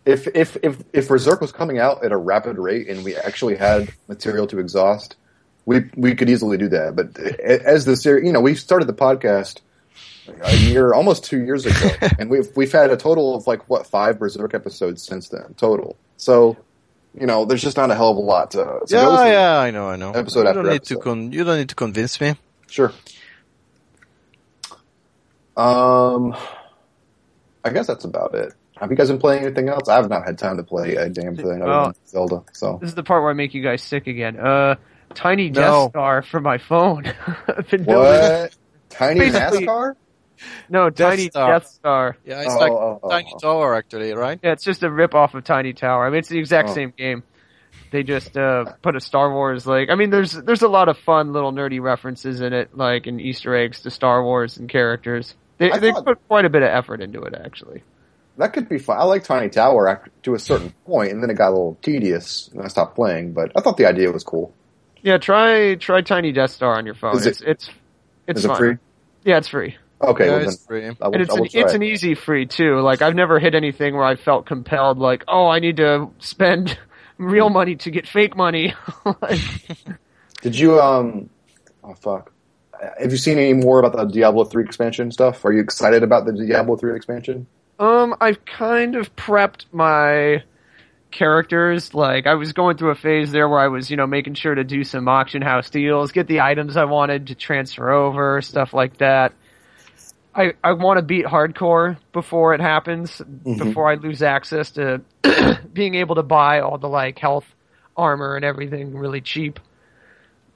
[0.05, 3.55] if if if if Berserk was coming out at a rapid rate and we actually
[3.55, 5.15] had material to exhaust,
[5.65, 6.95] we we could easily do that.
[6.95, 9.61] But as the series, you know, we started the podcast
[10.43, 13.88] a year, almost two years ago, and we've we've had a total of like what
[13.88, 15.95] five Berserk episodes since then total.
[16.17, 16.57] So,
[17.19, 18.57] you know, there's just not a hell of a lot to.
[18.57, 19.25] to yeah, through.
[19.32, 20.11] yeah, I know, I know.
[20.11, 22.36] Episode you after don't need to con- you don't need to convince me.
[22.69, 22.91] Sure.
[25.55, 26.36] Um,
[27.63, 28.53] I guess that's about it.
[28.80, 29.89] Have you guys been playing anything else?
[29.89, 32.43] I have not had time to play a damn thing other Well- than Zelda.
[32.53, 34.39] So This is the part where I make you guys sick again.
[34.39, 34.75] Uh,
[35.15, 35.53] Tiny No.
[35.86, 37.05] Death Star for my phone.
[37.47, 38.11] I've been building.
[38.11, 38.56] what?
[38.89, 39.95] Tiny Basically- NASCAR?
[40.69, 41.51] No, Death Tiny Star.
[41.51, 42.18] Death Star.
[42.26, 43.38] Yeah, it's Oh, like oh, oh, Tiny oh.
[43.39, 44.39] Tower actually, right?
[44.43, 46.05] Yeah, it's just a rip off of Tiny Tower.
[46.05, 46.73] I mean, it's the exact Oh.
[46.73, 47.23] same game.
[47.91, 49.89] They just uh, put a Star Wars like.
[49.89, 53.22] I mean, there's there's a lot of fun little nerdy references in it, like and
[53.22, 55.35] Easter eggs to Star Wars and characters.
[55.57, 57.84] They I they thought- put quite a bit of effort into it, actually.
[58.38, 58.97] That could be fun.
[58.99, 61.77] I like Tiny Tower after, to a certain point, and then it got a little
[61.81, 63.31] tedious, and I stopped playing.
[63.34, 64.53] But I thought the idea was cool.
[65.01, 67.15] Yeah, try try Tiny Death Star on your phone.
[67.15, 67.69] Is it- it's it's
[68.27, 68.77] it's Is it free?
[69.23, 69.77] Yeah, it's free.
[69.99, 70.90] Okay, yeah, well it's free.
[70.90, 72.80] Will, and it's an it's an easy free too.
[72.82, 76.78] Like I've never hit anything where I felt compelled, like, oh, I need to spend
[77.18, 78.76] real money to get fake money.
[79.22, 79.40] like,
[80.41, 81.30] Did you um?
[81.84, 82.32] Oh fuck!
[82.99, 85.44] Have you seen any more about the Diablo three expansion stuff?
[85.45, 87.48] Are you excited about the Diablo three expansion?
[87.80, 90.44] um, I've kind of prepped my
[91.11, 91.94] characters.
[91.94, 94.56] Like I was going through a phase there where I was, you know, making sure
[94.56, 98.74] to do some auction house deals, get the items I wanted to transfer over, stuff
[98.74, 99.34] like that.
[100.38, 103.57] I, I want to beat hardcore before it happens, Mm-hmm.
[103.57, 105.01] before I lose access to
[105.73, 107.45] being able to buy all the like health
[107.97, 109.59] armor and everything really cheap.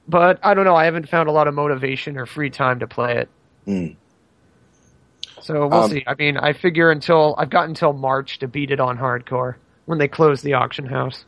[0.08, 0.76] But I don't know.
[0.76, 3.30] I haven't found a lot of motivation or free time to play it.
[3.68, 3.96] Mm.
[5.42, 6.04] So we'll Um, see.
[6.06, 9.56] I mean, I figure until I've got until March to beat it on hardcore
[9.86, 11.26] when they close the auction house.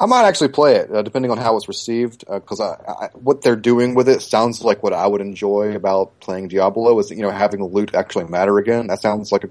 [0.00, 3.08] I might actually play it, uh, depending on how it's received, uh, because I, I,
[3.12, 7.10] what they're doing with it sounds like what I would enjoy about playing Diablo is,
[7.10, 8.86] you know, having the loot actually matter again.
[8.86, 9.50] That sounds like a,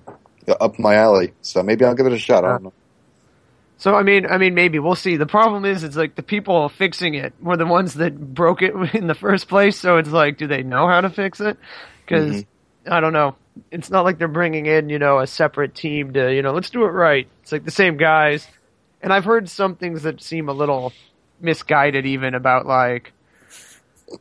[0.52, 1.34] uh, up my alley.
[1.44, 2.44] So maybe I'll give it a shot.
[2.44, 2.74] I don't know.
[3.78, 5.18] So I mean, I mean, maybe we'll see.
[5.18, 8.74] The problem is, it's like the people fixing it were the ones that broke it
[8.96, 9.78] in the first place.
[9.78, 11.58] So it's like, do they know how to fix it?
[12.04, 12.94] Because mm-hmm.
[12.94, 13.36] I don't know.
[13.72, 16.72] It's not like they're bringing in, you know, a separate team to, you know, let's
[16.72, 17.28] do it right.
[17.44, 18.48] It's like the same guys.
[19.02, 20.92] And I've heard some things that seem a little
[21.40, 23.14] misguided, even about like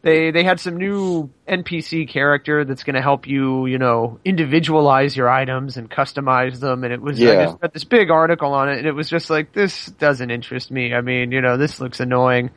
[0.03, 5.17] they they had some new NPC character that's going to help you, you know, individualize
[5.17, 6.85] your items and customize them.
[6.85, 7.45] And it was I Yeah.
[7.47, 10.71] just read this big article on it, and it was just like this doesn't interest
[10.71, 10.95] me.
[10.95, 12.51] I mean, you know, this looks annoying.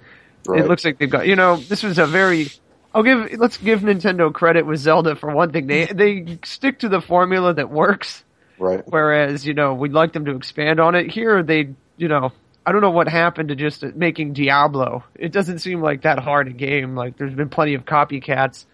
[0.48, 0.62] Right.
[0.62, 2.48] It looks like they've got, you know, this was a very.
[2.94, 5.66] I'll give let's give Nintendo credit with Zelda for one thing.
[5.68, 8.26] They they stick to the formula that works.
[8.60, 8.82] right.
[8.86, 11.10] Whereas, you know, we'd like them to expand on it.
[11.10, 11.70] Here, they,
[12.02, 12.32] you know,
[12.66, 15.04] I don't know what happened to just making Diablo.
[15.14, 16.96] It doesn't seem like that hard a game.
[16.96, 18.66] Like, there's been plenty of copycats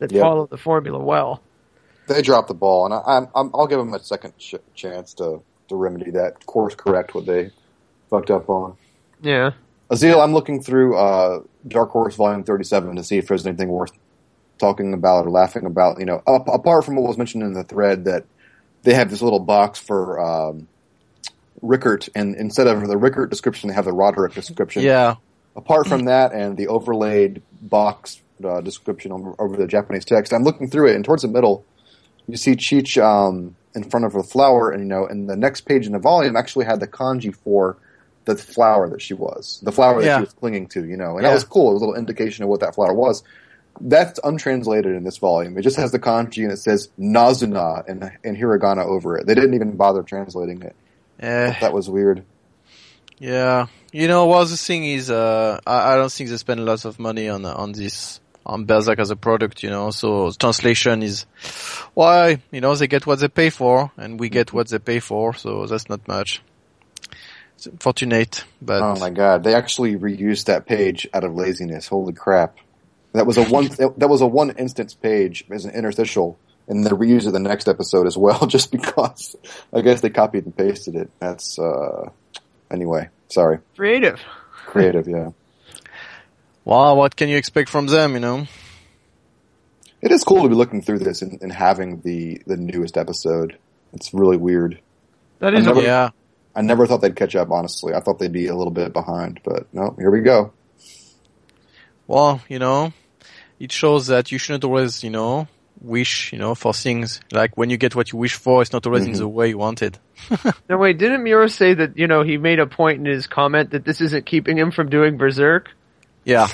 [0.00, 0.20] that Yep.
[0.20, 1.40] follow the formula well.
[2.08, 5.14] They dropped the ball, and I, I'm, I'm, I'll give them a second ch- chance
[5.14, 7.52] to, to remedy that, course correct what they
[8.10, 8.76] fucked up on.
[9.20, 9.52] Yeah.
[9.92, 13.92] Azil, I'm looking through uh, Dark Horse Volume 37 to see if there's anything worth
[14.58, 16.00] talking about or laughing about.
[16.00, 18.24] You know, up, apart from what was mentioned in the thread that
[18.82, 20.66] they have this little box for um,
[21.62, 24.82] Rickert, and instead of the Rickert description, they have the Roderick description.
[24.82, 25.14] Yeah.
[25.54, 30.44] Apart from that, and the overlaid box uh, description over, over the Japanese text, I'm
[30.44, 31.64] looking through it, and towards the middle,
[32.26, 35.62] you see Cheech um, in front of a flower, and you know, and the next
[35.62, 37.76] page in the volume actually had the kanji for
[38.24, 40.16] the flower that she was, the flower that Yeah.
[40.18, 41.28] she was clinging to, you know, and Yeah.
[41.30, 41.70] that was cool.
[41.70, 43.22] It was a little indication of what that flower was.
[43.80, 45.58] That's untranslated in this volume.
[45.58, 49.26] It just has the kanji and it says Nazuna and, and hiragana over it.
[49.26, 50.76] They didn't even bother translating it.
[51.22, 52.24] Eh, That was weird.
[53.18, 53.66] yeah.
[53.92, 56.98] You know, well, the thing is, uh, I, I don't think they spend lots of
[56.98, 59.62] money on on this on Berserk as a product.
[59.62, 61.26] You know, so translation is
[61.94, 64.98] why you know they get what they pay for, and we get what they pay
[64.98, 65.34] for.
[65.34, 66.42] So that's not much.
[67.56, 71.86] It's unfortunate, but Oh my god, they actually reused that page out of laziness.
[71.88, 72.56] Holy crap.
[73.12, 73.66] That was a one
[73.98, 77.68] that was a one instance page as an interstitial and they reuse it the next
[77.68, 79.36] episode as well just because
[79.72, 81.10] I guess they copied and pasted it.
[81.18, 82.10] That's uh
[82.70, 83.58] anyway, sorry.
[83.76, 84.20] Creative.
[84.66, 85.30] Creative, yeah.
[86.64, 88.14] wow, what can you expect from them?
[88.14, 88.46] You know.
[90.00, 93.56] It is cool to be looking through this and, and having the the newest episode.
[93.92, 94.80] It's really weird.
[95.38, 96.10] That is I a, never- Yeah.
[96.54, 97.94] I never thought they'd catch up, honestly.
[97.94, 100.52] I thought they'd be a little bit behind, but no, here we go.
[102.06, 102.92] Well, you know,
[103.58, 105.48] it shows that you shouldn't always, you know,
[105.82, 107.20] wish, you know, for things.
[107.30, 109.34] Like when you get what you wish for, it's not always in the mm-hmm.
[109.34, 109.98] way you wanted.
[110.68, 113.70] no wait, didn't Miura say that, you know, he made a point in his comment
[113.70, 115.70] that this isn't keeping him from doing Berserk?
[116.24, 116.48] Yeah.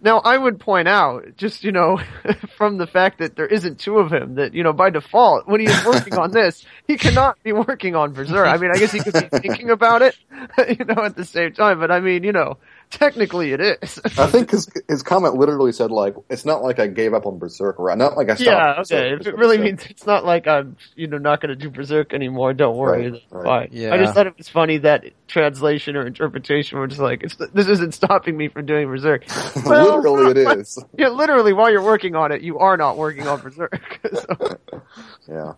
[0.00, 2.00] Now, I would point out, just, you know,
[2.56, 5.60] from the fact that there isn't two of him, that, you know, by default, when
[5.60, 8.46] he is working on this, he cannot be working on Berserk.
[8.46, 10.16] I mean, I guess he could be thinking about it,
[10.78, 12.58] you know, at the same time, but I mean, you know,
[12.90, 13.98] technically it is.
[14.18, 17.38] I think his his comment literally said like, "It's not like I gave up on
[17.38, 19.14] Berserk, or not like I stopped." yeah, okay.
[19.14, 19.64] is If it really said.
[19.64, 23.10] means it's not like I'm, you know, not going to do Berserk anymore, don't worry.
[23.10, 23.44] Right, right.
[23.44, 23.68] fine.
[23.72, 23.94] Yeah.
[23.94, 27.68] I just thought it was funny that translation or interpretation were just like, it's, this
[27.68, 29.24] isn't stopping me from doing Berserk.
[29.66, 30.78] Well, literally, it is.
[30.96, 34.00] Yeah, literally, while you're working on it, you are not working on Berserk.
[34.14, 34.58] so,
[35.28, 35.52] Yeah.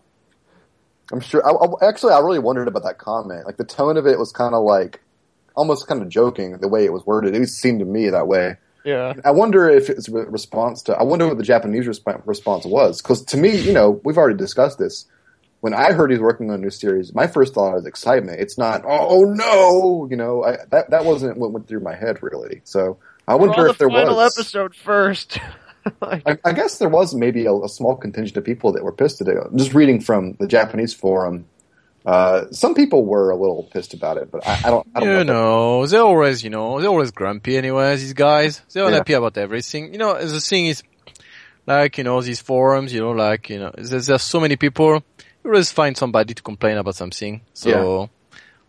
[1.11, 1.45] I'm sure.
[1.45, 3.45] I, I- actually, I really wondered about that comment.
[3.45, 5.01] Like the tone of it was kind of like,
[5.55, 7.35] almost kind of joking the way it was worded.
[7.35, 8.57] It seemed to me that way.
[8.83, 9.13] yeah.
[9.25, 10.95] I wonder if it's a response to.
[10.95, 13.01] I wonder what the Japanese resp- response was.
[13.01, 15.05] Because to me, you know, we've already discussed this.
[15.59, 18.39] When I heard he was working on a new series, my first thought was excitement.
[18.39, 22.23] It's not, oh no, you know, I, that that wasn't what went through my head
[22.23, 22.61] really.
[22.63, 22.97] So
[23.27, 24.35] I wonder if there final was.
[24.35, 25.37] episode first.
[26.01, 28.91] like, I, I guess there was maybe a, a small contingent of people that were
[28.91, 29.37] pissed at it.
[29.55, 31.45] Just reading from the Japanese forum,
[32.05, 34.87] uh, some people were a little pissed about it, but I, I don't.
[34.95, 35.33] I don't You know.
[35.81, 38.61] know, they're always, you know, they're always grumpy anyways, these guys.
[38.73, 38.89] They're Yeah.
[38.89, 39.91] unhappy about everything.
[39.93, 40.83] You know, the thing is,
[41.67, 45.03] like, you know, these forums, you know, like, you know, there's, there's so many people,
[45.43, 47.41] you always find somebody to complain about something.
[47.53, 48.09] So,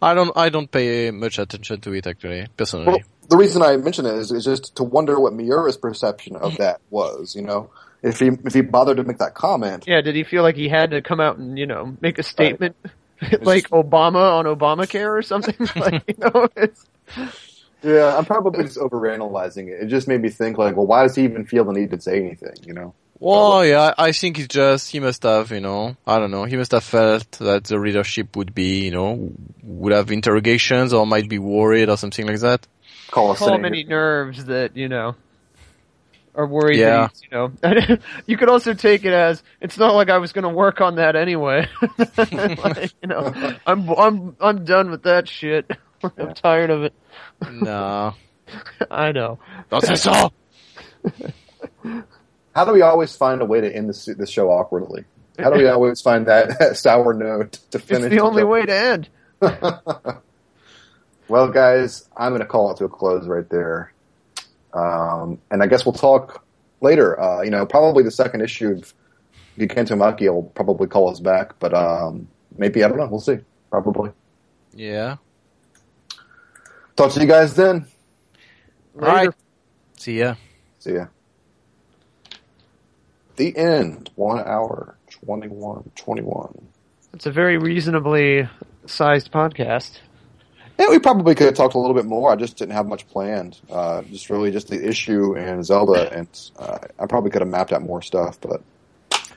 [0.00, 2.86] I don't I don't pay much attention to it actually personally.
[2.86, 2.98] Well,
[3.30, 6.80] the reason I mention it is, is just to wonder what Miura's perception of that
[6.90, 7.34] was.
[7.36, 7.70] You know,
[8.02, 9.84] if he if he bothered to make that comment.
[9.86, 12.22] Yeah, did he feel like he had to come out and you know make a
[12.24, 12.74] statement
[13.42, 15.54] like Obama on Obamacare or something?
[15.76, 16.86] like you know, it's,
[17.82, 19.82] Yeah, I'm probably just overanalyzing it.
[19.82, 22.00] It just made me think like, well, why does he even feel the need to
[22.00, 22.54] say anything?
[22.64, 22.94] You know?
[23.18, 26.56] Well, yeah, I think it's just he must have, you know, I don't know, he
[26.56, 29.30] must have felt that the readership would be, you know,
[29.62, 32.66] would have interrogations or might be worried or something like that.
[33.12, 35.14] Call us call many nerves that you know
[36.34, 36.78] are worried.
[36.78, 37.08] Yeah.
[37.60, 40.32] That he's, you know, you could also take it as it's not like I was
[40.32, 41.68] going to work on that anyway.
[42.16, 45.70] like, you know, I'm I'm I'm done with that shit.
[46.18, 46.94] I'm tired of it.
[47.50, 48.14] No.
[48.90, 49.38] I know.
[49.70, 50.32] Don't say so!
[52.54, 55.04] How do we always find a way to end this this show awkwardly?
[55.38, 57.82] How do we always find that sour note to finish?
[57.82, 58.10] It's finish?
[58.10, 58.46] the only show?
[58.46, 59.08] way to end.
[61.28, 63.91] Well, guys, I'm going to call it to a close right there.
[64.74, 66.44] Um, and I guess we'll talk
[66.80, 67.18] later.
[67.20, 68.94] Uh, you know, probably the second issue of
[69.58, 73.06] Gigantomakhia will probably call us back, but um, maybe, I don't know.
[73.06, 73.38] We'll see.
[73.70, 74.10] Probably.
[74.74, 75.16] Yeah.
[76.96, 77.86] Talk to you guys then.
[78.96, 79.30] Alright.
[79.96, 80.34] See ya.
[80.78, 81.06] See ya.
[83.36, 84.10] The end.
[84.14, 84.96] One hour,
[85.26, 86.66] 21, 21.
[87.14, 88.48] It's a very reasonably
[88.86, 89.98] sized podcast.
[90.82, 92.32] Yeah, we probably could have talked a little bit more.
[92.32, 93.60] I just didn't have much planned.
[93.70, 96.28] Uh, just really just the issue and Zelda, and
[96.58, 98.62] uh, I probably could have mapped out more stuff, but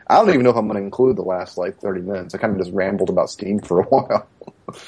[0.07, 2.33] I don't even know if I'm going to include the last like 30 minutes.
[2.33, 4.27] I kind of just rambled about Steam for a while.
[4.67, 4.79] That's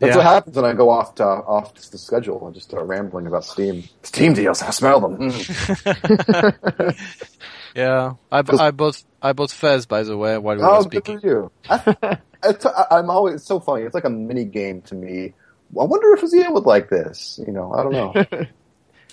[0.00, 0.16] Yeah.
[0.16, 2.44] what happens when I go off to, off the schedule.
[2.48, 3.84] I just start rambling about Steam.
[4.02, 4.60] Steam deals.
[4.62, 5.30] I smell them.
[5.30, 6.96] Mm.
[7.74, 8.14] Yeah.
[8.30, 11.20] I, I bought, I bought Fez by the way while we were Oh, good speaking.
[11.20, 11.50] for you.
[11.70, 13.84] I, it's, I, I'm always it's so funny.
[13.84, 15.32] It's like a mini game to me.
[15.78, 17.40] I wonder if Azia would like this.
[17.46, 18.12] You know, I don't know.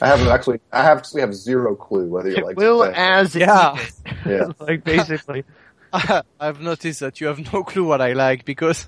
[0.02, 0.60] I haven't actually.
[0.72, 2.58] I have actually have zero clue whether you like.
[2.58, 2.94] will this.
[2.96, 3.86] as it Yeah.
[4.26, 4.46] Yeah.
[4.60, 5.44] like basically.
[6.40, 8.88] I've noticed that you have no clue what I like because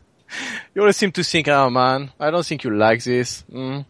[0.73, 3.43] you always seem to think, oh man, I don't think you like this.
[3.51, 3.85] Mm.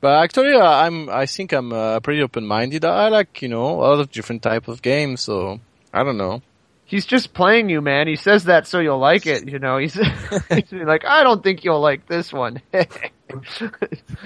[0.00, 2.84] But actually, uh, I'm, I think I'm uh, pretty open-minded.
[2.84, 5.60] I like, you know, a lot of different type of games, so
[5.94, 6.42] I don't know.
[6.84, 8.06] He's just playing you, man.
[8.06, 9.78] He says that so you'll like it, you know.
[9.78, 12.60] He's, he's like, I don't think you'll like this one.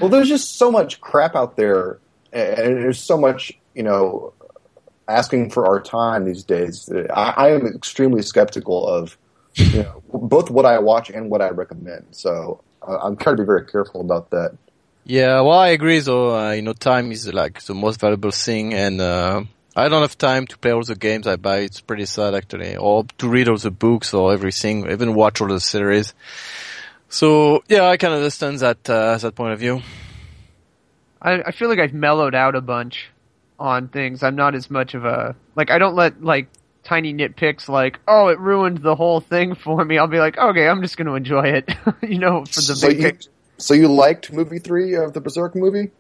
[0.01, 1.99] Well, there's just so much crap out there,
[2.33, 4.33] and there's so much, you know,
[5.09, 6.89] asking for our time these days.
[7.11, 9.17] I, I am extremely skeptical of,
[9.55, 12.07] you know, both what I watch and what I recommend.
[12.13, 14.57] So uh, I'm trying to be very careful about that.
[15.05, 16.01] Yeah, well, I agree.
[16.01, 16.37] though.
[16.37, 19.43] uh, you know, time is like the most valuable thing, and uh,
[19.75, 21.61] I don't have time to play all the games I buy.
[21.61, 25.49] It's pretty sad, actually, or to read all the books or everything, even watch all
[25.49, 26.13] the series.
[27.09, 29.83] So yeah, I can understand that uh, that point of view.
[31.21, 33.09] I, I feel like I've mellowed out a bunch
[33.59, 34.23] on things.
[34.23, 35.71] I'm not as much of a like.
[35.71, 36.49] I don't let like
[36.85, 39.99] tiny nitpicks like, oh, it ruined the whole thing for me.
[39.99, 41.69] I'll be like, okay, I'm just going to enjoy it,
[42.03, 43.13] you know, for the So big you,
[43.59, 45.91] so you liked movie three of the Berserk movie?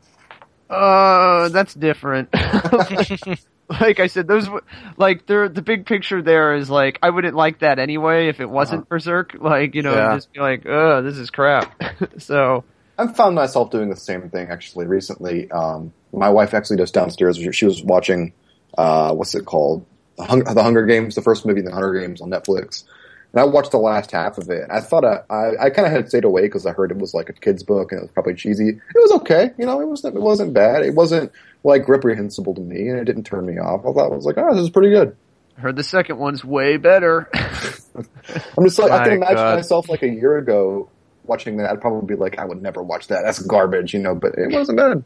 [0.71, 2.29] Uh, that's different.
[3.81, 4.49] like I said, those
[4.97, 8.49] like they're the big picture there is like I wouldn't like that anyway if it
[8.49, 9.35] wasn't Berserk.
[9.39, 10.15] Like you know, Yeah.
[10.17, 11.75] just be like, oh, this is crap.
[12.19, 12.65] so
[12.99, 15.51] I've found myself doing the same thing actually recently.
[15.51, 17.39] Um, my wife actually just downstairs.
[17.53, 18.33] She was watching,
[18.77, 19.85] uh, what's it called?
[20.17, 22.85] The, Hung- the Hunger Games, the first movie in the Hunger Games on Netflix.
[23.33, 24.65] And I watched the last half of it.
[24.71, 27.13] I thought I, I, I kind of had stayed away because I heard it was
[27.13, 28.71] like a kid's book and it was probably cheesy.
[28.71, 29.81] It was okay, you know.
[29.81, 30.83] It wasn't it wasn't bad.
[30.83, 31.31] It wasn't
[31.65, 33.81] like reprehensible to me, and it didn't turn me off.
[33.81, 35.17] I thought it was like, oh, this is pretty good.
[35.57, 37.29] I heard the second one's way better.
[37.35, 39.57] I'm just like I can imagine God.
[39.57, 40.89] myself like a year ago
[41.25, 41.71] watching that.
[41.71, 43.23] I'd probably be like, I would never watch that.
[43.25, 44.15] That's garbage, you know.
[44.15, 45.05] But it wasn't bad.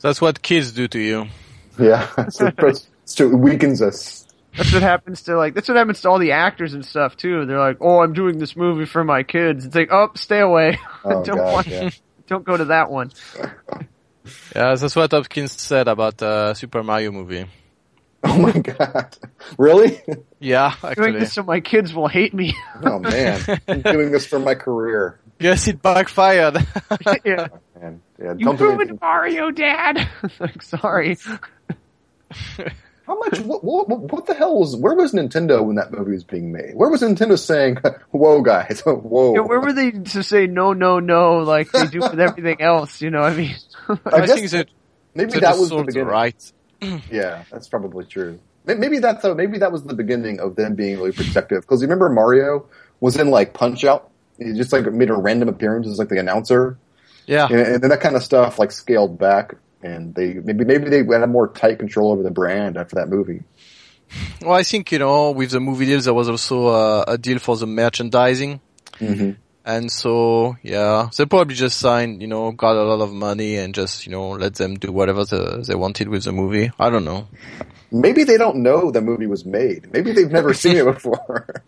[0.00, 1.26] That's what kids do to you.
[1.78, 3.32] Yeah, it's, it's true.
[3.32, 4.26] It weakens us.
[4.56, 7.46] that's what happens to like that's what happens to all the actors and stuff too.
[7.46, 9.64] They're like, oh, I'm doing this movie for my kids.
[9.64, 10.78] It's like, oh, stay away.
[11.04, 11.90] Oh don't god, want, yeah.
[12.26, 13.12] don't go to that one.
[14.54, 17.46] Yeah, that's what Hoskins said about uh, Super Mario movie.
[18.24, 19.16] Oh my god,
[19.56, 20.02] really?
[20.40, 20.94] Yeah, actually.
[20.94, 22.56] Doing this so my kids will hate me.
[22.82, 25.20] Oh man, I'm doing this for my career.
[25.38, 26.56] Yes, it backfired.
[27.24, 27.48] yeah.
[27.80, 28.98] Man, yeah, You don't do ruined.
[29.00, 30.08] Mario, Dad.
[30.40, 31.16] like, sorry.
[33.06, 33.40] How much?
[33.40, 34.76] What, what, what the hell was?
[34.76, 36.74] Where was Nintendo when that movie was being made?
[36.74, 37.78] Where was Nintendo saying,
[38.10, 39.34] "Whoa, guys, whoa"?
[39.34, 43.00] Yeah, where were they to say no, no, no, like they do with everything else?
[43.00, 43.56] You know, what I mean,
[44.06, 44.68] I I guess think that,
[45.14, 46.08] maybe that that was the beginning.
[46.08, 46.52] right.
[47.10, 48.38] Yeah, that's probably true.
[48.64, 51.62] May- Maybe that's maybe that was the beginning of them being really protective.
[51.62, 52.66] Because you remember Mario
[53.00, 56.18] was in like Punch Out, he just like made a random appearance as like the
[56.18, 56.78] announcer,
[57.26, 57.46] Yeah.
[57.50, 60.98] and, and then that kind of stuff like scaled back, and they maybe maybe they
[61.04, 63.42] had more tight control over the brand after that movie.
[64.40, 67.38] Well, I think, you know, with the movie deals, there was also uh, a deal
[67.40, 68.60] for the merchandising.
[69.00, 69.30] Mm-hmm.
[69.68, 73.74] And so, yeah, they probably just signed, you know, got a lot of money and
[73.74, 76.70] just, you know, let them do whatever the, they wanted with the movie.
[76.78, 77.28] I don't know.
[77.92, 79.92] Maybe they don't know the movie was made.
[79.92, 81.62] Maybe they've never seen it before.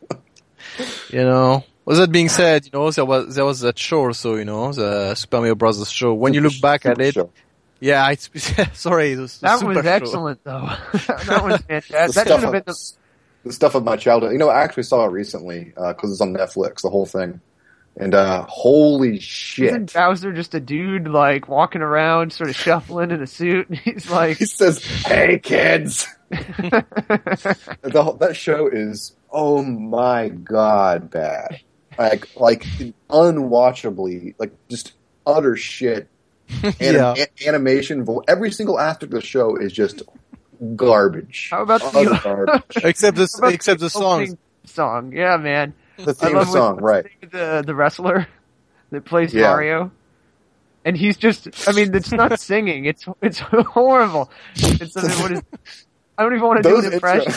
[1.11, 4.37] You know, with that being said, you know, there was, there was that show so,
[4.37, 6.15] you know, the Super Mario Brothers show.
[6.15, 7.31] When you look back at it, show.
[7.81, 8.31] yeah, it's,
[8.81, 9.91] sorry, the, the That Super was show.
[9.91, 10.71] excellent, though.
[10.93, 11.91] that was fantastic.
[11.91, 12.93] the That should stuff, have of, been the.
[13.45, 14.33] the stuff of my childhood.
[14.33, 17.43] You know, I actually saw it recently uh, because it's on Netflix, the whole thing.
[18.01, 19.67] And uh, holy shit!
[19.69, 23.69] Isn't Bowser just a dude like walking around, sort of shuffling in a suit?
[23.69, 31.61] And he's like, He says, "Hey kids." the, that show is oh my god bad,
[31.99, 32.65] like like
[33.11, 34.93] unwatchably like just
[35.27, 36.09] utter shit.
[36.63, 37.15] Anim- Yeah.
[37.19, 40.03] a- animation, vo- every single aspect of the show is just
[40.75, 41.49] garbage.
[41.51, 42.63] How about the- garbage.
[42.83, 44.35] Except the, except the songs.
[44.65, 45.75] Song, yeah, man.
[46.05, 47.07] The theme song, right?
[47.21, 48.27] The the wrestler
[48.91, 49.49] that plays Yeah.
[49.49, 49.91] Mario,
[50.85, 51.69] and he's just.
[51.69, 52.85] I mean, it's not singing.
[52.85, 54.31] It's it's horrible.
[54.55, 55.43] It's I mean, what is.
[56.19, 57.33] I don't even want to do Those an impression.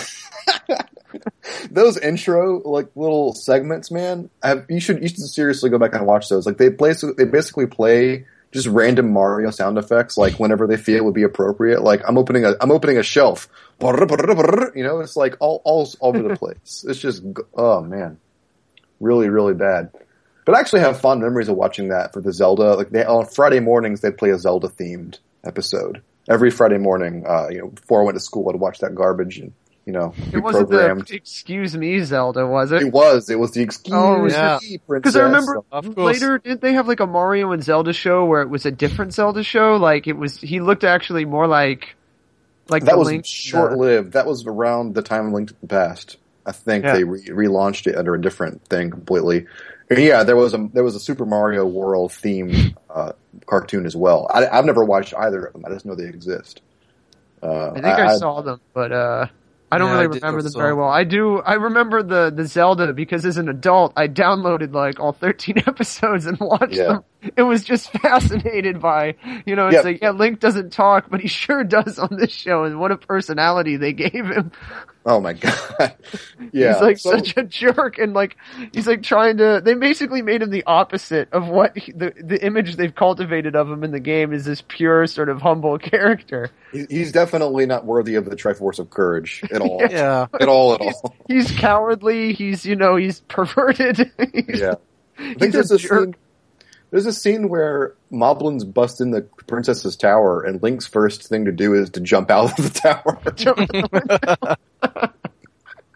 [1.72, 4.30] those intro like little segments, man.
[4.42, 6.46] Have, you should you should seriously go back and watch those.
[6.46, 10.98] Like they play, they basically play just random Mario sound effects, like whenever they feel
[10.98, 11.82] it would be appropriate.
[11.82, 13.48] Like I'm opening a I'm opening a shelf.
[13.82, 16.86] You know, it's like all all over the place.
[16.88, 17.24] It's just
[17.56, 18.20] oh man,
[19.04, 19.92] really really bad.
[20.46, 22.76] But I actually have fond memories of watching that for the Zelda.
[22.76, 27.24] Like they, on Friday mornings, they'd play a Zelda themed episode every Friday morning.
[27.28, 29.54] Uh, you know, before I went to school, I'd watch that garbage and
[29.86, 31.08] you know be It wasn't programmed.
[31.08, 32.82] the excuse me Zelda, was it?
[32.82, 33.30] It was.
[33.30, 34.58] It was the excuse Oh, yeah.
[34.62, 38.26] me, Because I remember Of later, didn't they have like a Mario and Zelda show
[38.26, 39.78] where it was a different Zelda show?
[39.78, 41.96] Like it was, he looked actually more like,
[42.70, 44.14] like that the was short lived.
[44.14, 46.18] That was around the time of Link to the Past.
[46.46, 46.94] I think Yeah.
[46.94, 49.46] they re- relaunched it under a different thing completely.
[49.90, 53.12] And yeah, there was a there was a Super Mario World themed uh,
[53.46, 54.28] cartoon as well.
[54.34, 55.64] I, I've never watched either of them.
[55.66, 56.62] I just know they exist.
[57.42, 59.28] Uh, I think I, saw them, but uh,
[59.72, 60.60] I don't Yeah, really did remember them also.
[60.60, 60.88] very well.
[60.88, 61.40] I do.
[61.40, 66.26] I remember the the Zelda because as an adult, I downloaded like all thirteen episodes
[66.26, 66.84] and watched Yeah.
[66.84, 67.04] them.
[67.36, 69.16] It was just fascinated by
[69.46, 69.68] you know.
[69.68, 69.82] It's Yeah.
[69.82, 72.98] like yeah, Link doesn't talk, but he sure does on this show, and what a
[72.98, 74.52] personality they gave him.
[75.06, 75.34] Oh my
[75.80, 75.96] god!
[76.54, 78.38] yeah, he's like so- such a jerk, and like
[78.72, 79.62] he's like trying to.
[79.64, 83.70] They basically made him the opposite of what he, the the image they've cultivated of
[83.70, 86.50] him in the game is this pure sort of humble character.
[86.72, 89.82] he's definitely not worthy of the Triforce of Courage at all.
[89.92, 90.28] Yeah.
[90.40, 91.16] At all, at He's, all.
[91.28, 92.32] he's cowardly.
[92.34, 93.98] He's you know he's perverted.
[94.18, 94.76] He's- Yeah.
[95.20, 96.04] I he's think there's a a jerk.
[96.06, 96.16] scene.
[96.94, 101.52] There's a scene where Moblin's bust in the princess's tower, and Link's first thing to
[101.52, 103.20] do is to jump out of the tower.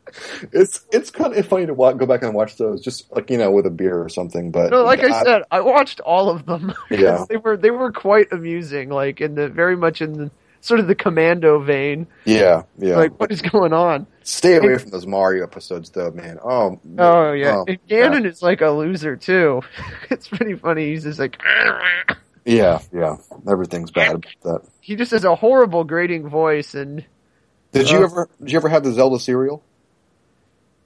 [0.52, 3.38] it's it's kind of funny to wa- go back and watch those, just like you
[3.38, 4.50] know, with a beer or something.
[4.50, 6.74] But No, like I said, I watched all of them.
[6.90, 7.26] Yeah.
[7.30, 8.90] they were they were quite amusing.
[8.90, 10.32] Like in the very much in the
[10.68, 12.08] sort of the commando vein.
[12.26, 12.98] yeah, yeah.
[12.98, 14.06] Like what is going on?
[14.24, 16.38] Stay away from those Mario episodes, though, man.
[16.44, 19.62] Oh, Oh yeah, oh, and Ganon is like a loser too.
[20.10, 20.88] it's pretty funny.
[20.90, 21.42] He's just like
[22.46, 23.18] yeah, yeah.
[23.50, 24.62] Everything's bad about that.
[24.82, 27.06] he just has a horrible grating voice and
[27.72, 28.30] Did you Uh, ever?
[28.40, 29.64] Did you ever have the Zelda cereal?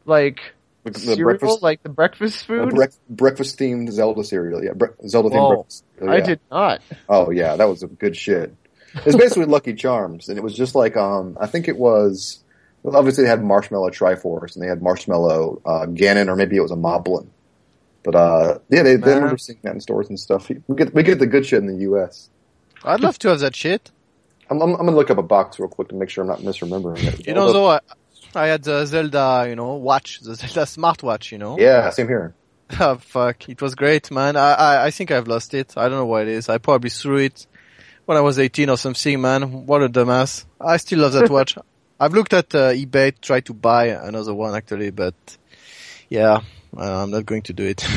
[0.05, 0.39] like
[0.85, 2.73] Like the cereal, breakfast, like the breakfast food.
[3.09, 4.63] breakfast themed Zelda cereal.
[4.63, 5.49] Yeah, bre- Zelda themed Whoa.
[5.55, 5.83] breakfast.
[5.99, 6.81] cereal, I did not.
[7.09, 8.55] Oh yeah, that was a good shit.
[9.05, 12.43] It's basically Lucky Charms, and it was just like um, I think it was.
[12.83, 16.61] Well, obviously, they had Marshmallow Triforce, and they had Marshmallow uh, Ganon, or maybe it
[16.61, 17.27] was a Moblin.
[18.03, 20.49] But uh, yeah, they, they remember seeing that in stores and stuff.
[20.49, 22.29] We get we get the good shit in the U.S.
[22.83, 23.91] I'd love to have that shit.
[24.49, 26.39] I'm, I'm, I'm gonna look up a box real quick to make sure I'm not
[26.39, 27.27] misremembering it.
[27.27, 27.79] You know, though, I,
[28.33, 31.57] I had the Zelda, you know, watch, the Zelda smartwatch, you know.
[31.59, 32.35] Yeah, same here.
[32.79, 33.49] Oh, fuck.
[33.49, 34.37] It was great, man.
[34.37, 35.73] I, I, I think I've lost it.
[35.75, 36.47] I don't know what it is.
[36.47, 37.45] I probably threw it
[38.11, 39.65] when I was 18 or something, man.
[39.65, 40.43] What a dumbass.
[40.59, 41.57] I still love that watch.
[41.99, 45.15] I've looked at uh, eBay to try to buy another one actually, but
[46.09, 46.41] yeah,
[46.75, 47.85] uh, I'm not going to do it.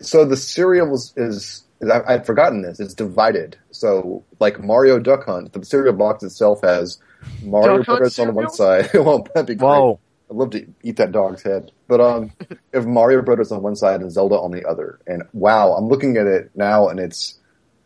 [0.00, 2.78] So the cereal was, is, is I, I'd forgotten this.
[2.78, 3.56] It's divided.
[3.70, 6.98] So like Mario Duck Hunt, the cereal box itself has
[7.42, 8.90] Mario Duck Brothers on one side.
[8.94, 9.66] well, that'd be great.
[9.66, 9.98] wow.
[10.30, 11.70] I'd love to eat that dog's head.
[11.88, 12.32] But um,
[12.72, 16.18] if Mario Brothers on one side and Zelda on the other, and wow, I'm looking
[16.18, 17.38] at it now, and it's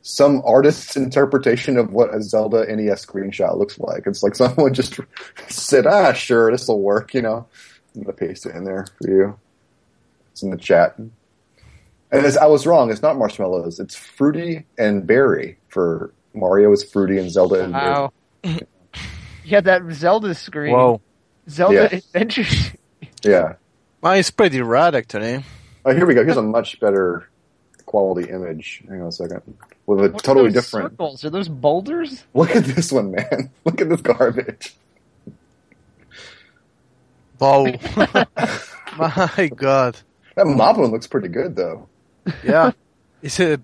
[0.03, 4.07] some artist's interpretation of what a Zelda NES screenshot looks like.
[4.07, 5.01] It's like someone just
[5.49, 7.47] said, "Ah, sure, this will work," you know.
[7.95, 9.39] I'm gonna paste it in there for you.
[10.33, 10.97] It's in the chat.
[10.99, 12.91] And it's, I was wrong.
[12.91, 13.81] It's not marshmallows.
[13.81, 15.59] It's fruity and berry.
[15.69, 17.91] For Mario is fruity and Zelda and berry.
[17.91, 18.13] Wow.
[19.45, 20.73] yeah, that Zelda screen.
[20.73, 21.01] Whoa.
[21.51, 21.99] Zelda Yeah.
[21.99, 22.71] Adventures.
[23.23, 23.55] Yeah.
[24.01, 25.45] Well, it's pretty rad actually.
[25.85, 26.25] Oh, here we go.
[26.25, 27.29] Here's a much better
[27.89, 28.83] quality image.
[28.89, 29.43] Hang on a second.
[29.87, 30.93] With a What's totally those different.
[30.93, 31.25] Circles?
[31.25, 32.23] Are those boulders?
[32.35, 33.51] Look at this one, man.
[33.65, 34.75] Look at this garbage.
[37.41, 37.65] Wow.
[38.99, 39.99] My god.
[40.37, 41.89] That mob one looks pretty good, though.
[42.45, 42.73] Yeah.
[43.23, 43.59] It's a,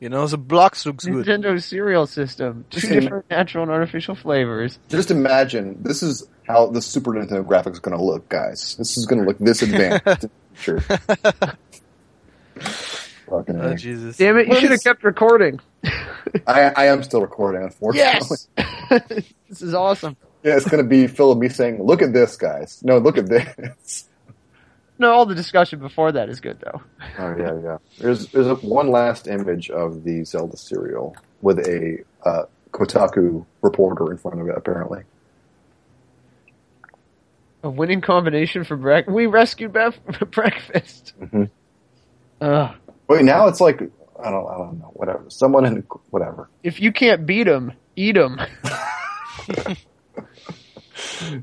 [0.00, 1.26] you know, the blocks looks good.
[1.26, 2.64] Nintendo cereal system.
[2.70, 4.78] Two Just im- different natural and artificial flavors.
[4.88, 8.76] Just imagine this is how the Super Nintendo graphics going to look, guys.
[8.76, 10.26] This is going to look this advanced.
[10.54, 10.80] sure.
[13.28, 14.16] Fucking Oh Jesus.
[14.16, 14.48] Damn it!
[14.48, 15.60] You should have kept recording.
[16.46, 18.38] I, I am still recording, unfortunately.
[18.56, 18.94] Yes.
[19.48, 20.16] this is awesome.
[20.42, 23.18] Yeah, it's going to be Phil and me saying, "Look at this, guys." No, look
[23.18, 24.08] at this.
[24.98, 26.82] No, all the discussion before that is good though.
[27.18, 27.78] Oh yeah, yeah.
[27.98, 34.10] There's there's a, one last image of the Zelda cereal with a uh, Kotaku reporter
[34.10, 35.02] in front of it, apparently.
[37.64, 39.14] A winning combination for breakfast.
[39.14, 41.14] We rescued Beth for breakfast.
[41.20, 41.50] Mhm.
[42.40, 42.74] Ugh.
[43.12, 43.82] Wait, now it's like
[44.22, 45.24] I don't I don't know whatever.
[45.28, 46.48] Someone in whatever.
[46.62, 48.40] If you can't beat them, eat them.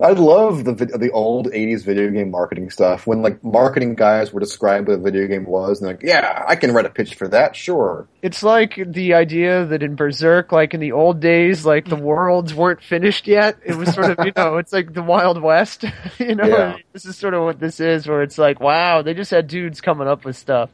[0.02, 4.40] I love the the old '80s video game marketing stuff when like marketing guys were
[4.40, 7.28] describe what a video game was, and like, "Yeah, I can write a pitch for
[7.30, 11.90] that, sure." It's like the idea that in Berserk, like in the old days, like
[11.90, 13.58] the worlds weren't finished yet.
[13.66, 15.84] It was sort of, you know, it's like the Wild West.
[16.20, 16.78] you know, Yeah.
[16.94, 19.82] this is sort of what this is, where it's like, wow, they just had dudes
[19.82, 20.70] coming up with stuff.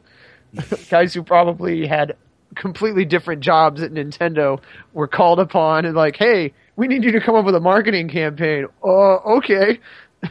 [0.90, 2.16] Guys who probably had
[2.54, 4.60] completely different jobs at Nintendo
[4.92, 8.08] were called upon and like, hey, we need you to come up with a marketing
[8.08, 8.66] campaign.
[8.82, 9.80] Oh, okay.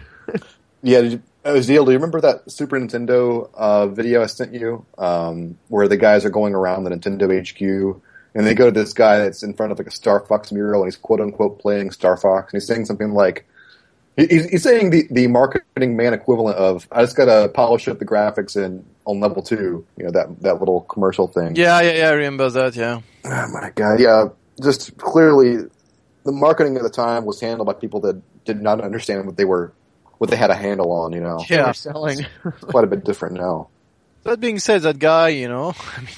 [0.82, 5.58] Yeah, uh, Zeal, do you remember that Super Nintendo uh, video I sent you, um,
[5.68, 8.02] where the guys are going around the Nintendo HQ
[8.36, 10.84] and they go to this guy that's in front of like a Star Fox mural
[10.84, 13.48] and he's quote unquote playing Star Fox and he's saying something like,
[14.16, 17.98] he- he's, he's saying the, the marketing man equivalent of, I just gotta polish up
[17.98, 21.56] the graphics in on level two, you know, that, that little commercial thing.
[21.56, 23.02] Yeah, yeah, yeah, I remember that, yeah.
[23.26, 24.30] Oh my god, yeah.
[24.62, 25.58] Just clearly,
[26.24, 29.46] the marketing at the time was handled by people that did not understand what they
[29.46, 29.74] were,
[30.18, 31.14] what they had a handle on.
[31.14, 31.68] You know, Yeah.
[31.68, 32.26] were selling.
[32.62, 33.68] quite a bit different now.
[34.24, 36.10] That being said, that guy, you know, I mean,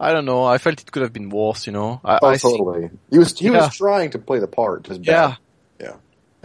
[0.00, 0.44] I don't know.
[0.44, 2.00] I felt it could have been worse, you know.
[2.04, 2.90] I, Oh, I think- totally.
[3.10, 3.66] He was he Yeah.
[3.66, 4.84] was trying to play the part.
[4.84, 5.36] Just yeah.
[5.78, 5.96] bad.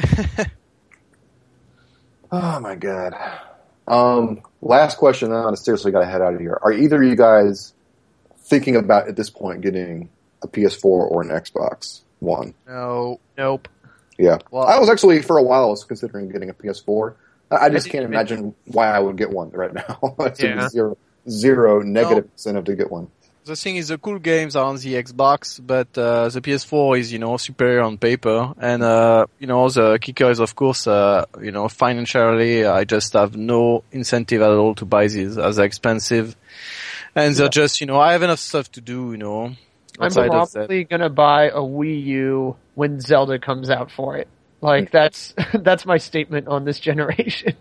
[0.09, 0.45] yeah.
[2.31, 3.13] Oh my god.
[3.91, 5.29] Um, last question.
[5.31, 6.57] Then I seriously got to head out of here.
[6.61, 7.73] Are either of you guys
[8.37, 10.09] thinking about at this point getting
[10.41, 12.53] a PS4 or an Xbox One?
[12.67, 13.19] No.
[13.37, 13.67] nope.
[14.17, 14.37] Yeah.
[14.49, 17.15] Well- I was actually for a while I was considering getting a PS4.
[17.51, 20.15] I, I just can't imagine why I would get one right now.
[20.19, 20.67] it's Yeah.
[20.69, 20.97] zero,
[21.29, 23.09] zero negative incentive to get one.
[23.43, 27.11] The thing is, the cool games are on the Xbox, but uh, the PS4 is,
[27.11, 28.53] you know, superior on paper.
[28.59, 33.13] And, uh, you know, the kicker is, of course, uh, you know, financially, I just
[33.13, 36.35] have no incentive at all to buy these as they're expensive.
[37.15, 39.55] And they're just, you know, I have enough stuff to do, you know,
[39.99, 40.53] I'm outside of that.
[40.53, 44.27] probably gonna buy a Wii U when Zelda comes out for it.
[44.61, 47.55] Like that's that's my statement on this generation.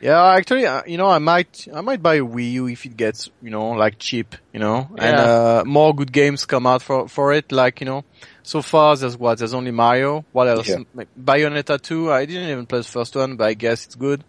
[0.00, 2.94] Yeah, actually, uh, you know, I might, I might buy a Wii U if it
[2.96, 7.08] gets, you know, like cheap, you know, and uh, more good games come out for
[7.08, 7.50] for it.
[7.52, 8.04] Like, you know,
[8.42, 10.24] so far there's what there's only Mario.
[10.32, 10.68] What else?
[10.68, 10.78] Yeah.
[11.18, 12.12] Bayonetta 2.
[12.12, 14.22] I didn't even play the first one, but I guess it's good.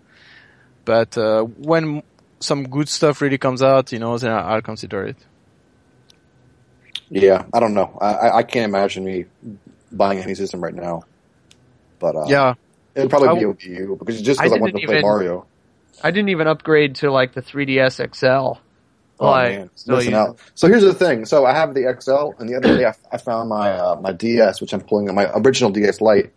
[0.86, 2.04] But uh, when
[2.40, 5.18] some good stuff really comes out, you know, then I- I'll consider it.
[7.10, 7.98] Yeah, I don't know.
[8.00, 9.26] I, I- I can't imagine me
[9.92, 11.04] buying any system right now.
[12.00, 12.54] But uh, yeah,
[12.94, 15.02] it'd probably be a Wii U because just I because I, wanted to play even-
[15.10, 15.46] Mario.
[16.04, 18.60] I didn't even upgrade to like the 3DS XL.
[19.18, 20.40] Oh like, man, missing out.
[20.56, 21.26] So here's the thing.
[21.26, 24.12] So I have the XL, and the other day I, I found my uh, my
[24.12, 26.34] DS, which I'm pulling my original DS Lite,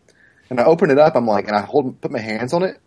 [0.49, 1.17] and I open it up.
[1.17, 2.79] I'm like, and I hold put my hands on it.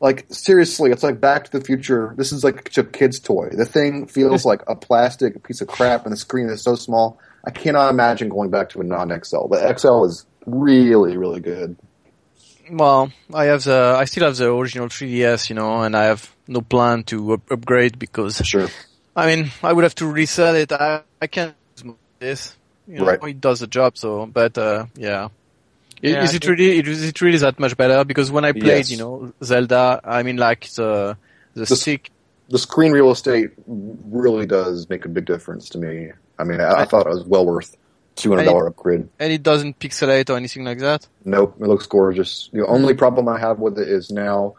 [0.00, 2.14] Like seriously, it's like Back to the Future.
[2.16, 3.48] This is like a kid's toy.
[3.50, 7.18] The thing feels like a plastic piece of crap, and the screen is so small.
[7.44, 9.48] I cannot imagine going back to a non-XL.
[9.48, 11.76] The XL is really, really good.
[12.70, 16.34] Well, I have the, I still have the original 3DS, you know, and I have
[16.48, 18.68] no plan to up- upgrade because Sure.
[19.16, 20.72] I mean, I would have to resell it.
[20.72, 22.56] I, I can't use this.
[22.86, 23.22] You know, Right.
[23.30, 25.28] it does the job, so, but, uh, yeah.
[26.02, 28.04] Yeah, is I it really, is it really that much better?
[28.04, 28.90] Because when I played, Yes.
[28.90, 31.16] you know, Zelda, I mean, like, the,
[31.54, 32.10] the The- stick,
[32.50, 36.10] The screen real estate really does make a big difference to me.
[36.38, 37.74] I mean, I, I thought it was well worth
[38.16, 39.08] two hundred dollar upgrade.
[39.18, 41.06] and it doesn't pixelate or anything like that.
[41.24, 42.48] Nope, it looks gorgeous.
[42.52, 44.54] The only problem I have with it is now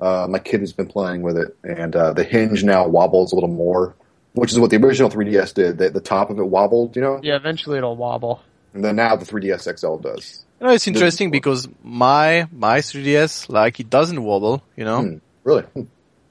[0.00, 3.34] uh, my kid has been playing with it, and uh, the hinge now wobbles a
[3.34, 3.94] little more.
[4.34, 5.78] which is what the original 3DS did.
[5.78, 8.40] The, the top of it wobbled, you know, Yeah, eventually it'll wobble.
[8.74, 10.44] and then now the 3DS XL does.
[10.60, 14.62] You know, it's interesting because my my 3DS like it doesn't wobble.
[14.76, 15.16] You know, Hmm.
[15.44, 15.82] Really, Hmm.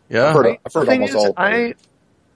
[0.09, 0.27] yeah.
[0.27, 1.33] I've heard, I've heard almost is, all.
[1.35, 1.73] I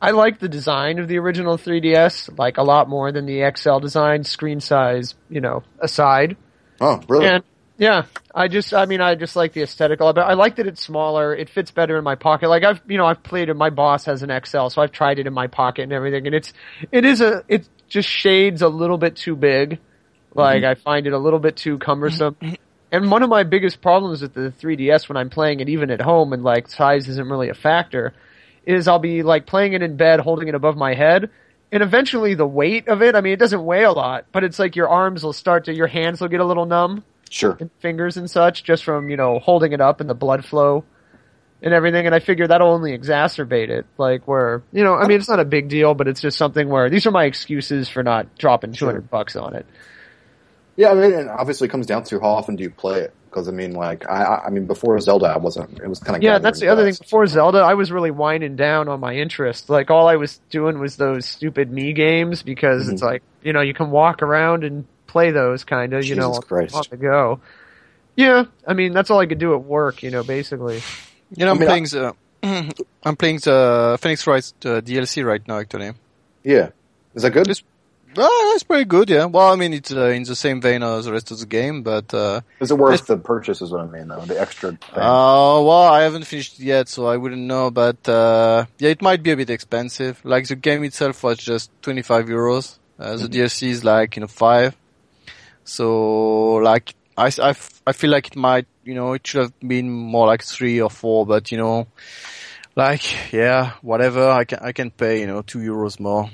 [0.02, 3.78] I like the design of the original 3DS like a lot more than the XL
[3.78, 6.38] design, screen size, you know, aside.
[6.80, 7.28] oh, really?
[7.28, 7.44] And
[7.78, 10.28] yeah, I just, I mean, I just like the aesthetic a lot better.
[10.28, 11.36] I like that it's smaller.
[11.36, 12.50] It fits better in my pocket.
[12.50, 13.54] Like I've, you know, I've played it.
[13.56, 16.26] My boss has an XL, so I've tried it in my pocket and everything.
[16.26, 16.52] And it's,
[16.92, 19.80] it is a, it just shades a little bit too big.
[20.34, 20.72] Like mm-hmm.
[20.72, 22.38] I find it a little bit too cumbersome.
[22.92, 26.02] And one of my biggest problems with the 3DS when I'm playing it even at
[26.02, 28.14] home and like size isn't really a factor
[28.66, 31.30] is I'll be like playing it in bed, holding it above my head.
[31.72, 34.60] And eventually the weight of it, I mean, it doesn't weigh a lot, but it's
[34.60, 37.58] like your arms will start to, your hands will get a little numb sure.
[37.60, 40.84] and fingers and such just from, you know, holding it up and the blood flow
[41.62, 42.06] and everything.
[42.06, 43.86] And I figure that'll only exacerbate it.
[43.98, 46.68] Like where, you know, I mean, it's not a big deal, but it's just something
[46.68, 49.66] where these are my excuses for not dropping 200 bucks on it.
[50.76, 53.14] Yeah, I mean, and obviously comes down to how often do you play it?
[53.32, 55.80] Because I mean, like, I, I I mean, before Zelda, I wasn't.
[55.80, 56.96] It was kind of Yeah, that's the other thing.
[57.00, 59.70] Before Zelda, I was really winding down on my interest.
[59.70, 63.62] Like all I was doing was those stupid Mii games because it's like, you know,
[63.62, 66.76] you can walk around and play those kind of, you know, Christ.
[66.76, 67.40] on the go.
[68.18, 70.82] Yeah, I mean, that's all I could do at work, you know, basically.
[71.34, 72.16] You know, I'm I mean, playing the
[73.04, 75.60] I'm playing the Phoenix Wright uh, DLC right now.
[75.60, 75.94] Actually,
[76.44, 76.70] Yeah,
[77.16, 77.48] is that good?
[77.50, 77.64] It's-
[78.18, 79.10] oh, it's pretty good.
[79.10, 79.26] Yeah.
[79.26, 81.84] Well, I mean, it's uh, in the same vein as the rest of the game,
[81.84, 83.62] but uh, Is it worth the purchase?
[83.62, 84.22] Is what I mean, though.
[84.22, 84.72] The extra.
[84.72, 84.80] Thing.
[84.94, 87.72] Uh, well, I haven't finished it yet, so I wouldn't know.
[87.72, 90.22] But uh, yeah, it might be a bit expensive.
[90.24, 92.78] Like the game itself was just 25 euros.
[93.00, 94.76] Uh, the DLC is like you know five.
[95.64, 97.56] So like I, I,
[97.88, 100.90] I feel like it might you know it should have been more like three or
[100.90, 101.26] four.
[101.26, 101.88] But you know,
[102.76, 104.30] like yeah, whatever.
[104.30, 106.30] I can I can pay you know two euros more.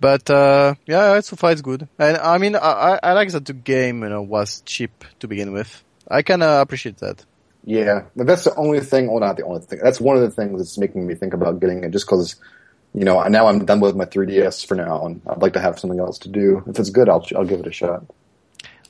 [0.00, 1.86] But uh, yeah, so far it's good.
[1.98, 5.28] And I mean, I, I I like that the game you know was cheap to
[5.28, 5.84] begin with.
[6.10, 7.24] I can uh, appreciate that.
[7.64, 9.08] Yeah, but that's the only thing.
[9.10, 9.80] Well, not the only thing.
[9.82, 11.90] That's one of the things that's making me think about getting it.
[11.90, 12.36] Just because,
[12.94, 15.78] you know, now I'm done with my 3ds for now, and I'd like to have
[15.78, 16.64] something else to do.
[16.66, 18.04] If it's good, I'll I'll give it a shot.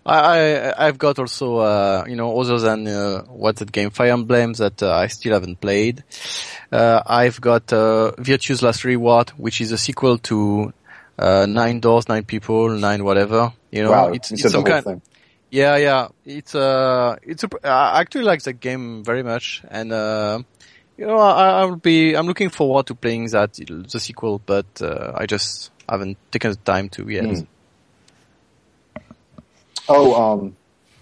[0.06, 4.12] I, I I've got also uh, you know other than uh, what's that game Fire
[4.12, 6.04] Emblem that uh, I still haven't played.
[6.70, 10.72] Uh, I've got uh, Virtue's Last Reward, which is a sequel to
[11.20, 13.52] uh, Nine Doors, Nine People, Nine whatever.
[13.70, 14.84] You know, wow, it's, you it's some kind.
[14.84, 15.02] thing.
[15.50, 16.08] Yeah, yeah.
[16.24, 17.48] It's uh, it's a.
[17.62, 20.42] I actually like the game very much, and uh,
[20.96, 22.14] you know, I, I'll be.
[22.14, 26.56] I'm looking forward to playing that the sequel, but uh, I just haven't taken the
[26.56, 27.24] time to yet.
[27.26, 27.40] Hmm.
[29.88, 30.56] Oh, um,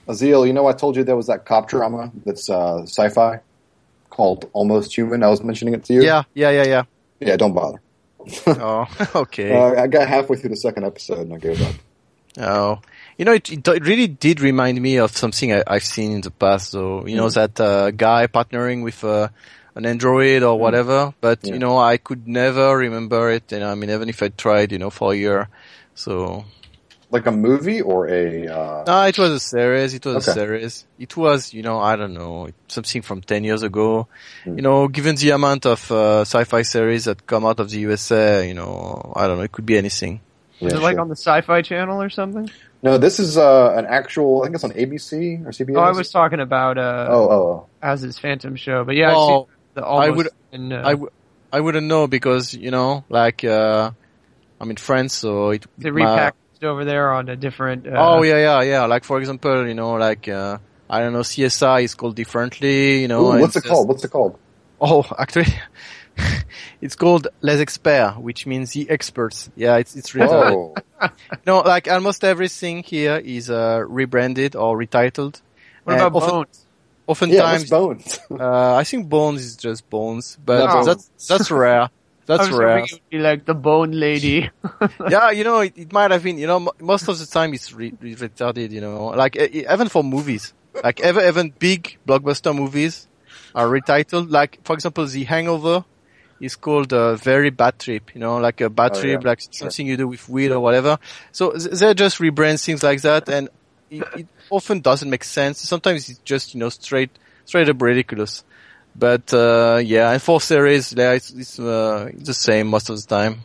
[0.08, 3.40] Azil, you know, I told you there was that cop drama that's uh, sci-fi
[4.08, 5.22] called Almost Human.
[5.22, 6.02] I was mentioning it to you.
[6.02, 6.82] Yeah, yeah, yeah, yeah.
[7.20, 7.82] Yeah, don't bother.
[8.46, 9.52] oh, okay.
[9.52, 11.74] Uh, I got halfway through the second episode and I gave up.
[12.40, 12.80] Oh,
[13.16, 16.30] you know, it, it really did remind me of something I, I've seen in the
[16.30, 16.70] past.
[16.70, 19.28] So, you know, that uh, guy partnering with uh,
[19.74, 21.14] an android or whatever.
[21.20, 21.54] But Yeah.
[21.54, 23.50] you know, I could never remember it.
[23.50, 25.48] Know, I mean, even if I tried, you know, for a year.
[25.94, 26.44] So,
[27.10, 28.48] Like a movie or a.
[28.48, 29.94] Uh, no, it was a series.
[29.94, 30.84] It was a series.
[30.98, 34.08] It was, you know, I don't know, something from ten years ago.
[34.44, 34.56] Hmm.
[34.56, 38.46] You know, given the amount of uh, sci-fi series that come out of the USA,
[38.46, 40.20] you know, I don't know, it could be anything.
[40.60, 41.00] Is yeah, it like sure.
[41.02, 42.50] on the Sci-Fi Channel or something?
[42.82, 44.42] No, this is uh, an actual.
[44.42, 45.76] I think it's on ABC or CBS.
[45.76, 47.66] Oh, I was talking about uh, Oh, oh, oh.
[47.80, 51.10] as his Phantom show, but yeah, I've Well, the I would- in, uh, I, w-
[51.52, 53.92] I wouldn't know because, you know, like, uh,
[54.60, 57.86] I'm in France, so it, they my- repackaged over there on a different.
[57.86, 58.84] Uh, oh, yeah, yeah, yeah.
[58.86, 60.58] Like, for example, you know, like, uh,
[60.88, 63.32] I don't know, CSI is called differently, you know.
[63.32, 63.88] Ooh, what's it it's called?
[63.88, 64.38] What's it called?
[64.80, 65.52] Oh, actually,
[66.80, 69.50] it's called Les Experts, which means the experts.
[69.56, 70.78] Yeah, it's, it's retarded.
[71.00, 71.08] Oh,
[71.46, 75.40] No, like almost everything here is, uh, rebranded or retitled.
[75.84, 76.64] What And about often- Bones?
[77.06, 78.18] Oftentimes, what's Bones?
[78.38, 80.84] uh, I think Bones is just Bones, but No.
[80.84, 81.88] that's, that's rare.
[82.28, 82.78] I That's was rare.
[82.78, 84.50] it would be like the Bone Lady.
[85.08, 87.54] yeah, you know, it, it might have been, you know, m- most of the time
[87.54, 90.52] it's re- re- retarded, you know, like even for movies,
[90.84, 93.08] like ever, even big blockbuster movies
[93.54, 94.30] are retitled.
[94.30, 95.84] Like, for example, The Hangover
[96.40, 99.28] is called a very bad trip, you know, like a bad Oh, trip, yeah.
[99.30, 100.98] like something you do with weed or whatever.
[101.32, 103.48] So th- they just rebrand things like that and
[103.90, 105.60] it, it often doesn't make sense.
[105.60, 107.10] Sometimes it's just, you know, straight,
[107.44, 108.44] straight up ridiculous.
[108.98, 113.06] But, uh, yeah, in for series, yeah, it's, it's, uh, the same most of the
[113.06, 113.42] time.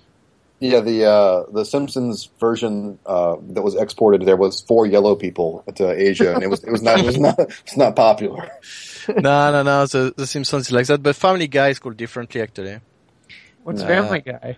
[0.60, 5.64] yeah, the uh, the Simpsons version uh, that was exported there was four yellow people
[5.76, 8.50] to Asia, and it was it was not it was not it's not popular.
[9.10, 9.86] no, no, no.
[9.86, 12.80] The, the Simpsons is like that, but Family Guy is called differently actually.
[13.64, 14.58] What's Uh, Family Guy?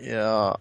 [0.00, 0.54] Yeah.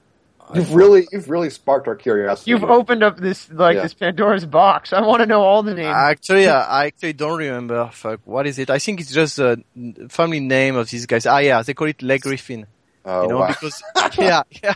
[0.55, 2.51] You've really, you've really sparked our curiosity.
[2.51, 3.83] You've opened up this like Yeah.
[3.83, 4.91] this Pandora's box.
[4.93, 5.87] I want to know all the names.
[5.95, 7.89] Actually, I I actually don't remember.
[7.93, 8.69] Fuck, what is it?
[8.69, 9.63] I think it's just the
[10.09, 11.25] family name of these guys.
[11.25, 12.65] Ah, yeah, they call it Les Griffin.
[13.03, 13.47] Oh, you know, wow.
[13.47, 13.81] because
[14.17, 14.73] yeah, yeah,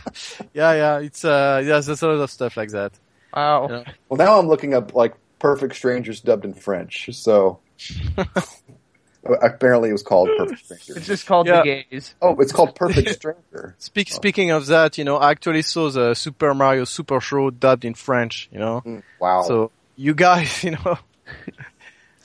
[0.52, 0.98] yeah, yeah.
[0.98, 2.92] It's uh, yeah, there's a lot of stuff like that.
[3.34, 3.68] wow.
[3.70, 3.84] Yeah.
[4.08, 7.08] Well, now I'm looking up like Perfect Strangers dubbed in French.
[7.12, 7.60] So
[9.42, 10.96] apparently it was called Perfect Strangers.
[10.96, 11.62] It's just called Yeah.
[11.62, 12.14] the Gaze.
[12.22, 13.74] Oh, it's called Perfect Stranger.
[13.78, 17.84] Speak, speaking of that, you know, I actually saw the Super Mario Super Show dubbed
[17.84, 18.48] in French.
[18.52, 19.42] You know, Mm, Wow.
[19.42, 20.98] so you guys, you know,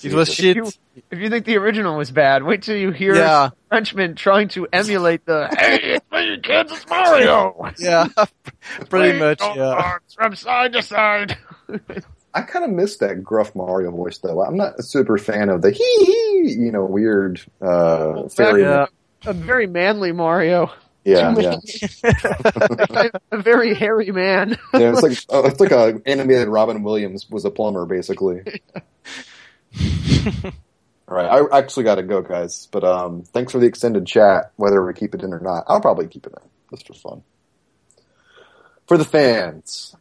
[0.03, 0.35] it was Jesus.
[0.35, 0.55] shit.
[0.57, 0.71] You-
[1.09, 3.45] If you think the original was bad, wait till you hear Yeah.
[3.47, 8.07] a Frenchman trying to emulate the "Hey, it's me, kids, it's Mario." Yeah,
[8.89, 9.39] pretty Swing much.
[9.41, 9.97] Yeah.
[10.13, 11.37] from side to side.
[12.33, 14.43] I kind of miss that gruff Mario voice though.
[14.43, 18.61] I'm not a super fan of the hee hee, you know, weird uh fairy.
[18.61, 18.85] Yeah.
[19.25, 20.71] A very manly Mario.
[21.03, 21.57] Yeah, yeah.
[23.31, 24.57] a very hairy man.
[24.73, 28.41] yeah it's like uh, it's like a animated Robin Williams was a plumber basically.
[31.07, 32.69] All right, I actually got to go, guys.
[32.71, 34.53] But um, thanks for the extended chat.
[34.55, 36.49] Whether we keep it in or not, I'll probably keep it in.
[36.71, 37.23] Was fun
[38.91, 39.95] for the fans.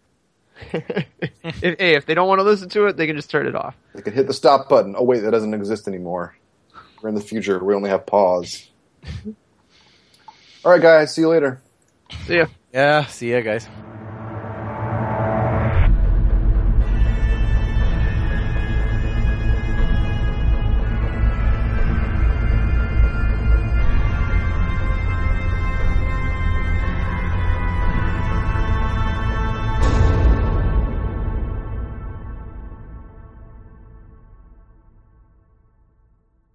[0.73, 3.55] If, hey, if they don't want to listen to it, they can just turn it
[3.55, 3.77] off.
[3.95, 4.95] They can hit the stop button.
[4.97, 6.37] Oh wait, that doesn't exist anymore.
[7.03, 7.63] We're in the future.
[7.63, 8.71] We only have pause.
[10.65, 11.15] All right, guys.
[11.15, 11.63] See you later.
[12.27, 12.47] See ya.
[12.73, 13.07] Yeah.
[13.07, 13.67] See ya, guys.